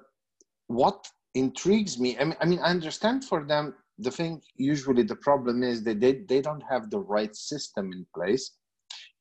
what 0.67 1.07
intrigues 1.35 1.99
me 1.99 2.17
i 2.19 2.23
mean 2.23 2.35
i, 2.41 2.45
mean, 2.45 2.59
I 2.59 2.69
understand 2.69 3.23
for 3.23 3.45
them 3.45 3.75
the 3.99 4.11
thing 4.11 4.41
usually 4.55 5.03
the 5.03 5.15
problem 5.15 5.61
is 5.61 5.83
that 5.83 5.99
they, 5.99 6.13
they 6.27 6.41
don't 6.41 6.63
have 6.69 6.89
the 6.89 6.99
right 6.99 7.35
system 7.35 7.91
in 7.91 8.05
place 8.15 8.51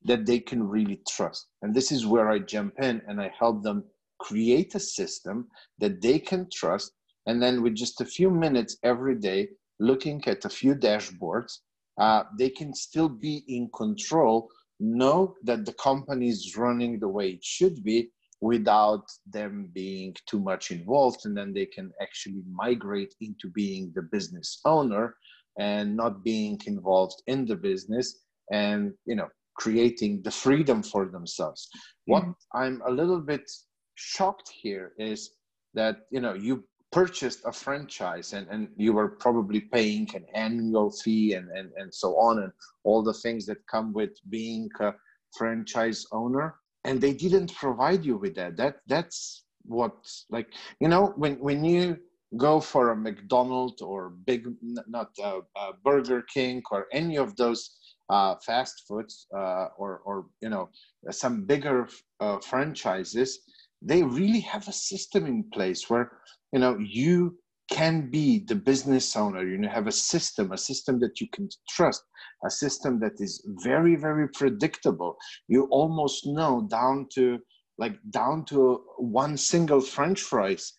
that 0.04 0.26
they 0.26 0.38
can 0.38 0.62
really 0.62 1.00
trust. 1.08 1.48
And 1.62 1.74
this 1.74 1.90
is 1.92 2.06
where 2.06 2.30
I 2.30 2.38
jump 2.38 2.74
in 2.80 3.02
and 3.08 3.20
I 3.20 3.32
help 3.38 3.62
them 3.62 3.84
create 4.20 4.74
a 4.74 4.80
system 4.80 5.48
that 5.78 6.00
they 6.00 6.18
can 6.18 6.48
trust. 6.52 6.92
And 7.26 7.42
then 7.42 7.62
with 7.62 7.74
just 7.74 8.00
a 8.00 8.06
few 8.06 8.30
minutes 8.30 8.76
every 8.82 9.16
day, 9.16 9.48
looking 9.80 10.22
at 10.26 10.44
a 10.44 10.48
few 10.48 10.74
dashboards, 10.74 11.58
uh, 12.00 12.24
they 12.38 12.50
can 12.50 12.74
still 12.74 13.08
be 13.08 13.44
in 13.48 13.68
control, 13.74 14.48
know 14.80 15.34
that 15.44 15.66
the 15.66 15.74
company 15.74 16.28
is 16.28 16.56
running 16.56 16.98
the 16.98 17.08
way 17.08 17.30
it 17.30 17.44
should 17.44 17.82
be 17.82 18.10
without 18.40 19.02
them 19.26 19.68
being 19.74 20.14
too 20.26 20.38
much 20.38 20.70
involved. 20.70 21.20
And 21.24 21.36
then 21.36 21.52
they 21.52 21.66
can 21.66 21.90
actually 22.00 22.42
migrate 22.50 23.14
into 23.20 23.50
being 23.52 23.92
the 23.94 24.02
business 24.02 24.60
owner 24.64 25.16
and 25.58 25.96
not 25.96 26.22
being 26.22 26.60
involved 26.66 27.20
in 27.26 27.44
the 27.44 27.56
business 27.56 28.20
and 28.50 28.92
you 29.04 29.14
know 29.16 29.28
creating 29.58 30.22
the 30.22 30.30
freedom 30.30 30.82
for 30.82 31.06
themselves. 31.06 31.68
What 32.06 32.22
mm-hmm. 32.22 32.58
I'm 32.58 32.82
a 32.86 32.90
little 32.90 33.20
bit 33.20 33.50
shocked 33.96 34.50
here 34.62 34.92
is 34.98 35.30
that 35.74 36.06
you 36.10 36.20
know 36.20 36.34
you 36.34 36.64
purchased 36.90 37.40
a 37.44 37.52
franchise 37.52 38.32
and, 38.32 38.46
and 38.48 38.68
you 38.76 38.94
were 38.94 39.08
probably 39.08 39.60
paying 39.60 40.08
an 40.14 40.24
annual 40.34 40.90
fee 40.90 41.34
and, 41.34 41.50
and, 41.50 41.70
and 41.76 41.92
so 41.92 42.16
on 42.16 42.38
and 42.42 42.50
all 42.84 43.02
the 43.02 43.12
things 43.12 43.44
that 43.44 43.58
come 43.70 43.92
with 43.92 44.12
being 44.30 44.70
a 44.80 44.92
franchise 45.36 46.06
owner 46.12 46.54
and 46.84 46.98
they 46.98 47.12
didn't 47.12 47.54
provide 47.54 48.04
you 48.04 48.16
with 48.16 48.34
that 48.34 48.56
that 48.56 48.76
that's 48.86 49.44
what 49.64 49.92
like 50.30 50.48
you 50.80 50.88
know 50.88 51.12
when 51.16 51.34
when 51.40 51.62
you 51.62 51.96
go 52.38 52.58
for 52.58 52.90
a 52.90 52.96
mcdonald's 52.96 53.82
or 53.82 54.10
big 54.26 54.46
not 54.62 55.10
uh, 55.22 55.40
uh, 55.56 55.72
burger 55.84 56.22
king 56.32 56.62
or 56.70 56.86
any 56.92 57.16
of 57.16 57.36
those 57.36 57.78
uh, 58.10 58.34
fast 58.46 58.84
foods 58.88 59.26
uh, 59.36 59.66
or, 59.76 60.00
or 60.04 60.26
you 60.40 60.48
know 60.48 60.68
some 61.10 61.44
bigger 61.44 61.88
uh, 62.20 62.38
franchises 62.38 63.40
they 63.82 64.02
really 64.02 64.40
have 64.40 64.66
a 64.68 64.72
system 64.72 65.26
in 65.26 65.44
place 65.52 65.88
where 65.88 66.10
you 66.52 66.58
know 66.58 66.78
you 66.78 67.38
can 67.70 68.10
be 68.10 68.44
the 68.46 68.54
business 68.54 69.14
owner. 69.14 69.46
You 69.46 69.58
know 69.58 69.68
have 69.68 69.86
a 69.86 69.92
system 69.92 70.52
a 70.52 70.58
system 70.58 70.98
that 71.00 71.20
you 71.20 71.28
can 71.32 71.48
trust 71.68 72.02
a 72.44 72.50
system 72.50 72.98
that 73.00 73.20
is 73.20 73.46
very 73.62 73.96
very 73.96 74.28
predictable. 74.28 75.16
You 75.48 75.64
almost 75.70 76.26
know 76.26 76.66
down 76.70 77.08
to 77.14 77.38
like 77.78 77.96
down 78.10 78.44
to 78.46 78.82
one 78.96 79.36
single 79.36 79.80
french 79.80 80.22
fries 80.22 80.72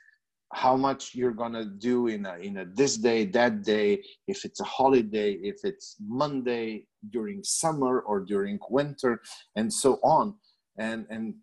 how 0.54 0.76
much 0.76 1.14
you're 1.14 1.32
gonna 1.32 1.66
do 1.66 2.08
in 2.08 2.26
a 2.26 2.38
in 2.38 2.58
a 2.58 2.66
this 2.66 2.98
day 2.98 3.26
that 3.26 3.64
day 3.64 4.02
if 4.28 4.46
it's 4.46 4.60
a 4.60 4.64
holiday 4.64 5.34
if 5.34 5.58
it's 5.64 5.96
monday 6.08 6.84
during 7.10 7.44
summer 7.44 8.02
or 8.02 8.20
during 8.22 8.60
winter 8.70 9.22
and 9.56 9.72
so 9.72 10.00
on. 10.04 10.36
And 10.78 11.06
and 11.10 11.36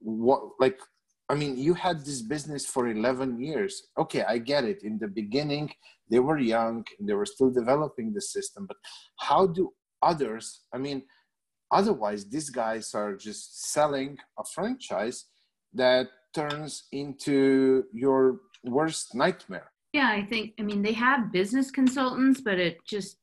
what 0.00 0.42
like 0.60 0.78
i 1.28 1.34
mean 1.34 1.56
you 1.56 1.74
had 1.74 2.00
this 2.00 2.22
business 2.22 2.66
for 2.66 2.88
11 2.88 3.40
years. 3.40 3.88
Okay 3.98 4.22
i 4.22 4.38
get 4.38 4.64
it. 4.64 4.82
In 4.82 4.98
the 4.98 5.08
beginning 5.08 5.70
they 6.10 6.18
were 6.18 6.38
young 6.38 6.84
and 6.98 7.08
they 7.08 7.14
were 7.14 7.26
still 7.26 7.50
developing 7.50 8.12
the 8.12 8.20
system 8.20 8.66
but 8.66 8.76
how 9.18 9.46
do 9.46 9.72
others 10.02 10.62
i 10.74 10.78
mean 10.78 11.02
otherwise 11.70 12.28
these 12.28 12.50
guys 12.50 12.92
are 12.92 13.14
just 13.16 13.72
selling 13.72 14.18
a 14.38 14.44
franchise 14.54 15.26
that 15.72 16.08
turns 16.34 16.84
into 16.92 17.84
your 17.92 18.40
worst 18.64 19.14
nightmare. 19.14 19.70
Yeah, 19.92 20.08
I 20.08 20.24
think, 20.24 20.54
I 20.58 20.62
mean, 20.62 20.82
they 20.82 20.92
have 20.92 21.32
business 21.32 21.70
consultants, 21.70 22.40
but 22.40 22.58
it 22.58 22.78
just, 22.86 23.18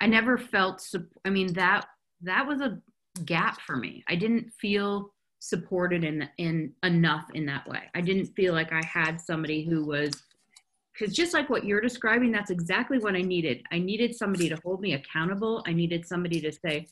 I 0.00 0.06
never 0.06 0.36
felt, 0.36 0.86
I 1.24 1.30
mean, 1.30 1.52
that, 1.54 1.86
that 2.22 2.46
was 2.46 2.60
a 2.60 2.80
gap 3.24 3.60
for 3.62 3.76
me. 3.76 4.04
I 4.08 4.16
didn't 4.16 4.50
feel 4.60 5.12
supported 5.38 6.04
in, 6.04 6.28
in 6.38 6.72
enough 6.82 7.24
in 7.34 7.46
that 7.46 7.66
way. 7.66 7.80
I 7.94 8.00
didn't 8.00 8.26
feel 8.26 8.52
like 8.52 8.72
I 8.72 8.82
had 8.84 9.20
somebody 9.20 9.64
who 9.64 9.86
was, 9.86 10.10
because 10.92 11.14
just 11.14 11.32
like 11.32 11.48
what 11.48 11.64
you're 11.64 11.80
describing, 11.80 12.30
that's 12.30 12.50
exactly 12.50 12.98
what 12.98 13.14
I 13.14 13.22
needed. 13.22 13.62
I 13.72 13.78
needed 13.78 14.14
somebody 14.14 14.50
to 14.50 14.58
hold 14.62 14.82
me 14.82 14.92
accountable. 14.92 15.64
I 15.66 15.72
needed 15.72 16.06
somebody 16.06 16.40
to 16.42 16.52
say, 16.52 16.86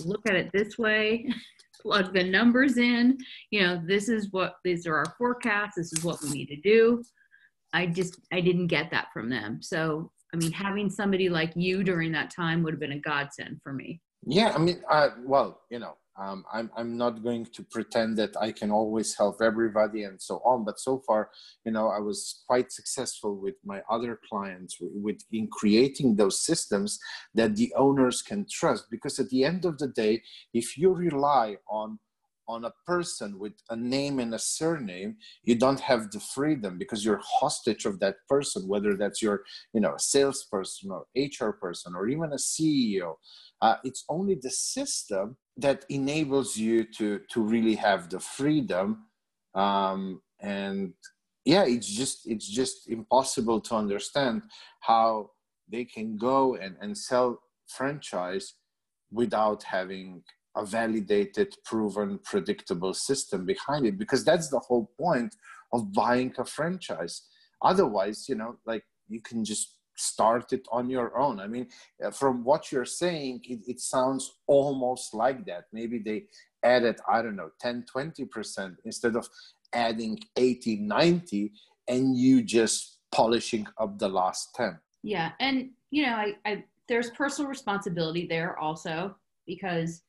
look 0.00 0.28
at 0.28 0.34
it 0.34 0.50
this 0.52 0.78
way 0.78 1.26
plug 1.80 2.12
the 2.12 2.22
numbers 2.22 2.78
in 2.78 3.18
you 3.50 3.60
know 3.60 3.80
this 3.86 4.08
is 4.08 4.32
what 4.32 4.56
these 4.64 4.86
are 4.86 4.96
our 4.96 5.14
forecasts 5.18 5.76
this 5.76 5.92
is 5.92 6.04
what 6.04 6.20
we 6.22 6.30
need 6.30 6.46
to 6.46 6.56
do 6.56 7.02
I 7.74 7.86
just 7.86 8.20
I 8.32 8.40
didn't 8.40 8.68
get 8.68 8.90
that 8.92 9.08
from 9.12 9.28
them. 9.28 9.60
So 9.60 10.10
I 10.32 10.36
mean, 10.36 10.52
having 10.52 10.88
somebody 10.90 11.28
like 11.28 11.52
you 11.54 11.84
during 11.84 12.10
that 12.12 12.30
time 12.30 12.62
would 12.62 12.72
have 12.72 12.80
been 12.80 12.92
a 12.92 12.98
godsend 12.98 13.60
for 13.62 13.72
me. 13.72 14.00
Yeah, 14.26 14.52
I 14.54 14.58
mean, 14.58 14.82
uh, 14.90 15.10
well, 15.24 15.60
you 15.70 15.78
know, 15.78 15.96
um, 16.18 16.44
I'm, 16.52 16.70
I'm 16.76 16.96
not 16.96 17.22
going 17.22 17.46
to 17.46 17.62
pretend 17.62 18.16
that 18.18 18.36
I 18.40 18.52
can 18.52 18.70
always 18.70 19.16
help 19.16 19.42
everybody 19.42 20.04
and 20.04 20.20
so 20.20 20.36
on. 20.44 20.64
But 20.64 20.78
so 20.78 21.02
far, 21.06 21.30
you 21.64 21.72
know, 21.72 21.88
I 21.88 21.98
was 21.98 22.42
quite 22.46 22.72
successful 22.72 23.36
with 23.36 23.56
my 23.64 23.82
other 23.90 24.18
clients 24.28 24.76
with 24.80 25.18
in 25.32 25.48
creating 25.48 26.16
those 26.16 26.40
systems 26.40 26.98
that 27.34 27.56
the 27.56 27.72
owners 27.76 28.22
can 28.22 28.46
trust. 28.50 28.86
Because 28.90 29.18
at 29.18 29.28
the 29.30 29.44
end 29.44 29.64
of 29.64 29.78
the 29.78 29.88
day, 29.88 30.22
if 30.52 30.78
you 30.78 30.92
rely 30.94 31.56
on 31.68 31.98
on 32.48 32.64
a 32.64 32.72
person 32.86 33.38
with 33.38 33.54
a 33.70 33.76
name 33.76 34.18
and 34.18 34.34
a 34.34 34.38
surname 34.38 35.16
you 35.44 35.54
don't 35.54 35.80
have 35.80 36.10
the 36.10 36.20
freedom 36.20 36.78
because 36.78 37.04
you're 37.04 37.20
hostage 37.22 37.84
of 37.84 37.98
that 38.00 38.16
person 38.28 38.68
whether 38.68 38.96
that's 38.96 39.22
your 39.22 39.42
you 39.72 39.80
know 39.80 39.94
salesperson 39.98 40.90
or 40.90 41.06
hr 41.16 41.50
person 41.52 41.94
or 41.94 42.08
even 42.08 42.32
a 42.32 42.36
ceo 42.36 43.14
uh, 43.62 43.76
it's 43.82 44.04
only 44.10 44.34
the 44.34 44.50
system 44.50 45.36
that 45.56 45.86
enables 45.88 46.56
you 46.56 46.84
to 46.84 47.20
to 47.30 47.40
really 47.40 47.76
have 47.76 48.10
the 48.10 48.20
freedom. 48.20 49.06
Um, 49.54 50.20
and 50.40 50.92
yeah 51.44 51.64
it's 51.64 51.86
just 51.86 52.26
it's 52.26 52.48
just 52.48 52.88
impossible 52.88 53.60
to 53.60 53.74
understand 53.76 54.42
how 54.80 55.30
they 55.70 55.84
can 55.84 56.16
go 56.16 56.56
and, 56.56 56.76
and 56.80 56.96
sell 56.96 57.38
franchise 57.68 58.54
without 59.10 59.62
having 59.62 60.22
a 60.56 60.64
validated 60.64 61.54
proven 61.64 62.18
predictable 62.22 62.94
system 62.94 63.44
behind 63.44 63.86
it 63.86 63.98
because 63.98 64.24
that's 64.24 64.48
the 64.50 64.58
whole 64.58 64.90
point 64.98 65.34
of 65.72 65.92
buying 65.92 66.32
a 66.38 66.44
franchise 66.44 67.22
otherwise 67.62 68.28
you 68.28 68.34
know 68.34 68.56
like 68.66 68.84
you 69.08 69.20
can 69.20 69.44
just 69.44 69.76
start 69.96 70.52
it 70.52 70.66
on 70.70 70.90
your 70.90 71.16
own. 71.16 71.40
I 71.40 71.46
mean, 71.46 71.68
uh, 72.04 72.10
from 72.10 72.44
what 72.44 72.72
you're 72.72 72.84
saying, 72.84 73.40
it, 73.44 73.60
it 73.66 73.80
sounds 73.80 74.32
almost 74.46 75.14
like 75.14 75.44
that. 75.46 75.64
Maybe 75.72 75.98
they 75.98 76.24
added, 76.64 76.96
I 77.08 77.22
don't 77.22 77.36
know, 77.36 77.50
10, 77.60 77.84
20% 77.94 78.76
instead 78.84 79.16
of 79.16 79.28
adding 79.72 80.18
80, 80.36 80.76
90, 80.76 81.52
and 81.88 82.16
you 82.16 82.42
just 82.42 82.98
polishing 83.12 83.66
up 83.78 83.98
the 83.98 84.08
last 84.08 84.54
10. 84.54 84.78
Yeah. 85.02 85.32
And, 85.40 85.70
you 85.90 86.06
know, 86.06 86.14
I, 86.14 86.34
I 86.44 86.64
there's 86.88 87.10
personal 87.10 87.48
responsibility 87.48 88.26
there 88.26 88.58
also 88.58 89.14
because 89.46 90.02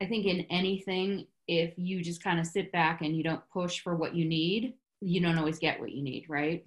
I 0.00 0.06
think 0.06 0.26
in 0.26 0.40
anything, 0.50 1.26
if 1.48 1.74
you 1.76 2.02
just 2.02 2.22
kind 2.22 2.38
of 2.38 2.46
sit 2.46 2.70
back 2.72 3.00
and 3.02 3.16
you 3.16 3.24
don't 3.24 3.42
push 3.52 3.80
for 3.80 3.96
what 3.96 4.14
you 4.14 4.24
need, 4.24 4.74
you 5.00 5.20
don't 5.20 5.38
always 5.38 5.58
get 5.58 5.80
what 5.80 5.92
you 5.92 6.02
need, 6.02 6.26
right? 6.28 6.64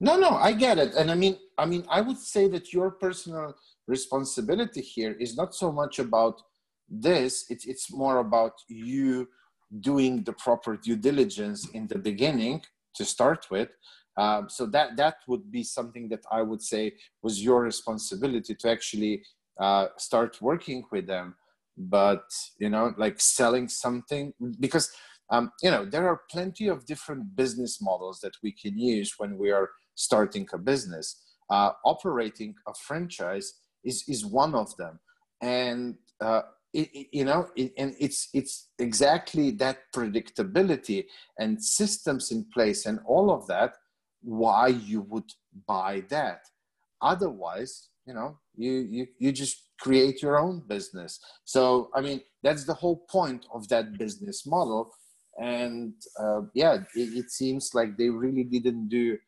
No, 0.00 0.16
no, 0.18 0.30
I 0.30 0.52
get 0.52 0.78
it. 0.78 0.94
And 0.94 1.10
I 1.10 1.14
mean, 1.14 1.38
I 1.56 1.66
mean, 1.66 1.84
I 1.88 2.00
would 2.00 2.18
say 2.18 2.48
that 2.48 2.72
your 2.72 2.92
personal 2.92 3.54
responsibility 3.86 4.80
here 4.80 5.12
is 5.12 5.36
not 5.36 5.54
so 5.54 5.72
much 5.72 5.98
about 5.98 6.40
this, 6.88 7.44
it's, 7.50 7.66
it's 7.66 7.92
more 7.92 8.18
about 8.18 8.52
you 8.68 9.28
doing 9.80 10.22
the 10.22 10.32
proper 10.32 10.76
due 10.76 10.96
diligence 10.96 11.68
in 11.70 11.86
the 11.86 11.98
beginning 11.98 12.62
to 12.94 13.04
start 13.04 13.46
with. 13.50 13.68
Um, 14.16 14.48
so 14.48 14.66
that 14.66 14.96
that 14.96 15.16
would 15.28 15.50
be 15.50 15.62
something 15.62 16.08
that 16.08 16.24
I 16.30 16.42
would 16.42 16.62
say 16.62 16.94
was 17.22 17.42
your 17.42 17.62
responsibility 17.62 18.54
to 18.54 18.70
actually 18.70 19.22
uh, 19.60 19.88
start 19.96 20.40
working 20.40 20.84
with 20.90 21.06
them. 21.06 21.36
But 21.78 22.24
you 22.58 22.70
know, 22.70 22.92
like 22.98 23.20
selling 23.20 23.68
something 23.68 24.32
because 24.58 24.90
um, 25.30 25.52
you 25.62 25.70
know 25.70 25.84
there 25.84 26.08
are 26.08 26.22
plenty 26.30 26.66
of 26.66 26.86
different 26.86 27.36
business 27.36 27.80
models 27.80 28.20
that 28.20 28.34
we 28.42 28.52
can 28.52 28.78
use 28.78 29.14
when 29.18 29.38
we 29.38 29.50
are 29.50 29.70
starting 29.94 30.48
a 30.52 30.58
business. 30.58 31.24
Uh, 31.50 31.72
operating 31.84 32.54
a 32.66 32.72
franchise 32.86 33.54
is, 33.84 34.04
is 34.08 34.24
one 34.24 34.54
of 34.54 34.74
them. 34.76 34.98
And, 35.40 35.96
uh, 36.20 36.42
it, 36.74 37.08
you 37.12 37.24
know, 37.24 37.48
it, 37.56 37.72
and 37.78 37.94
it's, 37.98 38.28
it's 38.34 38.68
exactly 38.78 39.50
that 39.52 39.78
predictability 39.94 41.06
and 41.38 41.62
systems 41.62 42.30
in 42.30 42.44
place 42.52 42.84
and 42.84 43.00
all 43.06 43.30
of 43.30 43.46
that 43.46 43.74
why 44.20 44.68
you 44.68 45.00
would 45.02 45.30
buy 45.66 46.02
that. 46.10 46.40
Otherwise, 47.00 47.88
you 48.06 48.12
know, 48.12 48.38
you, 48.54 48.72
you, 48.90 49.06
you 49.18 49.32
just 49.32 49.67
create 49.80 50.22
your 50.22 50.38
own 50.38 50.62
business. 50.66 51.20
So, 51.44 51.90
I 51.94 52.00
mean, 52.00 52.20
that's 52.42 52.64
the 52.64 52.74
whole 52.74 53.04
point 53.10 53.46
of 53.52 53.68
that 53.68 53.98
business 53.98 54.46
model. 54.46 54.92
And 55.38 55.94
uh, 56.18 56.42
yeah, 56.54 56.78
it, 56.94 57.16
it, 57.16 57.30
seems 57.30 57.70
like 57.72 57.96
they 57.96 58.08
really 58.08 58.44
didn't 58.44 58.88
do 58.88 59.18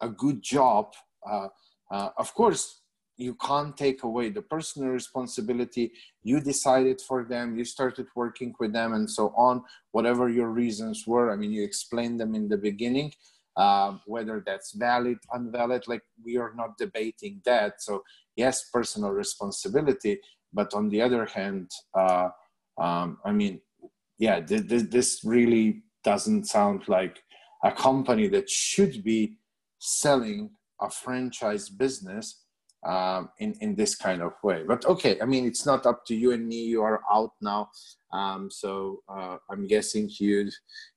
a 0.00 0.08
good 0.08 0.42
job. 0.42 0.94
Uh, 1.28 1.48
uh, 1.90 2.10
of 2.18 2.32
course, 2.34 2.82
you 3.16 3.34
can't 3.34 3.76
take 3.76 4.02
away 4.02 4.28
the 4.28 4.42
personal 4.42 4.90
responsibility. 4.90 5.92
You 6.22 6.40
decided 6.40 7.00
for 7.00 7.24
them, 7.24 7.58
you 7.58 7.64
started 7.64 8.06
working 8.14 8.54
with 8.60 8.72
them, 8.72 8.92
and 8.92 9.10
so 9.10 9.32
on, 9.36 9.62
whatever 9.92 10.28
your 10.28 10.50
reasons 10.50 11.04
were. 11.06 11.32
I 11.32 11.36
mean, 11.36 11.50
you 11.50 11.64
explained 11.64 12.20
them 12.20 12.34
in 12.34 12.48
the 12.48 12.58
beginning. 12.58 13.12
Uh, 13.56 13.96
whether 14.04 14.42
that's 14.44 14.72
valid, 14.72 15.16
unvalid, 15.32 15.88
like 15.88 16.02
we 16.22 16.36
are 16.36 16.52
not 16.54 16.76
debating 16.76 17.40
that. 17.46 17.80
So, 17.80 18.02
yes, 18.36 18.68
personal 18.72 19.10
responsibility, 19.10 20.20
but 20.52 20.72
on 20.74 20.88
the 20.88 21.02
other 21.02 21.26
hand, 21.26 21.70
uh, 21.98 22.28
um, 22.78 23.18
I 23.24 23.32
mean, 23.32 23.60
yeah, 24.18 24.40
th- 24.40 24.68
th- 24.68 24.90
this 24.90 25.20
really 25.24 25.82
doesn't 26.04 26.44
sound 26.44 26.88
like 26.88 27.22
a 27.64 27.72
company 27.72 28.28
that 28.28 28.48
should 28.48 29.02
be 29.02 29.36
selling 29.78 30.50
a 30.80 30.90
franchise 30.90 31.68
business 31.68 32.42
um, 32.86 33.30
in 33.38 33.54
in 33.60 33.74
this 33.74 33.96
kind 33.96 34.22
of 34.22 34.32
way. 34.42 34.62
But 34.66 34.84
okay, 34.86 35.20
I 35.20 35.24
mean, 35.24 35.46
it's 35.46 35.66
not 35.66 35.86
up 35.86 36.04
to 36.06 36.14
you 36.14 36.32
and 36.32 36.46
me. 36.46 36.62
You 36.64 36.82
are 36.82 37.00
out 37.12 37.32
now, 37.40 37.70
um, 38.12 38.50
so 38.50 39.00
uh, 39.08 39.38
I'm 39.50 39.66
guessing 39.66 40.08
you 40.20 40.50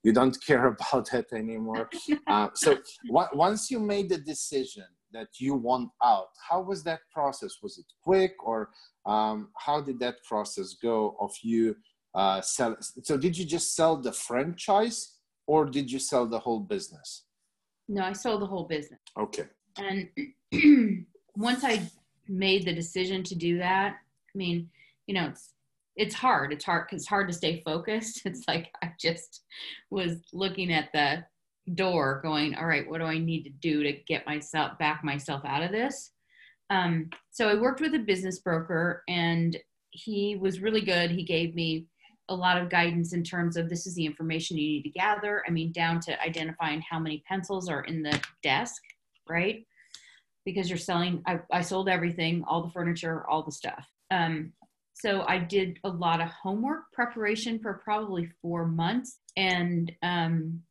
you 0.04 0.14
don't 0.14 0.38
care 0.48 0.68
about 0.68 1.10
that 1.12 1.34
anymore. 1.34 1.90
Uh, 2.28 2.50
so 2.54 2.78
w- 3.08 3.34
once 3.34 3.72
you 3.72 3.80
made 3.80 4.10
the 4.10 4.18
decision 4.18 4.86
that 5.14 5.28
you 5.40 5.56
want 5.56 5.90
out, 6.04 6.30
how 6.50 6.62
was 6.62 6.84
that 6.84 7.00
process? 7.14 7.58
Was 7.62 7.78
it 7.78 7.86
quick, 8.04 8.34
or 8.44 8.70
um, 9.06 9.50
how 9.58 9.82
did 9.82 10.00
that 10.00 10.24
process 10.28 10.76
go? 10.82 11.16
Of 11.20 11.32
you 11.42 11.76
uh, 12.16 12.42
sell? 12.42 12.78
So 12.80 13.18
did 13.18 13.38
you 13.38 13.46
just 13.46 13.76
sell 13.76 13.98
the 13.98 14.12
franchise, 14.12 15.16
or 15.48 15.66
did 15.66 15.92
you 15.92 16.00
sell 16.00 16.26
the 16.26 16.40
whole 16.40 16.60
business? 16.60 17.26
No, 17.88 18.04
I 18.04 18.14
sold 18.14 18.42
the 18.42 18.46
whole 18.46 18.66
business. 18.66 19.00
Okay. 19.18 19.46
And 19.78 20.10
once 21.36 21.64
I 21.64 21.82
made 22.28 22.66
the 22.66 22.74
decision 22.74 23.24
to 23.24 23.36
do 23.36 23.58
that, 23.58 23.94
I 23.94 24.38
mean, 24.38 24.70
you 25.08 25.16
know, 25.16 25.26
it's 25.26 25.54
it's 25.96 26.16
hard. 26.16 26.54
It's 26.54 26.64
hard 26.64 26.86
because 26.86 27.02
it's 27.02 27.10
hard 27.10 27.28
to 27.28 27.34
stay 27.34 27.62
focused. 27.66 28.22
It's 28.26 28.44
like 28.48 28.72
I 28.84 28.92
just 29.00 29.44
was 29.90 30.22
looking 30.32 30.72
at 30.72 30.90
the 30.94 31.26
door, 31.76 32.22
going, 32.22 32.56
"All 32.56 32.66
right, 32.66 32.90
what 32.90 33.00
do 33.00 33.06
I 33.06 33.18
need 33.18 33.44
to 33.44 33.50
do 33.50 33.84
to 33.84 33.94
get 34.08 34.26
myself 34.26 34.78
back 34.78 35.04
myself 35.04 35.44
out 35.46 35.64
of 35.64 35.72
this?" 35.72 36.12
Um, 36.70 37.10
so 37.32 37.50
I 37.50 37.56
worked 37.56 37.82
with 37.82 37.96
a 37.96 38.00
business 38.00 38.40
broker, 38.40 39.04
and 39.08 39.58
he 39.92 40.36
was 40.36 40.62
really 40.62 40.82
good. 40.82 41.12
He 41.12 41.24
gave 41.24 41.56
me 41.56 41.88
a 42.30 42.36
lot 42.36 42.62
of 42.62 42.70
guidance 42.70 43.14
in 43.14 43.24
terms 43.24 43.58
of 43.58 43.70
this 43.70 43.88
is 43.88 43.96
the 43.96 44.06
information 44.06 44.58
you 44.58 44.68
need 44.68 44.84
to 44.84 44.90
gather. 44.90 45.44
I 45.48 45.52
mean, 45.52 45.72
down 45.72 46.00
to 46.02 46.22
identifying 46.22 46.82
how 46.88 47.00
many 47.00 47.24
pencils 47.28 47.68
are 47.68 47.84
in 47.84 48.04
the 48.04 48.22
desk, 48.44 48.82
right? 49.28 49.66
Because 50.46 50.70
you're 50.70 50.78
selling, 50.78 51.24
I, 51.26 51.40
I 51.52 51.62
sold 51.62 51.90
everything, 51.90 52.44
all 52.48 52.64
the 52.64 52.72
furniture, 52.72 53.28
all 53.28 53.44
the 53.44 53.52
stuff. 53.52 53.86
Um, 54.12 54.54
so 54.94 55.24
I 55.28 55.40
did 55.40 55.80
a 55.84 55.90
lot 55.90 56.22
of 56.22 56.28
homework 56.28 56.92
preparation 56.94 57.60
for 57.60 57.82
probably 57.84 58.30
four 58.42 58.68
months. 58.68 59.18
And 59.36 59.92
um, 60.04 60.62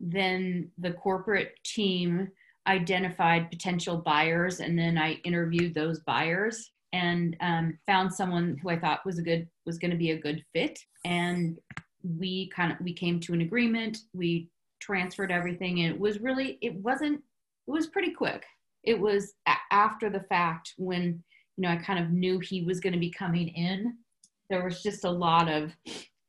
then 0.00 0.70
the 0.78 0.92
corporate 0.92 1.54
team 1.62 2.28
identified 2.66 3.50
potential 3.50 3.98
buyers, 3.98 4.60
and 4.60 4.78
then 4.78 4.98
I 4.98 5.14
interviewed 5.24 5.74
those 5.74 6.00
buyers 6.00 6.70
and 6.92 7.36
um, 7.40 7.78
found 7.86 8.12
someone 8.12 8.58
who 8.62 8.70
I 8.70 8.78
thought 8.78 9.06
was 9.06 9.18
a 9.18 9.22
good 9.22 9.48
was 9.66 9.78
going 9.78 9.90
to 9.92 9.96
be 9.96 10.10
a 10.10 10.18
good 10.18 10.44
fit. 10.52 10.78
And 11.04 11.58
we 12.02 12.48
kind 12.48 12.72
of 12.72 12.78
we 12.80 12.92
came 12.92 13.20
to 13.20 13.32
an 13.34 13.42
agreement. 13.42 13.98
We 14.12 14.48
transferred 14.80 15.30
everything, 15.30 15.80
and 15.80 15.94
it 15.94 16.00
was 16.00 16.20
really 16.20 16.58
it 16.62 16.74
wasn't 16.76 17.22
it 17.68 17.70
was 17.70 17.86
pretty 17.86 18.12
quick. 18.12 18.44
It 18.82 18.98
was 18.98 19.34
a- 19.46 19.74
after 19.74 20.10
the 20.10 20.24
fact 20.28 20.74
when 20.78 21.22
you 21.56 21.62
know 21.62 21.68
I 21.68 21.76
kind 21.76 22.02
of 22.02 22.10
knew 22.10 22.38
he 22.38 22.62
was 22.62 22.80
going 22.80 22.94
to 22.94 22.98
be 22.98 23.10
coming 23.10 23.48
in. 23.48 23.96
There 24.48 24.64
was 24.64 24.82
just 24.82 25.04
a 25.04 25.10
lot 25.10 25.48
of 25.48 25.72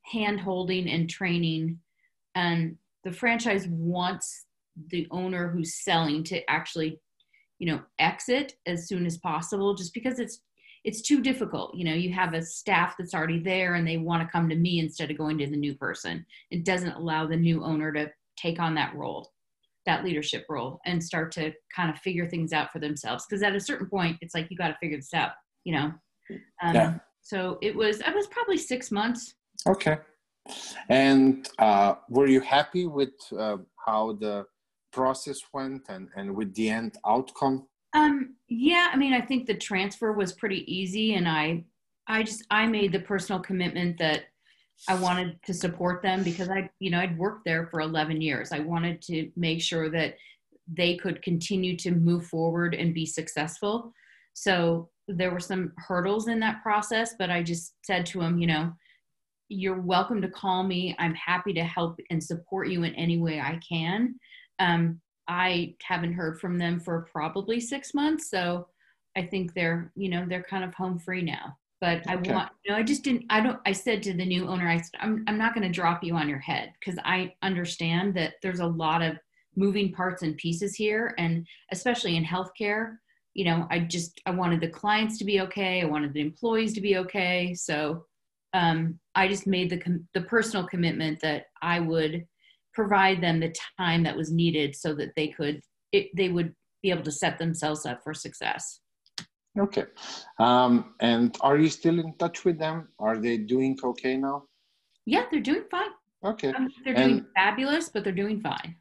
hand 0.02 0.40
holding 0.40 0.88
and 0.88 1.08
training, 1.10 1.80
and 2.34 2.76
the 3.04 3.12
franchise 3.12 3.66
wants 3.68 4.46
the 4.88 5.06
owner 5.10 5.48
who's 5.48 5.82
selling 5.82 6.24
to 6.24 6.50
actually 6.50 6.98
you 7.58 7.66
know 7.66 7.80
exit 7.98 8.54
as 8.66 8.88
soon 8.88 9.06
as 9.06 9.18
possible 9.18 9.74
just 9.74 9.94
because 9.94 10.18
it's 10.18 10.40
it's 10.84 11.02
too 11.02 11.20
difficult. 11.20 11.74
You 11.74 11.84
know 11.84 11.94
you 11.94 12.12
have 12.12 12.34
a 12.34 12.42
staff 12.42 12.96
that's 12.98 13.14
already 13.14 13.38
there 13.38 13.74
and 13.74 13.86
they 13.86 13.98
want 13.98 14.22
to 14.22 14.32
come 14.32 14.48
to 14.48 14.56
me 14.56 14.80
instead 14.80 15.10
of 15.10 15.18
going 15.18 15.38
to 15.38 15.46
the 15.46 15.56
new 15.56 15.74
person. 15.74 16.26
It 16.50 16.64
doesn't 16.64 16.92
allow 16.92 17.26
the 17.26 17.36
new 17.36 17.62
owner 17.64 17.92
to 17.92 18.10
take 18.36 18.58
on 18.58 18.74
that 18.74 18.94
role 18.94 19.30
that 19.84 20.04
leadership 20.04 20.46
role 20.48 20.80
and 20.86 21.02
start 21.02 21.32
to 21.32 21.52
kind 21.74 21.90
of 21.90 21.98
figure 21.98 22.28
things 22.28 22.52
out 22.52 22.70
for 22.70 22.78
themselves. 22.78 23.26
Because 23.28 23.42
at 23.42 23.56
a 23.56 23.60
certain 23.60 23.88
point 23.88 24.16
it's 24.20 24.32
like 24.32 24.48
you 24.48 24.56
got 24.56 24.68
to 24.68 24.76
figure 24.80 24.96
this 24.96 25.12
out 25.12 25.32
you 25.64 25.72
know? 25.72 25.92
Um, 26.62 26.74
yeah. 26.74 26.94
so 27.20 27.58
it 27.60 27.74
was 27.74 28.00
i 28.02 28.10
was 28.10 28.26
probably 28.28 28.56
six 28.56 28.90
months. 28.90 29.34
Okay. 29.66 29.98
And 30.88 31.48
uh, 31.58 31.94
were 32.08 32.26
you 32.26 32.40
happy 32.40 32.86
with 32.86 33.14
uh, 33.36 33.58
how 33.84 34.14
the 34.14 34.46
process 34.92 35.40
went 35.52 35.82
and, 35.88 36.08
and 36.16 36.34
with 36.34 36.54
the 36.54 36.68
end 36.68 36.96
outcome? 37.06 37.66
Um, 37.94 38.36
yeah, 38.48 38.90
I 38.92 38.96
mean, 38.96 39.12
I 39.12 39.20
think 39.20 39.46
the 39.46 39.54
transfer 39.54 40.12
was 40.12 40.32
pretty 40.32 40.64
easy, 40.72 41.14
and 41.14 41.28
I, 41.28 41.64
I 42.08 42.22
just 42.22 42.44
I 42.50 42.66
made 42.66 42.92
the 42.92 43.00
personal 43.00 43.40
commitment 43.40 43.98
that 43.98 44.24
I 44.88 44.94
wanted 44.94 45.38
to 45.44 45.54
support 45.54 46.02
them 46.02 46.22
because 46.22 46.48
I, 46.48 46.70
you 46.80 46.90
know, 46.90 46.98
I'd 46.98 47.18
worked 47.18 47.44
there 47.44 47.66
for 47.66 47.80
11 47.80 48.20
years. 48.20 48.50
I 48.50 48.60
wanted 48.60 49.00
to 49.02 49.30
make 49.36 49.60
sure 49.60 49.90
that 49.90 50.16
they 50.66 50.96
could 50.96 51.22
continue 51.22 51.76
to 51.76 51.90
move 51.90 52.26
forward 52.26 52.74
and 52.74 52.94
be 52.94 53.06
successful. 53.06 53.92
So 54.32 54.88
there 55.06 55.30
were 55.30 55.40
some 55.40 55.72
hurdles 55.76 56.28
in 56.28 56.40
that 56.40 56.62
process, 56.62 57.14
but 57.18 57.30
I 57.30 57.42
just 57.42 57.74
said 57.84 58.06
to 58.06 58.20
them, 58.20 58.38
you 58.38 58.46
know, 58.46 58.72
you're 59.52 59.80
welcome 59.80 60.22
to 60.22 60.28
call 60.28 60.62
me. 60.62 60.96
I'm 60.98 61.14
happy 61.14 61.52
to 61.52 61.62
help 61.62 62.00
and 62.10 62.22
support 62.22 62.68
you 62.68 62.84
in 62.84 62.94
any 62.94 63.18
way 63.18 63.38
I 63.38 63.60
can. 63.66 64.14
Um, 64.58 65.00
I 65.28 65.74
haven't 65.82 66.14
heard 66.14 66.40
from 66.40 66.58
them 66.58 66.80
for 66.80 67.06
probably 67.12 67.60
six 67.60 67.94
months, 67.94 68.30
so 68.30 68.66
I 69.16 69.26
think 69.26 69.52
they're, 69.52 69.92
you 69.94 70.08
know, 70.08 70.24
they're 70.26 70.42
kind 70.42 70.64
of 70.64 70.74
home 70.74 70.98
free 70.98 71.22
now. 71.22 71.56
But 71.80 72.08
I 72.08 72.16
want, 72.16 72.50
you 72.64 72.70
know, 72.70 72.78
I 72.78 72.82
just 72.82 73.02
didn't. 73.02 73.24
I 73.28 73.40
don't. 73.40 73.58
I 73.66 73.72
said 73.72 74.02
to 74.04 74.14
the 74.14 74.24
new 74.24 74.46
owner, 74.46 74.68
I 74.68 74.76
said, 74.78 75.00
I'm, 75.00 75.24
I'm 75.26 75.36
not 75.36 75.52
going 75.52 75.66
to 75.66 75.72
drop 75.72 76.04
you 76.04 76.14
on 76.14 76.28
your 76.28 76.38
head 76.38 76.72
because 76.78 76.98
I 77.04 77.34
understand 77.42 78.14
that 78.14 78.34
there's 78.40 78.60
a 78.60 78.66
lot 78.66 79.02
of 79.02 79.16
moving 79.56 79.92
parts 79.92 80.22
and 80.22 80.36
pieces 80.36 80.76
here, 80.76 81.14
and 81.18 81.44
especially 81.72 82.16
in 82.16 82.24
healthcare, 82.24 82.98
you 83.34 83.44
know, 83.44 83.66
I 83.70 83.80
just 83.80 84.20
I 84.26 84.30
wanted 84.30 84.60
the 84.60 84.68
clients 84.68 85.18
to 85.18 85.24
be 85.24 85.40
okay. 85.40 85.82
I 85.82 85.86
wanted 85.86 86.14
the 86.14 86.20
employees 86.20 86.72
to 86.74 86.80
be 86.80 86.98
okay. 86.98 87.52
So 87.54 88.06
um, 88.54 88.98
I 89.14 89.28
just 89.28 89.46
made 89.46 89.70
the 89.70 89.78
com- 89.78 90.08
the 90.14 90.22
personal 90.22 90.66
commitment 90.66 91.20
that 91.20 91.46
I 91.62 91.80
would 91.80 92.24
provide 92.74 93.20
them 93.20 93.40
the 93.40 93.54
time 93.78 94.02
that 94.04 94.16
was 94.16 94.32
needed 94.32 94.74
so 94.74 94.94
that 94.94 95.12
they 95.16 95.28
could 95.28 95.60
it, 95.92 96.08
they 96.16 96.28
would 96.28 96.54
be 96.82 96.90
able 96.90 97.02
to 97.02 97.12
set 97.12 97.38
themselves 97.38 97.86
up 97.86 98.02
for 98.02 98.14
success. 98.14 98.80
Okay. 99.58 99.84
Um, 100.38 100.94
and 101.00 101.36
are 101.42 101.58
you 101.58 101.68
still 101.68 101.98
in 101.98 102.14
touch 102.16 102.44
with 102.44 102.58
them? 102.58 102.88
Are 102.98 103.18
they 103.18 103.36
doing 103.36 103.78
okay 103.84 104.16
now? 104.16 104.44
Yeah, 105.04 105.24
they're 105.30 105.40
doing 105.40 105.64
fine. 105.70 105.90
Okay. 106.24 106.52
Um, 106.52 106.68
they're 106.84 106.94
doing 106.94 107.18
and, 107.18 107.26
fabulous, 107.36 107.90
but 107.90 108.04
they're 108.04 108.12
doing 108.14 108.40
fine. 108.40 108.76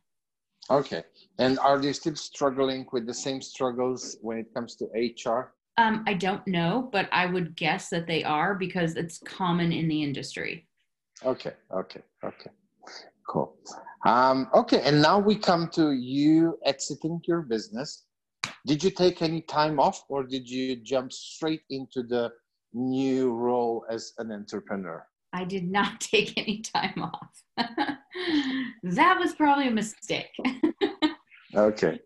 Okay. 0.70 1.04
And 1.40 1.60
are 1.60 1.80
they 1.80 1.92
still 1.92 2.16
struggling 2.16 2.86
with 2.94 3.06
the 3.06 3.14
same 3.14 3.42
struggles 3.42 4.18
when 4.22 4.38
it 4.38 4.54
comes 4.54 4.76
to 4.78 4.86
HR? 4.96 5.54
Um, 5.82 6.04
I 6.06 6.14
don't 6.14 6.46
know, 6.46 6.90
but 6.92 7.10
I 7.12 7.26
would 7.26 7.56
guess 7.56 7.90
that 7.90 8.06
they 8.06 8.24
are 8.24 8.54
because 8.54 8.96
it's 8.96 9.18
common 9.26 9.72
in 9.72 9.88
the 9.88 10.04
industry. 10.04 10.68
Okay, 11.26 11.54
okay, 11.74 12.02
okay. 12.24 12.52
Cool. 13.28 13.56
Um, 14.06 14.48
okay, 14.54 14.82
and 14.84 15.02
now 15.02 15.18
we 15.18 15.36
come 15.36 15.70
to 15.70 15.94
you 15.94 16.60
exiting 16.66 17.20
your 17.26 17.42
business. 17.42 18.04
Did 18.68 18.84
you 18.84 18.92
take 18.92 19.24
any 19.24 19.42
time 19.42 19.80
off 19.80 20.04
or 20.08 20.24
did 20.24 20.48
you 20.48 20.76
jump 20.76 21.12
straight 21.12 21.64
into 21.72 22.04
the 22.04 22.32
new 22.74 23.34
role 23.34 23.84
as 23.90 24.14
an 24.20 24.32
entrepreneur? 24.32 25.04
I 25.34 25.46
did 25.46 25.72
not 25.72 26.00
take 26.14 26.38
any 26.38 26.62
time 26.62 27.10
off. 27.12 27.34
that 28.84 29.18
was 29.20 29.34
probably 29.34 29.68
a 29.68 29.72
mistake. 29.72 30.36
okay. 31.56 32.00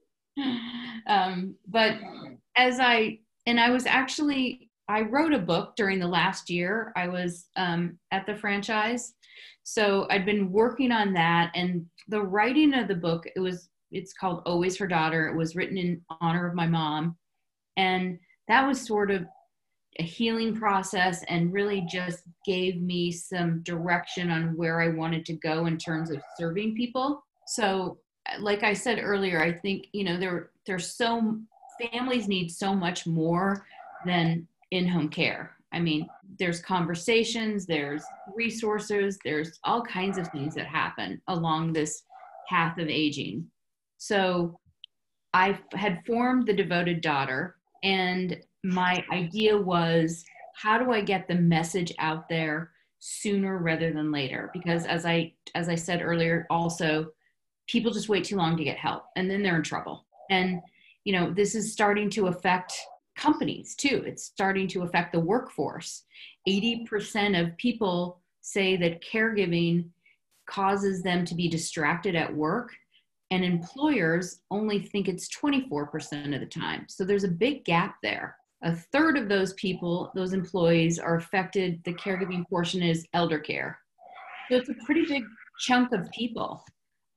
Um, 1.07 1.55
but 1.67 1.95
as 2.55 2.80
I 2.80 3.19
and 3.46 3.60
I 3.60 3.70
was 3.70 3.86
actually 3.86 4.70
I 4.88 5.02
wrote 5.02 5.34
a 5.34 5.39
book 5.39 5.76
during 5.76 6.00
the 6.00 6.08
last 6.08 6.50
year. 6.50 6.93
I 6.96 7.08
was 7.08 7.48
um, 7.56 7.98
at 8.12 8.26
the 8.28 8.36
franchise, 8.36 9.14
so 9.64 10.06
I'd 10.12 10.26
been 10.26 10.52
working 10.52 10.91
on 10.91 11.12
that. 11.14 11.52
And 11.56 11.86
the 12.08 12.22
writing 12.22 12.74
of 12.76 12.88
the 12.88 12.96
book, 12.96 13.26
it 13.36 13.39
was 13.39 13.70
it's 13.91 14.14
called 14.14 14.43
Always 14.46 14.78
Her 14.78 14.88
Daughter. 14.88 15.28
It 15.28 15.36
was 15.36 15.56
written 15.56 15.78
in 15.78 16.02
honor 16.22 16.48
of 16.48 16.54
my 16.54 16.68
mom, 16.68 17.18
and 17.78 18.20
that 18.48 18.68
was 18.68 18.86
sort 18.86 19.10
of 19.10 19.26
a 19.98 20.04
healing 20.04 20.56
process 20.56 21.24
and 21.30 21.54
really 21.54 21.82
just 21.89 22.24
gave 22.46 22.82
me 22.82 23.12
some 23.12 23.62
direction 23.64 24.30
on 24.30 24.56
where 24.58 24.82
I 24.82 24.89
wanted 24.89 25.26
to 25.28 25.34
go 25.34 25.68
in 25.68 25.78
terms 25.78 26.12
of 26.12 26.22
serving 26.38 26.76
people. 26.76 27.24
So, 27.48 28.00
like 28.39 28.64
I 28.64 28.74
said 28.74 29.00
earlier, 29.02 29.41
I 29.41 29.52
think 29.52 29.88
you 29.93 30.04
know 30.04 30.18
there 30.18 30.52
there's 30.68 30.96
so 30.96 31.39
families 31.91 32.28
need 32.28 32.49
so 32.49 32.73
much 32.73 33.05
more 33.05 33.65
than 34.05 34.47
in-home 34.71 35.09
care. 35.09 35.55
I 35.71 35.80
mean, 35.80 36.07
there's 36.39 36.61
conversations, 36.61 37.65
there's 37.65 38.03
resources, 38.34 39.19
there's 39.23 39.59
all 39.63 39.84
kinds 39.84 40.17
of 40.17 40.28
things 40.30 40.55
that 40.55 40.67
happen 40.67 41.21
along 41.28 41.73
this 41.73 42.03
path 42.49 42.78
of 42.78 42.88
aging. 42.88 43.45
So 43.97 44.59
I 45.34 45.59
had 45.73 46.01
formed 46.05 46.47
the 46.47 46.53
devoted 46.53 47.01
daughter 47.01 47.57
and 47.84 48.38
my 48.63 49.03
idea 49.11 49.57
was 49.57 50.23
how 50.55 50.78
do 50.78 50.91
I 50.91 51.01
get 51.01 51.28
the 51.28 51.36
message 51.36 51.93
out 51.99 52.30
there 52.30 52.71
sooner 52.99 53.57
rather 53.57 53.91
than 53.91 54.11
later 54.11 54.49
because 54.53 54.86
as 54.86 55.05
I 55.05 55.34
as 55.53 55.69
I 55.69 55.76
said 55.76 56.01
earlier 56.01 56.47
also 56.49 57.11
people 57.67 57.91
just 57.91 58.09
wait 58.09 58.23
too 58.23 58.38
long 58.38 58.55
to 58.57 58.63
get 58.63 58.78
help 58.78 59.03
and 59.15 59.30
then 59.30 59.43
they're 59.43 59.57
in 59.57 59.63
trouble. 59.63 60.05
And 60.30 60.61
you 61.06 61.14
know, 61.14 61.32
this 61.32 61.56
is 61.56 61.72
starting 61.72 62.10
to 62.10 62.28
affect 62.28 62.74
companies 63.16 63.76
too. 63.76 64.03
It's 64.06 64.26
starting 64.26 64.68
to 64.70 64.82
affect 64.82 65.14
the 65.14 65.20
workforce. 65.20 66.03
80% 66.47 67.39
of 67.39 67.56
people 67.58 68.20
say 68.41 68.76
that 68.78 69.03
caregiving 69.03 69.86
causes 70.47 71.01
them 71.01 71.24
to 71.26 71.36
be 71.36 71.47
distracted 71.47 72.16
at 72.16 72.36
work, 72.36 72.72
and 73.32 73.43
employers 73.43 74.41
only 74.51 74.80
think 74.80 75.08
it's 75.08 75.30
24% 75.36 76.34
of 76.34 76.39
the 76.39 76.45
time. 76.45 76.86
So 76.89 77.03
there's 77.03 77.24
a 77.24 77.30
big 77.30 77.66
gap 77.66 77.95
there. 78.03 78.36
A 78.64 78.76
third 78.76 79.18
of 79.18 79.30
those 79.30 79.53
people, 79.53 80.12
those 80.16 80.34
employees, 80.34 80.99
are 80.99 81.16
affected. 81.16 81.82
The 81.84 81.93
caregiving 81.93 82.47
portion 82.47 82.82
is 82.84 83.08
elder 83.14 83.39
care. 83.39 83.80
So 84.49 84.58
it's 84.58 84.70
a 84.70 84.86
pretty 84.86 85.06
big 85.06 85.24
chunk 85.60 85.91
of 85.91 86.10
people. 86.12 86.64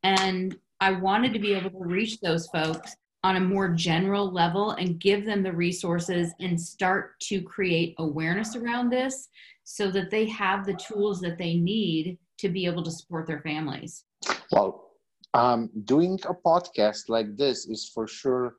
And 0.02 0.56
I 0.80 0.92
wanted 0.92 1.32
to 1.34 1.38
be 1.38 1.54
able 1.54 1.70
to 1.70 1.86
reach 1.86 2.20
those 2.20 2.46
folks 2.48 2.96
on 3.24 3.36
a 3.36 3.40
more 3.40 3.68
general 3.68 4.30
level 4.30 4.72
and 4.72 5.00
give 5.00 5.24
them 5.24 5.42
the 5.42 5.52
resources 5.52 6.32
and 6.40 6.60
start 6.60 7.18
to 7.20 7.42
create 7.42 7.94
awareness 7.98 8.54
around 8.54 8.90
this 8.90 9.28
so 9.64 9.90
that 9.90 10.10
they 10.10 10.26
have 10.26 10.64
the 10.64 10.74
tools 10.74 11.20
that 11.20 11.36
they 11.36 11.54
need 11.54 12.18
to 12.38 12.48
be 12.48 12.64
able 12.64 12.82
to 12.82 12.90
support 12.90 13.26
their 13.26 13.40
families. 13.40 14.04
Well, 14.52 14.92
um, 15.34 15.70
doing 15.84 16.18
a 16.28 16.34
podcast 16.34 17.08
like 17.08 17.36
this 17.36 17.66
is 17.66 17.90
for 17.92 18.06
sure 18.06 18.54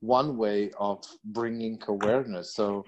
one 0.00 0.36
way 0.36 0.70
of 0.78 1.02
bringing 1.24 1.80
awareness. 1.88 2.54
So, 2.54 2.84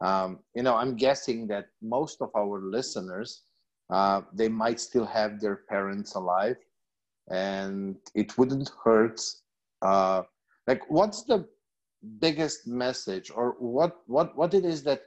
um, 0.00 0.40
you 0.54 0.62
know, 0.62 0.74
I'm 0.74 0.96
guessing 0.96 1.46
that 1.48 1.66
most 1.82 2.20
of 2.20 2.30
our 2.36 2.60
listeners, 2.60 3.42
uh, 3.90 4.22
they 4.32 4.48
might 4.48 4.80
still 4.80 5.06
have 5.06 5.40
their 5.40 5.60
parents 5.68 6.14
alive, 6.14 6.56
and 7.30 7.96
it 8.14 8.36
wouldn't 8.36 8.70
hurt 8.82 9.20
uh, 9.82 10.22
like 10.66 10.82
what's 10.88 11.24
the 11.24 11.46
biggest 12.20 12.66
message 12.66 13.30
or 13.34 13.56
what 13.58 13.96
what 14.06 14.36
what 14.36 14.54
it 14.54 14.64
is 14.64 14.82
that 14.84 15.02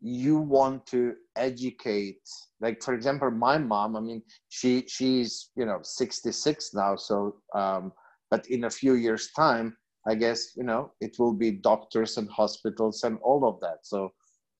you 0.00 0.38
want 0.38 0.86
to 0.86 1.14
educate? 1.36 2.20
Like 2.60 2.82
for 2.82 2.94
example 2.94 3.30
my 3.30 3.58
mom 3.58 3.96
i 3.96 4.00
mean 4.00 4.22
she 4.48 4.84
she's 4.86 5.50
you 5.56 5.66
know 5.66 5.80
66 5.82 6.74
now 6.74 6.96
so 6.96 7.36
um 7.54 7.92
but 8.30 8.46
in 8.48 8.64
a 8.64 8.70
few 8.70 8.94
years 8.94 9.30
time 9.34 9.76
i 10.06 10.14
guess 10.14 10.56
you 10.56 10.64
know 10.64 10.92
it 11.00 11.16
will 11.18 11.32
be 11.32 11.50
doctors 11.50 12.16
and 12.16 12.28
hospitals 12.30 13.02
and 13.04 13.18
all 13.22 13.48
of 13.48 13.60
that. 13.60 13.78
So 13.82 14.12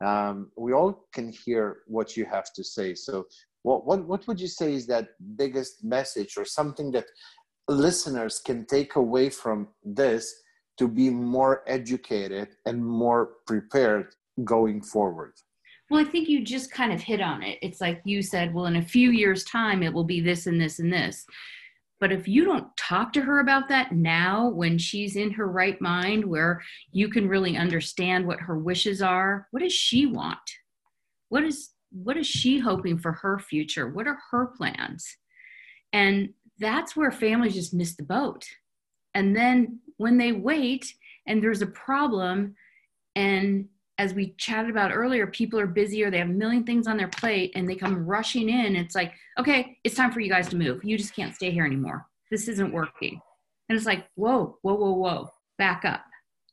um 0.05 0.51
we 0.57 0.73
all 0.73 1.07
can 1.13 1.33
hear 1.33 1.79
what 1.87 2.17
you 2.17 2.25
have 2.25 2.53
to 2.55 2.63
say. 2.63 2.95
So 2.95 3.27
what 3.63 3.85
what 3.87 4.07
what 4.07 4.27
would 4.27 4.41
you 4.41 4.49
say 4.49 4.75
is 4.75 4.87
that 4.87 5.09
biggest 5.37 5.85
message 5.85 6.37
or 6.37 6.45
something 6.45 6.93
that 6.93 7.07
listeners 7.69 8.41
can 8.45 8.65
take 8.67 8.97
away 8.97 9.31
from 9.31 9.69
this 9.85 10.43
to 10.79 10.89
be 10.89 11.11
more 11.11 11.63
educated 11.67 12.49
and 12.67 12.85
more 12.85 13.31
prepared 13.47 14.15
going 14.45 14.81
forward? 14.81 15.33
Well, 15.91 16.01
I 16.01 16.05
think 16.05 16.29
you 16.29 16.45
just 16.45 16.71
kind 16.71 16.93
of 16.93 17.01
hit 17.01 17.21
on 17.21 17.43
it. 17.43 17.59
It's 17.63 17.81
like 17.81 18.03
you 18.05 18.23
said, 18.23 18.53
well, 18.53 18.67
in 18.67 18.77
a 18.77 18.83
few 18.83 19.11
years' 19.11 19.45
time, 19.45 19.83
it 19.83 19.93
will 19.93 20.05
be 20.05 20.21
this 20.21 20.47
and 20.47 20.61
this 20.61 20.79
and 20.79 20.93
this. 20.93 21.27
But 22.01 22.13
if 22.13 22.29
you 22.29 22.45
don't 22.45 22.77
talk 22.77 23.13
to 23.15 23.23
her 23.23 23.41
about 23.41 23.69
that 23.69 23.93
now, 23.93 24.49
when 24.49 24.79
she's 24.79 25.17
in 25.17 25.33
her 25.33 25.49
right 25.49 25.81
mind, 25.81 26.25
where 26.25 26.63
you 26.93 27.09
can 27.09 27.27
really 27.27 27.57
understand 27.57 28.27
what 28.27 28.41
her 28.41 28.59
wishes 28.59 29.03
are, 29.03 29.49
what 29.51 29.63
does 29.63 29.73
she 29.73 30.07
want? 30.07 30.39
What 31.29 31.43
is 31.43 31.71
what 31.91 32.19
is 32.19 32.27
she 32.27 32.59
hoping 32.59 32.99
for 32.99 33.13
her 33.13 33.39
future? 33.39 33.89
What 33.89 34.07
are 34.07 34.19
her 34.31 34.47
plans? 34.47 35.17
And 35.93 36.35
that's 36.59 36.97
where 36.97 37.11
families 37.11 37.55
just 37.55 37.75
miss 37.75 37.95
the 37.95 38.03
boat. 38.03 38.45
And 39.15 39.35
then 39.35 39.81
when 39.97 40.19
they 40.19 40.33
wait 40.33 40.93
and 41.27 41.43
there's 41.43 41.63
a 41.63 41.67
problem 41.67 42.55
and 43.17 43.69
as 43.99 44.15
we 44.15 44.35
chatted 44.39 44.71
about 44.71 44.93
earlier, 44.95 45.27
people 45.27 45.59
are 45.59 45.67
busy 45.67 46.05
or 46.05 46.11
they 46.11 46.19
have 46.19 46.29
a 46.29 46.33
million 46.33 46.63
things 46.63 46.87
on 46.87 46.97
their 46.97 47.09
plate 47.09 47.51
and 47.57 47.69
they 47.69 47.75
come 47.75 48.07
rushing 48.07 48.49
in. 48.49 48.77
It's 48.77 48.95
like, 48.95 49.13
okay, 49.39 49.77
it's 49.83 49.97
time 49.97 50.13
for 50.13 50.21
you 50.21 50.31
guys 50.31 50.49
to 50.51 50.57
move. 50.57 50.85
You 50.85 50.97
just 50.97 51.17
can't 51.17 51.35
stay 51.35 51.51
here 51.51 51.67
anymore. 51.67 52.07
This 52.31 52.47
isn't 52.47 52.73
working. 52.73 53.21
And 53.69 53.77
it's 53.77 53.87
like, 53.87 54.07
whoa, 54.15 54.57
whoa, 54.63 54.75
whoa, 54.75 54.93
whoa, 54.93 55.31
back 55.59 55.85
up. 55.85 56.05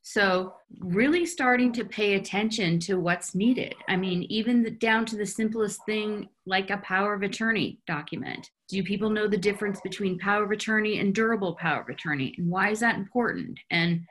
So, 0.08 0.54
really 0.82 1.26
starting 1.26 1.72
to 1.74 1.84
pay 1.84 2.14
attention 2.14 2.80
to 2.82 3.00
what's 3.00 3.34
needed. 3.34 3.74
I 3.90 3.96
mean, 3.96 4.22
even 4.30 4.62
the, 4.62 4.70
down 4.70 5.04
to 5.08 5.16
the 5.16 5.26
simplest 5.26 5.84
thing 5.88 6.30
like 6.46 6.70
a 6.70 6.78
power 6.78 7.16
of 7.16 7.24
attorney 7.24 7.80
document. 7.88 8.52
Do 8.70 8.84
people 8.84 9.10
know 9.10 9.28
the 9.28 9.36
difference 9.36 9.82
between 9.82 10.20
power 10.20 10.44
of 10.44 10.52
attorney 10.52 11.00
and 11.00 11.16
durable 11.16 11.56
power 11.56 11.82
of 11.82 11.90
attorney? 11.90 12.36
And 12.38 12.52
why 12.52 12.70
is 12.70 12.82
that 12.82 12.98
important? 12.98 13.60
And 13.72 14.02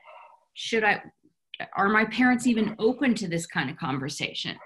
should 0.54 0.82
I, 0.82 1.00
are 1.76 1.88
my 1.88 2.06
parents 2.06 2.48
even 2.48 2.74
open 2.80 3.14
to 3.14 3.28
this 3.28 3.46
kind 3.46 3.70
of 3.70 3.76
conversation? 3.76 4.56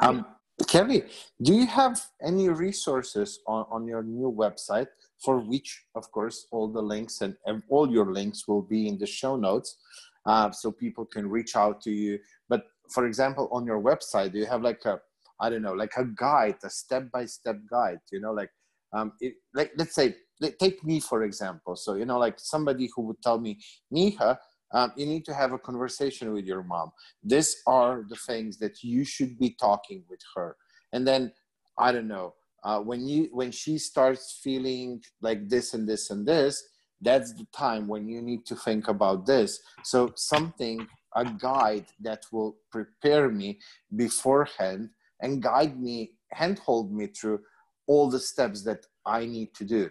Um, 0.00 0.26
Kelly, 0.68 1.04
do 1.40 1.54
you 1.54 1.66
have 1.68 1.98
any 2.22 2.50
resources 2.50 3.40
on, 3.46 3.64
on 3.70 3.86
your 3.86 4.02
new 4.02 4.30
website 4.30 4.88
for 5.24 5.38
which, 5.38 5.84
of 5.94 6.12
course, 6.12 6.46
all 6.50 6.68
the 6.68 6.82
links 6.82 7.22
and, 7.22 7.34
and 7.46 7.62
all 7.70 7.90
your 7.90 8.12
links 8.12 8.46
will 8.46 8.60
be 8.60 8.88
in 8.88 8.98
the 8.98 9.06
show 9.06 9.36
notes? 9.36 9.78
Uh, 10.26 10.50
so 10.50 10.70
people 10.70 11.04
can 11.04 11.28
reach 11.28 11.56
out 11.56 11.80
to 11.82 11.90
you. 11.90 12.18
But 12.48 12.64
for 12.92 13.06
example, 13.06 13.48
on 13.52 13.64
your 13.64 13.80
website, 13.80 14.32
do 14.32 14.38
you 14.38 14.46
have 14.46 14.62
like 14.62 14.84
a, 14.84 15.00
I 15.40 15.50
don't 15.50 15.62
know, 15.62 15.72
like 15.72 15.92
a 15.96 16.04
guide, 16.04 16.56
a 16.64 16.70
step-by-step 16.70 17.56
guide, 17.70 18.00
you 18.12 18.20
know, 18.20 18.32
like, 18.32 18.50
um, 18.92 19.12
it, 19.20 19.34
like 19.54 19.72
let's 19.76 19.94
say, 19.94 20.14
take 20.58 20.82
me 20.84 21.00
for 21.00 21.22
example. 21.22 21.76
So, 21.76 21.94
you 21.94 22.04
know, 22.04 22.18
like 22.18 22.38
somebody 22.38 22.90
who 22.94 23.02
would 23.02 23.22
tell 23.22 23.38
me, 23.38 23.58
Miha, 23.94 24.36
um, 24.72 24.92
you 24.96 25.06
need 25.06 25.24
to 25.26 25.34
have 25.34 25.52
a 25.52 25.58
conversation 25.58 26.32
with 26.32 26.44
your 26.44 26.62
mom. 26.62 26.90
These 27.22 27.56
are 27.66 28.04
the 28.08 28.16
things 28.16 28.58
that 28.58 28.82
you 28.82 29.04
should 29.04 29.38
be 29.38 29.56
talking 29.60 30.04
with 30.08 30.20
her. 30.34 30.56
And 30.92 31.06
then, 31.06 31.32
I 31.78 31.92
don't 31.92 32.08
know, 32.08 32.34
uh, 32.62 32.80
when 32.80 33.06
you 33.06 33.28
when 33.32 33.50
she 33.50 33.78
starts 33.78 34.38
feeling 34.42 35.00
like 35.22 35.48
this 35.48 35.74
and 35.74 35.88
this 35.88 36.10
and 36.10 36.26
this, 36.26 36.62
that's 37.00 37.32
the 37.32 37.46
time 37.52 37.88
when 37.88 38.08
you 38.08 38.20
need 38.20 38.44
to 38.46 38.56
think 38.56 38.88
about 38.88 39.26
this. 39.26 39.60
So 39.84 40.12
something 40.16 40.86
a 41.16 41.24
guide 41.24 41.86
that 42.00 42.24
will 42.30 42.56
prepare 42.70 43.28
me 43.28 43.58
beforehand 43.96 44.90
and 45.20 45.42
guide 45.42 45.80
me 45.80 46.12
handhold 46.32 46.92
me 46.92 47.06
through 47.06 47.40
all 47.88 48.08
the 48.08 48.20
steps 48.20 48.62
that 48.62 48.86
i 49.04 49.26
need 49.26 49.52
to 49.54 49.64
do. 49.64 49.90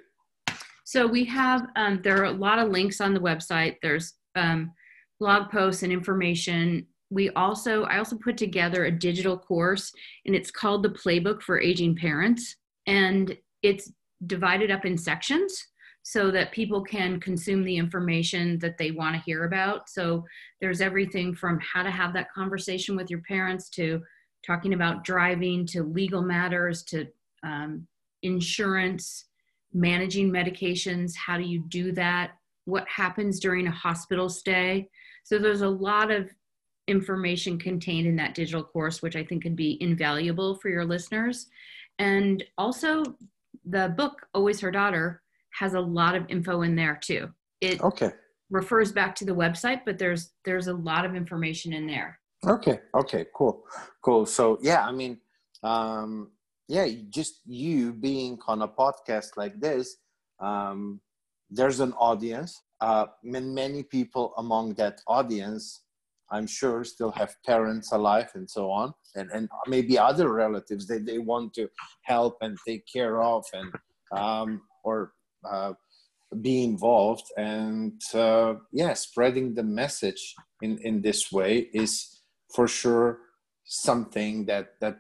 So 0.86 1.06
we 1.06 1.26
have 1.26 1.68
um, 1.76 2.00
there 2.04 2.22
are 2.22 2.26
a 2.26 2.32
lot 2.32 2.60
of 2.60 2.70
links 2.70 3.02
on 3.02 3.14
the 3.14 3.20
website. 3.20 3.76
There's 3.82 4.14
um, 4.36 4.72
blog 5.20 5.52
posts 5.52 5.84
and 5.84 5.92
information. 5.92 6.88
We 7.10 7.30
also 7.32 7.84
i 7.84 7.98
also 7.98 8.18
put 8.18 8.38
together 8.38 8.86
a 8.86 8.92
digital 8.92 9.38
course 9.38 9.92
and 10.26 10.36
it's 10.36 10.52
called 10.52 10.84
the 10.84 10.90
playbook 10.90 11.42
for 11.42 11.60
aging 11.60 11.96
parents. 11.96 12.56
And 12.88 13.38
it's 13.62 13.92
divided 14.26 14.72
up 14.72 14.86
in 14.86 14.98
sections 14.98 15.68
so 16.12 16.32
that 16.32 16.52
people 16.52 16.82
can 16.82 17.20
consume 17.20 17.64
the 17.64 17.78
information 17.78 18.58
that 18.58 18.80
they 18.80 18.90
want 18.90 19.16
to 19.16 19.22
hear 19.22 19.44
about. 19.44 19.88
So 19.88 20.26
there's 20.60 20.82
everything 20.82 21.36
from 21.36 21.60
how 21.60 21.84
to 21.84 21.92
have 21.92 22.14
that 22.14 22.34
conversation 22.34 22.96
with 22.96 23.12
your 23.12 23.22
parents 23.28 23.70
to 23.72 24.02
talking 24.44 24.74
about 24.74 25.04
driving 25.04 25.68
to 25.68 25.84
legal 25.84 26.24
matters 26.24 26.82
to 26.86 27.06
um, 27.44 27.86
insurance, 28.24 29.26
managing 29.72 30.32
medications. 30.32 31.16
How 31.16 31.38
do 31.38 31.44
you 31.44 31.60
do 31.68 31.92
that? 31.92 32.32
What 32.66 32.88
happens 32.88 33.40
during 33.40 33.68
a 33.68 33.72
hospital 33.72 34.30
stay? 34.30 34.90
So 35.24 35.38
there's 35.38 35.62
a 35.62 35.70
lot 35.70 36.10
of 36.10 36.32
information 36.88 37.60
contained 37.60 38.08
in 38.08 38.16
that 38.16 38.34
digital 38.34 38.64
course, 38.64 39.04
which 39.04 39.16
I 39.16 39.24
think 39.24 39.44
could 39.44 39.56
be 39.56 39.78
invaluable 39.80 40.56
for 40.56 40.70
your 40.70 40.86
listeners. 40.86 41.46
And 42.00 42.44
also, 42.58 43.04
the 43.64 43.94
book, 43.96 44.26
Always 44.34 44.60
Her 44.60 44.72
Daughter, 44.72 45.22
has 45.52 45.74
a 45.74 45.80
lot 45.80 46.16
of 46.16 46.26
info 46.30 46.62
in 46.62 46.76
there 46.76 47.00
too. 47.02 47.30
It 47.62 47.82
okay. 47.82 48.12
refers 48.50 48.92
back 48.92 49.16
to 49.16 49.26
the 49.26 49.36
website, 49.36 49.82
but 49.86 49.98
there's 49.98 50.32
there's 50.46 50.68
a 50.68 50.74
lot 50.74 51.06
of 51.06 51.16
information 51.16 51.74
in 51.74 51.88
there. 51.88 52.20
Okay. 52.48 52.80
Okay. 52.96 53.26
Cool. 53.36 53.64
Cool. 54.02 54.26
So 54.26 54.58
yeah, 54.62 54.86
I 54.86 54.92
mean, 54.92 55.18
um, 55.64 56.32
yeah, 56.68 56.88
just 57.10 57.42
you 57.46 57.94
being 57.94 58.38
on 58.48 58.62
a 58.62 58.68
podcast 58.68 59.36
like 59.36 59.60
this, 59.60 59.98
um, 60.40 61.02
there's 61.50 61.80
an 61.80 61.94
audience. 61.94 62.62
Uh, 62.80 63.08
many 63.24 63.84
people 63.84 64.34
among 64.38 64.74
that 64.76 65.02
audience, 65.08 65.84
I'm 66.32 66.48
sure, 66.48 66.84
still 66.86 67.12
have 67.12 67.36
parents 67.46 67.92
alive 67.92 68.30
and 68.36 68.50
so 68.50 68.72
on, 68.72 68.94
and 69.16 69.30
and 69.32 69.50
maybe 69.68 69.98
other 69.98 70.32
relatives 70.32 70.88
that 70.88 71.06
they 71.06 71.18
want 71.18 71.54
to 71.56 71.68
help 72.04 72.38
and 72.42 72.58
take 72.66 72.86
care 72.88 73.22
of, 73.22 73.44
and 73.52 73.74
um, 74.16 74.62
or 74.84 75.12
uh, 75.44 75.74
be 76.42 76.64
involved. 76.64 77.26
And 77.38 78.02
uh, 78.14 78.56
yeah 78.72 78.94
spreading 78.94 79.56
the 79.56 79.64
message 79.64 80.34
in 80.62 80.78
in 80.80 81.02
this 81.02 81.32
way 81.32 81.70
is 81.74 82.22
for 82.56 82.68
sure 82.68 83.20
something 83.66 84.46
that 84.46 84.80
that 84.82 84.98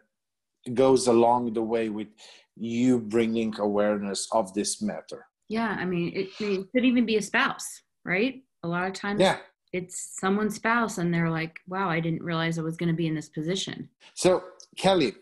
goes 0.73 1.07
along 1.07 1.53
the 1.53 1.61
way 1.61 1.89
with 1.89 2.07
you 2.55 2.99
bringing 2.99 3.57
awareness 3.59 4.27
of 4.33 4.53
this 4.53 4.81
matter. 4.81 5.25
Yeah 5.47 5.75
i 5.79 5.85
mean 5.85 6.11
it, 6.15 6.29
it 6.39 6.71
could 6.71 6.85
even 6.85 7.05
be 7.05 7.17
a 7.17 7.21
spouse 7.21 7.81
right? 8.05 8.41
A 8.63 8.67
lot 8.67 8.87
of 8.87 8.93
times 8.93 9.21
yeah. 9.21 9.37
it's 9.73 10.17
someone's 10.19 10.55
spouse 10.55 10.97
and 10.97 11.13
they're 11.13 11.29
like 11.29 11.59
wow 11.67 11.89
i 11.89 11.99
didn't 11.99 12.23
realize 12.23 12.57
i 12.57 12.61
was 12.61 12.77
going 12.77 12.89
to 12.89 12.95
be 12.95 13.07
in 13.07 13.15
this 13.15 13.29
position. 13.29 13.89
So 14.13 14.43
kelly 14.77 15.13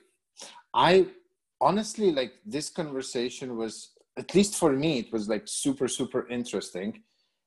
i 0.74 1.07
honestly 1.61 2.11
like 2.11 2.34
this 2.45 2.70
conversation 2.70 3.57
was 3.57 3.91
at 4.18 4.34
least 4.36 4.55
for 4.55 4.74
me 4.74 4.99
it 4.99 5.11
was 5.11 5.30
like 5.30 5.43
super 5.45 5.88
super 5.88 6.28
interesting. 6.28 7.03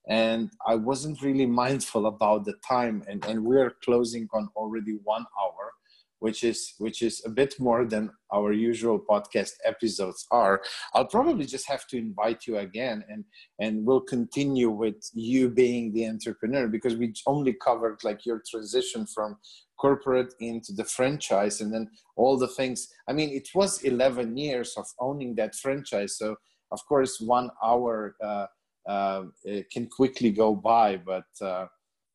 And 0.08 0.50
i 0.66 0.74
wasn't 0.74 1.22
really 1.22 1.46
mindful 1.46 2.06
about 2.06 2.44
the 2.44 2.54
time. 2.66 3.02
And, 3.08 3.24
and 3.26 3.44
we're 3.44 3.74
closing 3.84 4.28
on 4.32 4.48
already 4.56 4.98
one 5.04 5.26
hour 5.40 5.72
which 6.20 6.44
is 6.44 6.74
which 6.78 7.02
is 7.02 7.22
a 7.26 7.28
bit 7.28 7.54
more 7.58 7.84
than 7.84 8.10
our 8.32 8.52
usual 8.52 8.98
podcast 8.98 9.52
episodes 9.64 10.26
are. 10.30 10.62
I'll 10.94 11.06
probably 11.06 11.46
just 11.46 11.66
have 11.66 11.86
to 11.88 11.98
invite 11.98 12.46
you 12.46 12.58
again 12.58 13.04
and 13.08 13.24
and 13.58 13.84
we'll 13.84 14.02
continue 14.02 14.70
with 14.70 15.02
you 15.12 15.48
being 15.48 15.92
the 15.92 16.06
entrepreneur 16.06 16.68
because 16.68 16.94
we 16.96 17.12
only 17.26 17.54
covered 17.54 17.98
like 18.04 18.24
your 18.24 18.42
transition 18.48 19.06
from 19.06 19.36
corporate 19.78 20.34
into 20.40 20.72
the 20.74 20.84
franchise 20.84 21.62
and 21.62 21.72
then 21.72 21.90
all 22.16 22.36
the 22.36 22.48
things. 22.48 22.88
I 23.08 23.12
mean 23.12 23.30
it 23.30 23.48
was 23.54 23.82
11 23.82 24.36
years 24.36 24.74
of 24.76 24.86
owning 25.00 25.34
that 25.36 25.54
franchise. 25.54 26.18
So 26.18 26.36
of 26.70 26.84
course, 26.86 27.20
one 27.20 27.50
hour 27.62 28.16
uh, 28.22 28.46
uh, 28.88 29.24
can 29.72 29.86
quickly 29.86 30.30
go 30.30 30.54
by, 30.54 30.96
but 30.96 31.26
uh, 31.40 31.66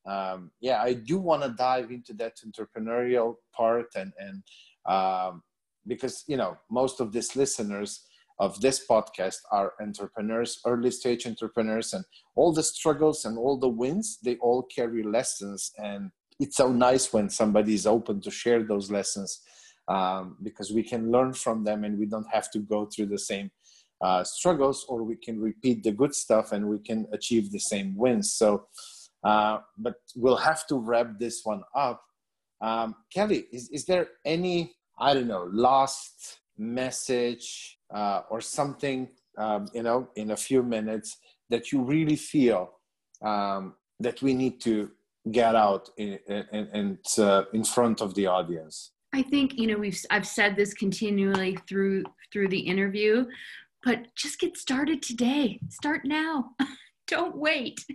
um, 0.06 0.52
yeah, 0.62 0.82
I 0.82 0.94
do 0.94 1.18
want 1.18 1.44
to 1.44 1.50
dive 1.50 1.92
into 1.92 2.14
that 2.14 2.34
entrepreneurial 2.46 3.36
part 3.56 3.88
and 3.96 4.14
and 4.20 4.44
um, 4.86 5.44
because 5.88 6.24
you 6.28 6.38
know 6.38 6.58
most 6.70 7.00
of 7.00 7.12
these 7.12 7.36
listeners 7.36 8.06
of 8.38 8.60
this 8.60 8.86
podcast 8.86 9.38
are 9.52 9.74
entrepreneurs, 9.80 10.60
early 10.66 10.92
stage 10.92 11.26
entrepreneurs, 11.26 11.94
and 11.94 12.04
all 12.36 12.54
the 12.54 12.64
struggles 12.64 13.26
and 13.26 13.38
all 13.38 13.58
the 13.58 13.70
wins 13.70 14.20
they 14.24 14.36
all 14.38 14.64
carry 14.64 15.04
lessons, 15.04 15.72
and 15.78 16.12
it's 16.40 16.58
so 16.58 16.72
nice 16.72 17.14
when 17.14 17.30
somebody 17.30 17.74
is 17.74 17.88
open 17.88 18.22
to 18.22 18.32
share 18.32 18.64
those 18.64 18.92
lessons 18.92 19.42
um, 19.88 20.38
because 20.44 20.72
we 20.72 20.84
can 20.84 21.12
learn 21.12 21.34
from 21.34 21.64
them 21.64 21.84
and 21.84 21.98
we 21.98 22.06
don't 22.06 22.28
have 22.32 22.52
to 22.52 22.60
go 22.60 22.86
through 22.86 23.06
the 23.06 23.20
same 23.20 23.50
uh, 24.02 24.24
struggles, 24.24 24.86
or 24.90 25.04
we 25.04 25.16
can 25.16 25.40
repeat 25.40 25.84
the 25.84 25.92
good 25.92 26.14
stuff 26.14 26.52
and 26.52 26.68
we 26.68 26.80
can 26.80 27.08
achieve 27.14 27.52
the 27.52 27.60
same 27.60 27.96
wins. 27.96 28.34
So, 28.34 28.68
uh, 29.24 29.60
but 29.78 29.96
we'll 30.16 30.38
have 30.38 30.68
to 30.68 30.76
wrap 30.78 31.20
this 31.20 31.42
one 31.44 31.64
up. 31.76 32.02
Um, 32.62 32.96
Kelly, 33.14 33.46
is, 33.52 33.70
is 33.70 33.86
there 33.86 34.08
any, 34.24 34.76
I 35.00 35.14
don't 35.14 35.28
know, 35.28 35.50
last 35.52 36.40
message 36.58 37.80
uh, 37.94 38.22
or 38.30 38.42
something, 38.42 39.10
um, 39.38 39.68
you 39.74 39.84
know, 39.84 40.10
in 40.16 40.32
a 40.32 40.38
few 40.38 40.64
minutes 40.64 41.18
that 41.50 41.72
you 41.72 41.82
really 41.82 42.16
feel 42.16 42.72
um, 43.22 43.76
that 44.00 44.22
we 44.22 44.34
need 44.34 44.62
to 44.62 44.92
get 45.32 45.56
out 45.56 45.90
in, 45.98 46.20
in, 46.28 46.68
in, 46.74 47.00
uh, 47.24 47.44
in 47.54 47.64
front 47.64 48.02
of 48.02 48.14
the 48.14 48.28
audience? 48.28 48.92
I 49.16 49.22
think 49.22 49.58
you 49.58 49.68
know 49.68 49.78
we've 49.78 50.00
I've 50.10 50.28
said 50.28 50.58
this 50.58 50.74
continually 50.74 51.58
through 51.70 52.04
through 52.34 52.50
the 52.50 52.60
interview, 52.60 53.26
but 53.86 54.08
just 54.16 54.40
get 54.40 54.58
started 54.58 55.02
today. 55.02 55.60
Start 55.70 56.02
now. 56.04 56.52
Don't 57.08 57.38
wait. 57.38 57.86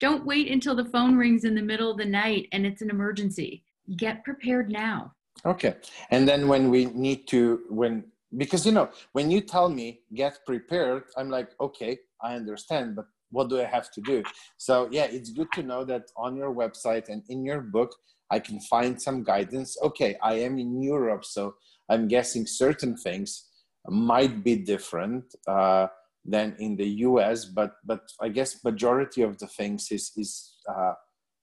Don't 0.00 0.24
wait 0.24 0.48
until 0.48 0.76
the 0.76 0.84
phone 0.84 1.16
rings 1.16 1.44
in 1.44 1.56
the 1.56 1.62
middle 1.62 1.90
of 1.90 1.98
the 1.98 2.04
night 2.04 2.46
and 2.52 2.64
it's 2.64 2.82
an 2.82 2.88
emergency. 2.88 3.64
Get 3.96 4.24
prepared 4.24 4.70
now. 4.70 5.12
Okay. 5.44 5.74
And 6.12 6.26
then 6.28 6.46
when 6.46 6.70
we 6.70 6.84
need 6.86 7.26
to, 7.28 7.62
when, 7.68 8.04
because, 8.36 8.64
you 8.64 8.70
know, 8.70 8.90
when 9.12 9.28
you 9.28 9.40
tell 9.40 9.68
me 9.68 10.02
get 10.14 10.38
prepared, 10.46 11.02
I'm 11.16 11.30
like, 11.30 11.50
okay, 11.60 11.98
I 12.22 12.36
understand. 12.36 12.94
But 12.94 13.06
what 13.30 13.48
do 13.48 13.60
I 13.60 13.64
have 13.64 13.90
to 13.92 14.00
do? 14.02 14.22
So 14.56 14.88
yeah, 14.92 15.06
it's 15.06 15.30
good 15.30 15.50
to 15.52 15.64
know 15.64 15.84
that 15.86 16.04
on 16.16 16.36
your 16.36 16.54
website 16.54 17.08
and 17.08 17.24
in 17.28 17.44
your 17.44 17.60
book, 17.60 17.92
I 18.30 18.38
can 18.38 18.60
find 18.60 19.02
some 19.02 19.24
guidance. 19.24 19.76
Okay, 19.82 20.16
I 20.22 20.34
am 20.34 20.60
in 20.60 20.80
Europe, 20.80 21.24
so 21.24 21.56
I'm 21.88 22.06
guessing 22.06 22.46
certain 22.46 22.96
things 22.96 23.49
might 23.88 24.44
be 24.44 24.56
different 24.56 25.24
uh, 25.46 25.86
than 26.24 26.54
in 26.58 26.76
the 26.76 26.88
US, 27.08 27.46
but 27.46 27.72
but 27.84 28.02
I 28.20 28.28
guess 28.28 28.62
majority 28.64 29.22
of 29.22 29.38
the 29.38 29.46
things 29.46 29.90
is 29.90 30.12
is 30.16 30.56
uh, 30.68 30.94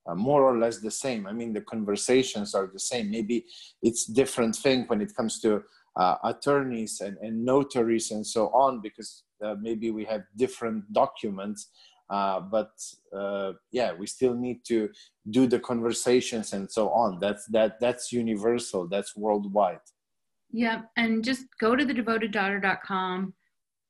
uh, 0.08 0.16
more 0.16 0.44
or 0.44 0.58
less 0.58 0.80
the 0.80 0.92
same. 0.92 1.28
I 1.28 1.34
mean, 1.34 1.54
the 1.54 1.62
conversations 1.62 2.54
are 2.54 2.70
the 2.72 2.80
same. 2.80 3.10
Maybe 3.12 3.46
it's 3.82 4.06
different 4.06 4.56
thing 4.56 4.86
when 4.88 5.02
it 5.02 5.16
comes 5.16 5.40
to 5.42 5.64
uh, 5.98 6.16
attorneys 6.24 7.02
and, 7.02 7.18
and 7.18 7.44
notaries 7.44 8.12
and 8.12 8.26
so 8.26 8.50
on, 8.50 8.82
because 8.82 9.24
uh, 9.44 9.56
maybe 9.60 9.90
we 9.92 10.06
have 10.06 10.22
different 10.36 10.92
documents. 10.94 11.70
Uh, 12.10 12.40
but 12.40 12.70
yeah, 13.72 13.92
we 13.92 14.08
still 14.08 14.34
need 14.34 14.64
to 14.64 14.90
do 15.30 15.46
the 15.46 15.60
conversations 15.60 16.54
and 16.54 16.72
so 16.72 16.90
on. 16.92 17.20
That's 17.20 17.46
that 17.48 17.80
that's 17.82 18.14
universal. 18.14 18.88
That's 18.88 19.18
worldwide. 19.18 19.82
Yeah, 20.52 20.84
and 20.96 21.24
just 21.24 21.46
go 21.60 21.76
to 21.76 21.86
thedevotedDaughter.com. 21.86 23.34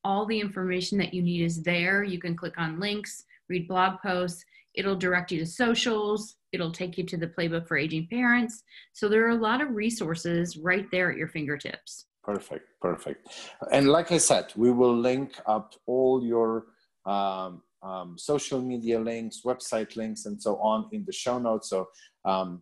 All 0.04 0.26
the 0.26 0.40
information 0.40 0.98
that 1.00 1.14
you 1.14 1.22
need 1.22 1.44
is 1.44 1.64
there. 1.64 2.04
You 2.04 2.20
can 2.20 2.36
click 2.36 2.54
on 2.58 2.80
links, 2.80 3.26
read 3.50 3.68
blog 3.68 4.00
posts 4.02 4.44
It'll 4.78 4.96
direct 4.96 5.32
you 5.32 5.40
to 5.40 5.46
socials. 5.46 6.36
It'll 6.54 6.72
take 6.72 6.98
you 6.98 7.04
to 7.06 7.18
the 7.18 7.28
playbook 7.28 7.68
for 7.68 7.78
aging 7.78 8.08
parents. 8.10 8.64
So 8.94 9.10
there 9.10 9.26
are 9.26 9.32
a 9.32 9.36
lot 9.36 9.60
of 9.60 9.72
resources 9.72 10.56
right 10.56 10.86
there 10.92 11.12
at 11.12 11.18
your 11.18 11.28
fingertips. 11.28 12.06
Perfect, 12.24 12.70
perfect. 12.80 13.28
And 13.72 13.90
like 13.90 14.12
I 14.12 14.20
said, 14.20 14.54
we 14.56 14.72
will 14.72 14.96
link 14.96 15.34
up 15.48 15.74
all 15.88 16.24
your 16.24 16.68
um, 17.08 17.64
um, 17.82 18.18
social 18.18 18.62
media 18.62 19.00
links, 19.00 19.42
website 19.44 19.96
links, 19.96 20.26
and 20.26 20.40
so 20.40 20.58
on 20.58 20.88
in 20.92 21.04
the 21.06 21.14
show 21.14 21.40
notes. 21.40 21.70
So, 21.70 21.88
um, 22.24 22.62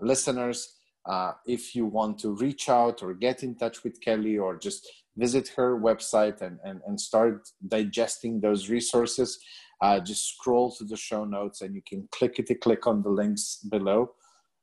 listeners, 0.00 0.76
uh, 1.06 1.32
if 1.46 1.74
you 1.74 1.86
want 1.86 2.18
to 2.20 2.34
reach 2.36 2.68
out 2.68 3.02
or 3.02 3.14
get 3.14 3.42
in 3.42 3.54
touch 3.54 3.84
with 3.84 4.00
Kelly 4.00 4.38
or 4.38 4.56
just 4.56 4.88
visit 5.16 5.48
her 5.56 5.78
website 5.78 6.40
and, 6.40 6.58
and, 6.64 6.80
and 6.86 7.00
start 7.00 7.48
digesting 7.66 8.40
those 8.40 8.68
resources, 8.68 9.38
uh, 9.82 9.98
just 9.98 10.28
scroll 10.34 10.70
to 10.72 10.84
the 10.84 10.96
show 10.96 11.24
notes 11.24 11.62
and 11.62 11.74
you 11.74 11.82
can 11.86 12.06
clickety 12.12 12.54
click 12.54 12.86
on 12.86 13.02
the 13.02 13.08
links 13.08 13.56
below. 13.70 14.10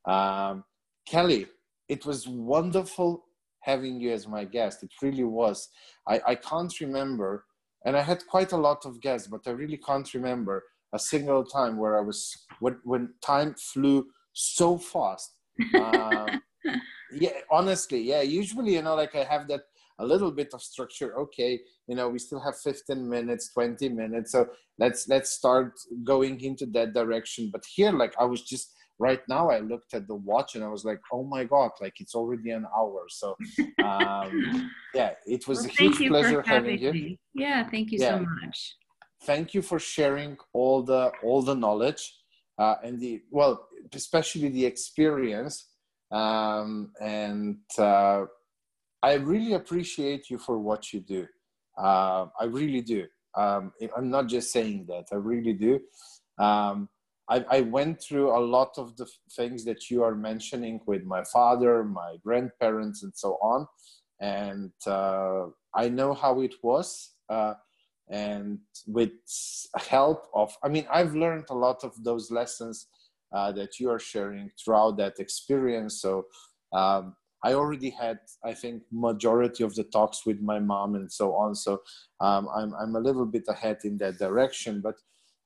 Um, 0.05 0.63
Kelly, 1.07 1.47
it 1.89 2.05
was 2.05 2.27
wonderful 2.27 3.25
having 3.61 3.99
you 3.99 4.11
as 4.11 4.27
my 4.27 4.45
guest. 4.45 4.83
It 4.83 4.91
really 5.01 5.23
was. 5.23 5.69
I, 6.07 6.21
I 6.27 6.35
can't 6.35 6.79
remember, 6.79 7.45
and 7.85 7.97
I 7.97 8.01
had 8.01 8.25
quite 8.27 8.51
a 8.51 8.57
lot 8.57 8.85
of 8.85 9.01
guests, 9.01 9.27
but 9.27 9.41
I 9.47 9.51
really 9.51 9.77
can't 9.77 10.13
remember 10.13 10.63
a 10.93 10.99
single 10.99 11.43
time 11.43 11.77
where 11.77 11.97
I 11.97 12.01
was 12.01 12.33
when 12.59 12.79
when 12.83 13.13
time 13.21 13.55
flew 13.55 14.07
so 14.33 14.77
fast. 14.77 15.36
Um, 15.75 16.41
yeah, 17.11 17.31
honestly, 17.51 18.01
yeah. 18.01 18.21
Usually, 18.21 18.73
you 18.75 18.81
know, 18.81 18.95
like 18.95 19.15
I 19.15 19.23
have 19.23 19.47
that 19.47 19.61
a 19.99 20.05
little 20.05 20.31
bit 20.31 20.53
of 20.53 20.61
structure 20.61 21.17
okay 21.19 21.59
you 21.87 21.95
know 21.95 22.07
we 22.09 22.19
still 22.19 22.39
have 22.39 22.57
15 22.59 23.09
minutes 23.09 23.51
20 23.53 23.89
minutes 23.89 24.31
so 24.31 24.47
let's 24.79 25.07
let's 25.07 25.31
start 25.31 25.73
going 26.03 26.39
into 26.41 26.65
that 26.67 26.93
direction 26.93 27.49
but 27.51 27.63
here 27.73 27.91
like 27.91 28.13
i 28.19 28.23
was 28.23 28.43
just 28.43 28.73
right 28.99 29.21
now 29.29 29.49
i 29.49 29.59
looked 29.59 29.93
at 29.93 30.07
the 30.07 30.15
watch 30.15 30.55
and 30.55 30.63
i 30.63 30.67
was 30.67 30.85
like 30.85 30.99
oh 31.11 31.23
my 31.23 31.43
god 31.43 31.71
like 31.81 31.93
it's 31.99 32.15
already 32.15 32.51
an 32.51 32.65
hour 32.77 33.05
so 33.09 33.35
um 33.83 34.71
yeah 34.93 35.13
it 35.25 35.47
was 35.47 35.59
well, 35.59 35.67
a 35.67 35.69
huge 35.69 36.09
pleasure 36.09 36.43
having, 36.45 36.79
you 36.79 37.17
yeah 37.33 37.67
thank 37.69 37.91
you 37.91 37.99
yeah. 37.99 38.17
so 38.17 38.25
much 38.43 38.75
thank 39.23 39.53
you 39.53 39.61
for 39.61 39.79
sharing 39.79 40.37
all 40.53 40.83
the 40.83 41.11
all 41.23 41.41
the 41.41 41.55
knowledge 41.55 42.13
uh, 42.57 42.75
and 42.83 42.99
the 42.99 43.21
well 43.31 43.67
especially 43.93 44.49
the 44.49 44.65
experience 44.65 45.67
um, 46.11 46.91
and 47.01 47.57
uh, 47.77 48.25
I 49.03 49.13
really 49.15 49.53
appreciate 49.53 50.29
you 50.29 50.37
for 50.37 50.57
what 50.59 50.93
you 50.93 51.01
do. 51.01 51.27
Uh, 51.77 52.27
I 52.39 52.45
really 52.45 52.81
do. 52.81 53.05
Um, 53.35 53.71
I'm 53.95 54.09
not 54.09 54.27
just 54.27 54.51
saying 54.51 54.85
that. 54.87 55.05
I 55.11 55.15
really 55.15 55.53
do. 55.53 55.79
Um, 56.39 56.89
I, 57.29 57.45
I, 57.51 57.61
went 57.61 58.01
through 58.01 58.35
a 58.35 58.39
lot 58.39 58.77
of 58.77 58.95
the 58.95 59.07
things 59.35 59.65
that 59.65 59.89
you 59.89 60.01
are 60.03 60.15
mentioning 60.15 60.79
with 60.87 61.03
my 61.03 61.23
father, 61.25 61.83
my 61.83 62.15
grandparents, 62.23 63.03
and 63.03 63.11
so 63.15 63.37
on. 63.41 63.67
And 64.21 64.71
uh, 64.85 65.47
I 65.75 65.89
know 65.89 66.13
how 66.13 66.41
it 66.41 66.55
was. 66.63 67.13
And 68.09 68.59
with 68.85 69.11
help 69.75 70.27
of, 70.33 70.55
I 70.63 70.69
mean, 70.69 70.87
I've 70.91 71.13
learned 71.13 71.45
a 71.49 71.55
lot 71.55 71.83
of 71.83 72.03
those 72.03 72.31
lessons 72.31 72.87
uh, 73.33 73.51
that 73.53 73.79
you 73.79 73.89
are 73.89 73.99
sharing 73.99 74.49
throughout 74.57 74.97
that 74.97 75.19
experience. 75.19 76.01
So 76.01 76.25
um, 76.73 77.15
I 77.43 77.53
already 77.53 77.89
had, 77.89 78.19
I 78.43 78.53
think, 78.53 78.83
majority 78.91 79.63
of 79.63 79.75
the 79.75 79.83
talks 79.83 80.25
with 80.25 80.39
my 80.41 80.59
mom 80.59 80.95
and 80.95 81.11
so 81.11 81.33
on. 81.35 81.53
So 81.53 81.81
um, 82.21 82.47
I'm, 82.55 82.73
I'm 82.75 82.95
a 82.95 82.99
little 82.99 83.25
bit 83.25 83.43
ahead 83.49 83.79
in 83.83 83.97
that 83.97 84.17
direction. 84.17 84.81
But 84.81 84.95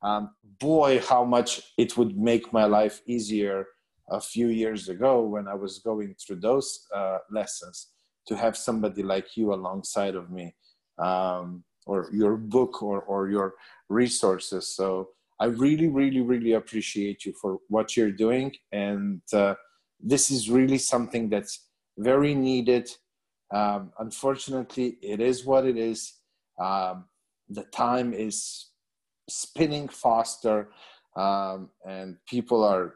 um, 0.03 0.31
boy, 0.59 0.99
how 0.99 1.25
much 1.25 1.61
it 1.77 1.97
would 1.97 2.17
make 2.17 2.53
my 2.53 2.65
life 2.65 3.01
easier 3.07 3.65
a 4.09 4.21
few 4.21 4.47
years 4.47 4.89
ago 4.89 5.21
when 5.21 5.47
I 5.47 5.53
was 5.55 5.79
going 5.79 6.15
through 6.15 6.41
those 6.41 6.87
uh, 6.93 7.19
lessons 7.31 7.87
to 8.27 8.35
have 8.35 8.55
somebody 8.55 9.03
like 9.03 9.35
you 9.35 9.53
alongside 9.53 10.15
of 10.15 10.29
me 10.29 10.55
um, 10.97 11.63
or 11.85 12.09
your 12.11 12.37
book 12.37 12.81
or, 12.81 13.01
or 13.01 13.29
your 13.29 13.55
resources. 13.89 14.75
So 14.75 15.09
I 15.39 15.45
really, 15.45 15.87
really, 15.87 16.21
really 16.21 16.53
appreciate 16.53 17.25
you 17.25 17.33
for 17.41 17.59
what 17.67 17.97
you're 17.97 18.11
doing. 18.11 18.53
And 18.71 19.21
uh, 19.33 19.55
this 19.99 20.29
is 20.29 20.49
really 20.49 20.77
something 20.77 21.29
that's 21.29 21.67
very 21.97 22.35
needed. 22.35 22.89
Um, 23.53 23.91
unfortunately, 23.99 24.97
it 25.01 25.19
is 25.19 25.45
what 25.45 25.65
it 25.65 25.77
is. 25.77 26.13
Um, 26.59 27.05
the 27.49 27.63
time 27.63 28.13
is 28.13 28.67
spinning 29.29 29.87
faster, 29.89 30.69
um, 31.15 31.69
and 31.85 32.17
people 32.27 32.63
are 32.63 32.95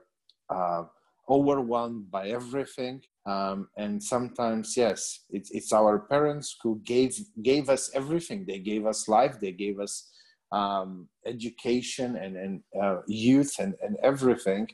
uh, 0.49 0.83
overwhelmed 1.29 2.11
by 2.11 2.29
everything. 2.29 3.01
Um, 3.25 3.69
and 3.75 4.01
sometimes, 4.01 4.77
yes, 4.77 5.21
it's, 5.31 5.49
it's 5.51 5.73
our 5.73 5.99
parents 5.99 6.55
who 6.61 6.79
gave 6.83 7.17
gave 7.41 7.69
us 7.69 7.89
everything. 7.95 8.45
They 8.47 8.59
gave 8.59 8.85
us 8.85 9.07
life. 9.07 9.39
They 9.39 9.51
gave 9.51 9.79
us 9.79 10.11
um, 10.51 11.09
education 11.25 12.15
and, 12.15 12.37
and 12.37 12.61
uh, 12.81 12.97
youth 13.07 13.55
and, 13.59 13.73
and 13.81 13.97
everything 14.03 14.67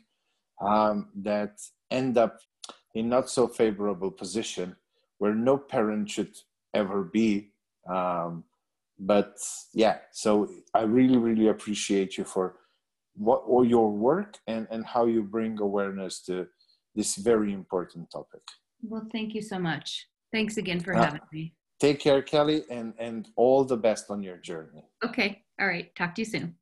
um, 0.62 1.10
that 1.16 1.60
end 1.90 2.18
up 2.18 2.40
in 2.94 3.10
not 3.10 3.30
so 3.30 3.48
favorable 3.48 4.12
position 4.12 4.76
where 5.18 5.34
no 5.34 5.58
parent 5.58 6.10
should 6.10 6.36
ever 6.74 7.04
be 7.04 7.52
um, 7.90 8.44
but 9.00 9.38
yeah 9.74 9.98
so 10.12 10.48
i 10.76 10.82
really 10.82 11.18
really 11.18 11.48
appreciate 11.48 12.18
you 12.18 12.24
for 12.24 12.56
what 13.16 13.42
all 13.48 13.66
your 13.66 13.92
work 13.92 14.38
and 14.46 14.68
and 14.70 14.86
how 14.86 15.06
you 15.06 15.24
bring 15.24 15.60
awareness 15.60 16.22
to 16.22 16.46
this 16.96 17.16
very 17.16 17.54
important 17.54 18.10
topic. 18.12 18.42
Well 18.82 19.08
thank 19.12 19.34
you 19.34 19.42
so 19.42 19.60
much. 19.60 20.08
Thanks 20.32 20.58
again 20.58 20.80
for 20.80 20.96
uh, 20.96 21.04
having 21.04 21.22
me. 21.32 21.54
take 21.80 22.00
care 22.00 22.22
kelly 22.22 22.64
and 22.70 22.94
and 23.00 23.30
all 23.36 23.64
the 23.64 23.78
best 23.78 24.10
on 24.10 24.24
your 24.24 24.38
journey. 24.38 24.84
Okay 25.04 25.44
all 25.60 25.68
right. 25.68 25.94
Talk 25.96 26.16
to 26.16 26.22
you 26.22 26.26
soon 26.26 26.56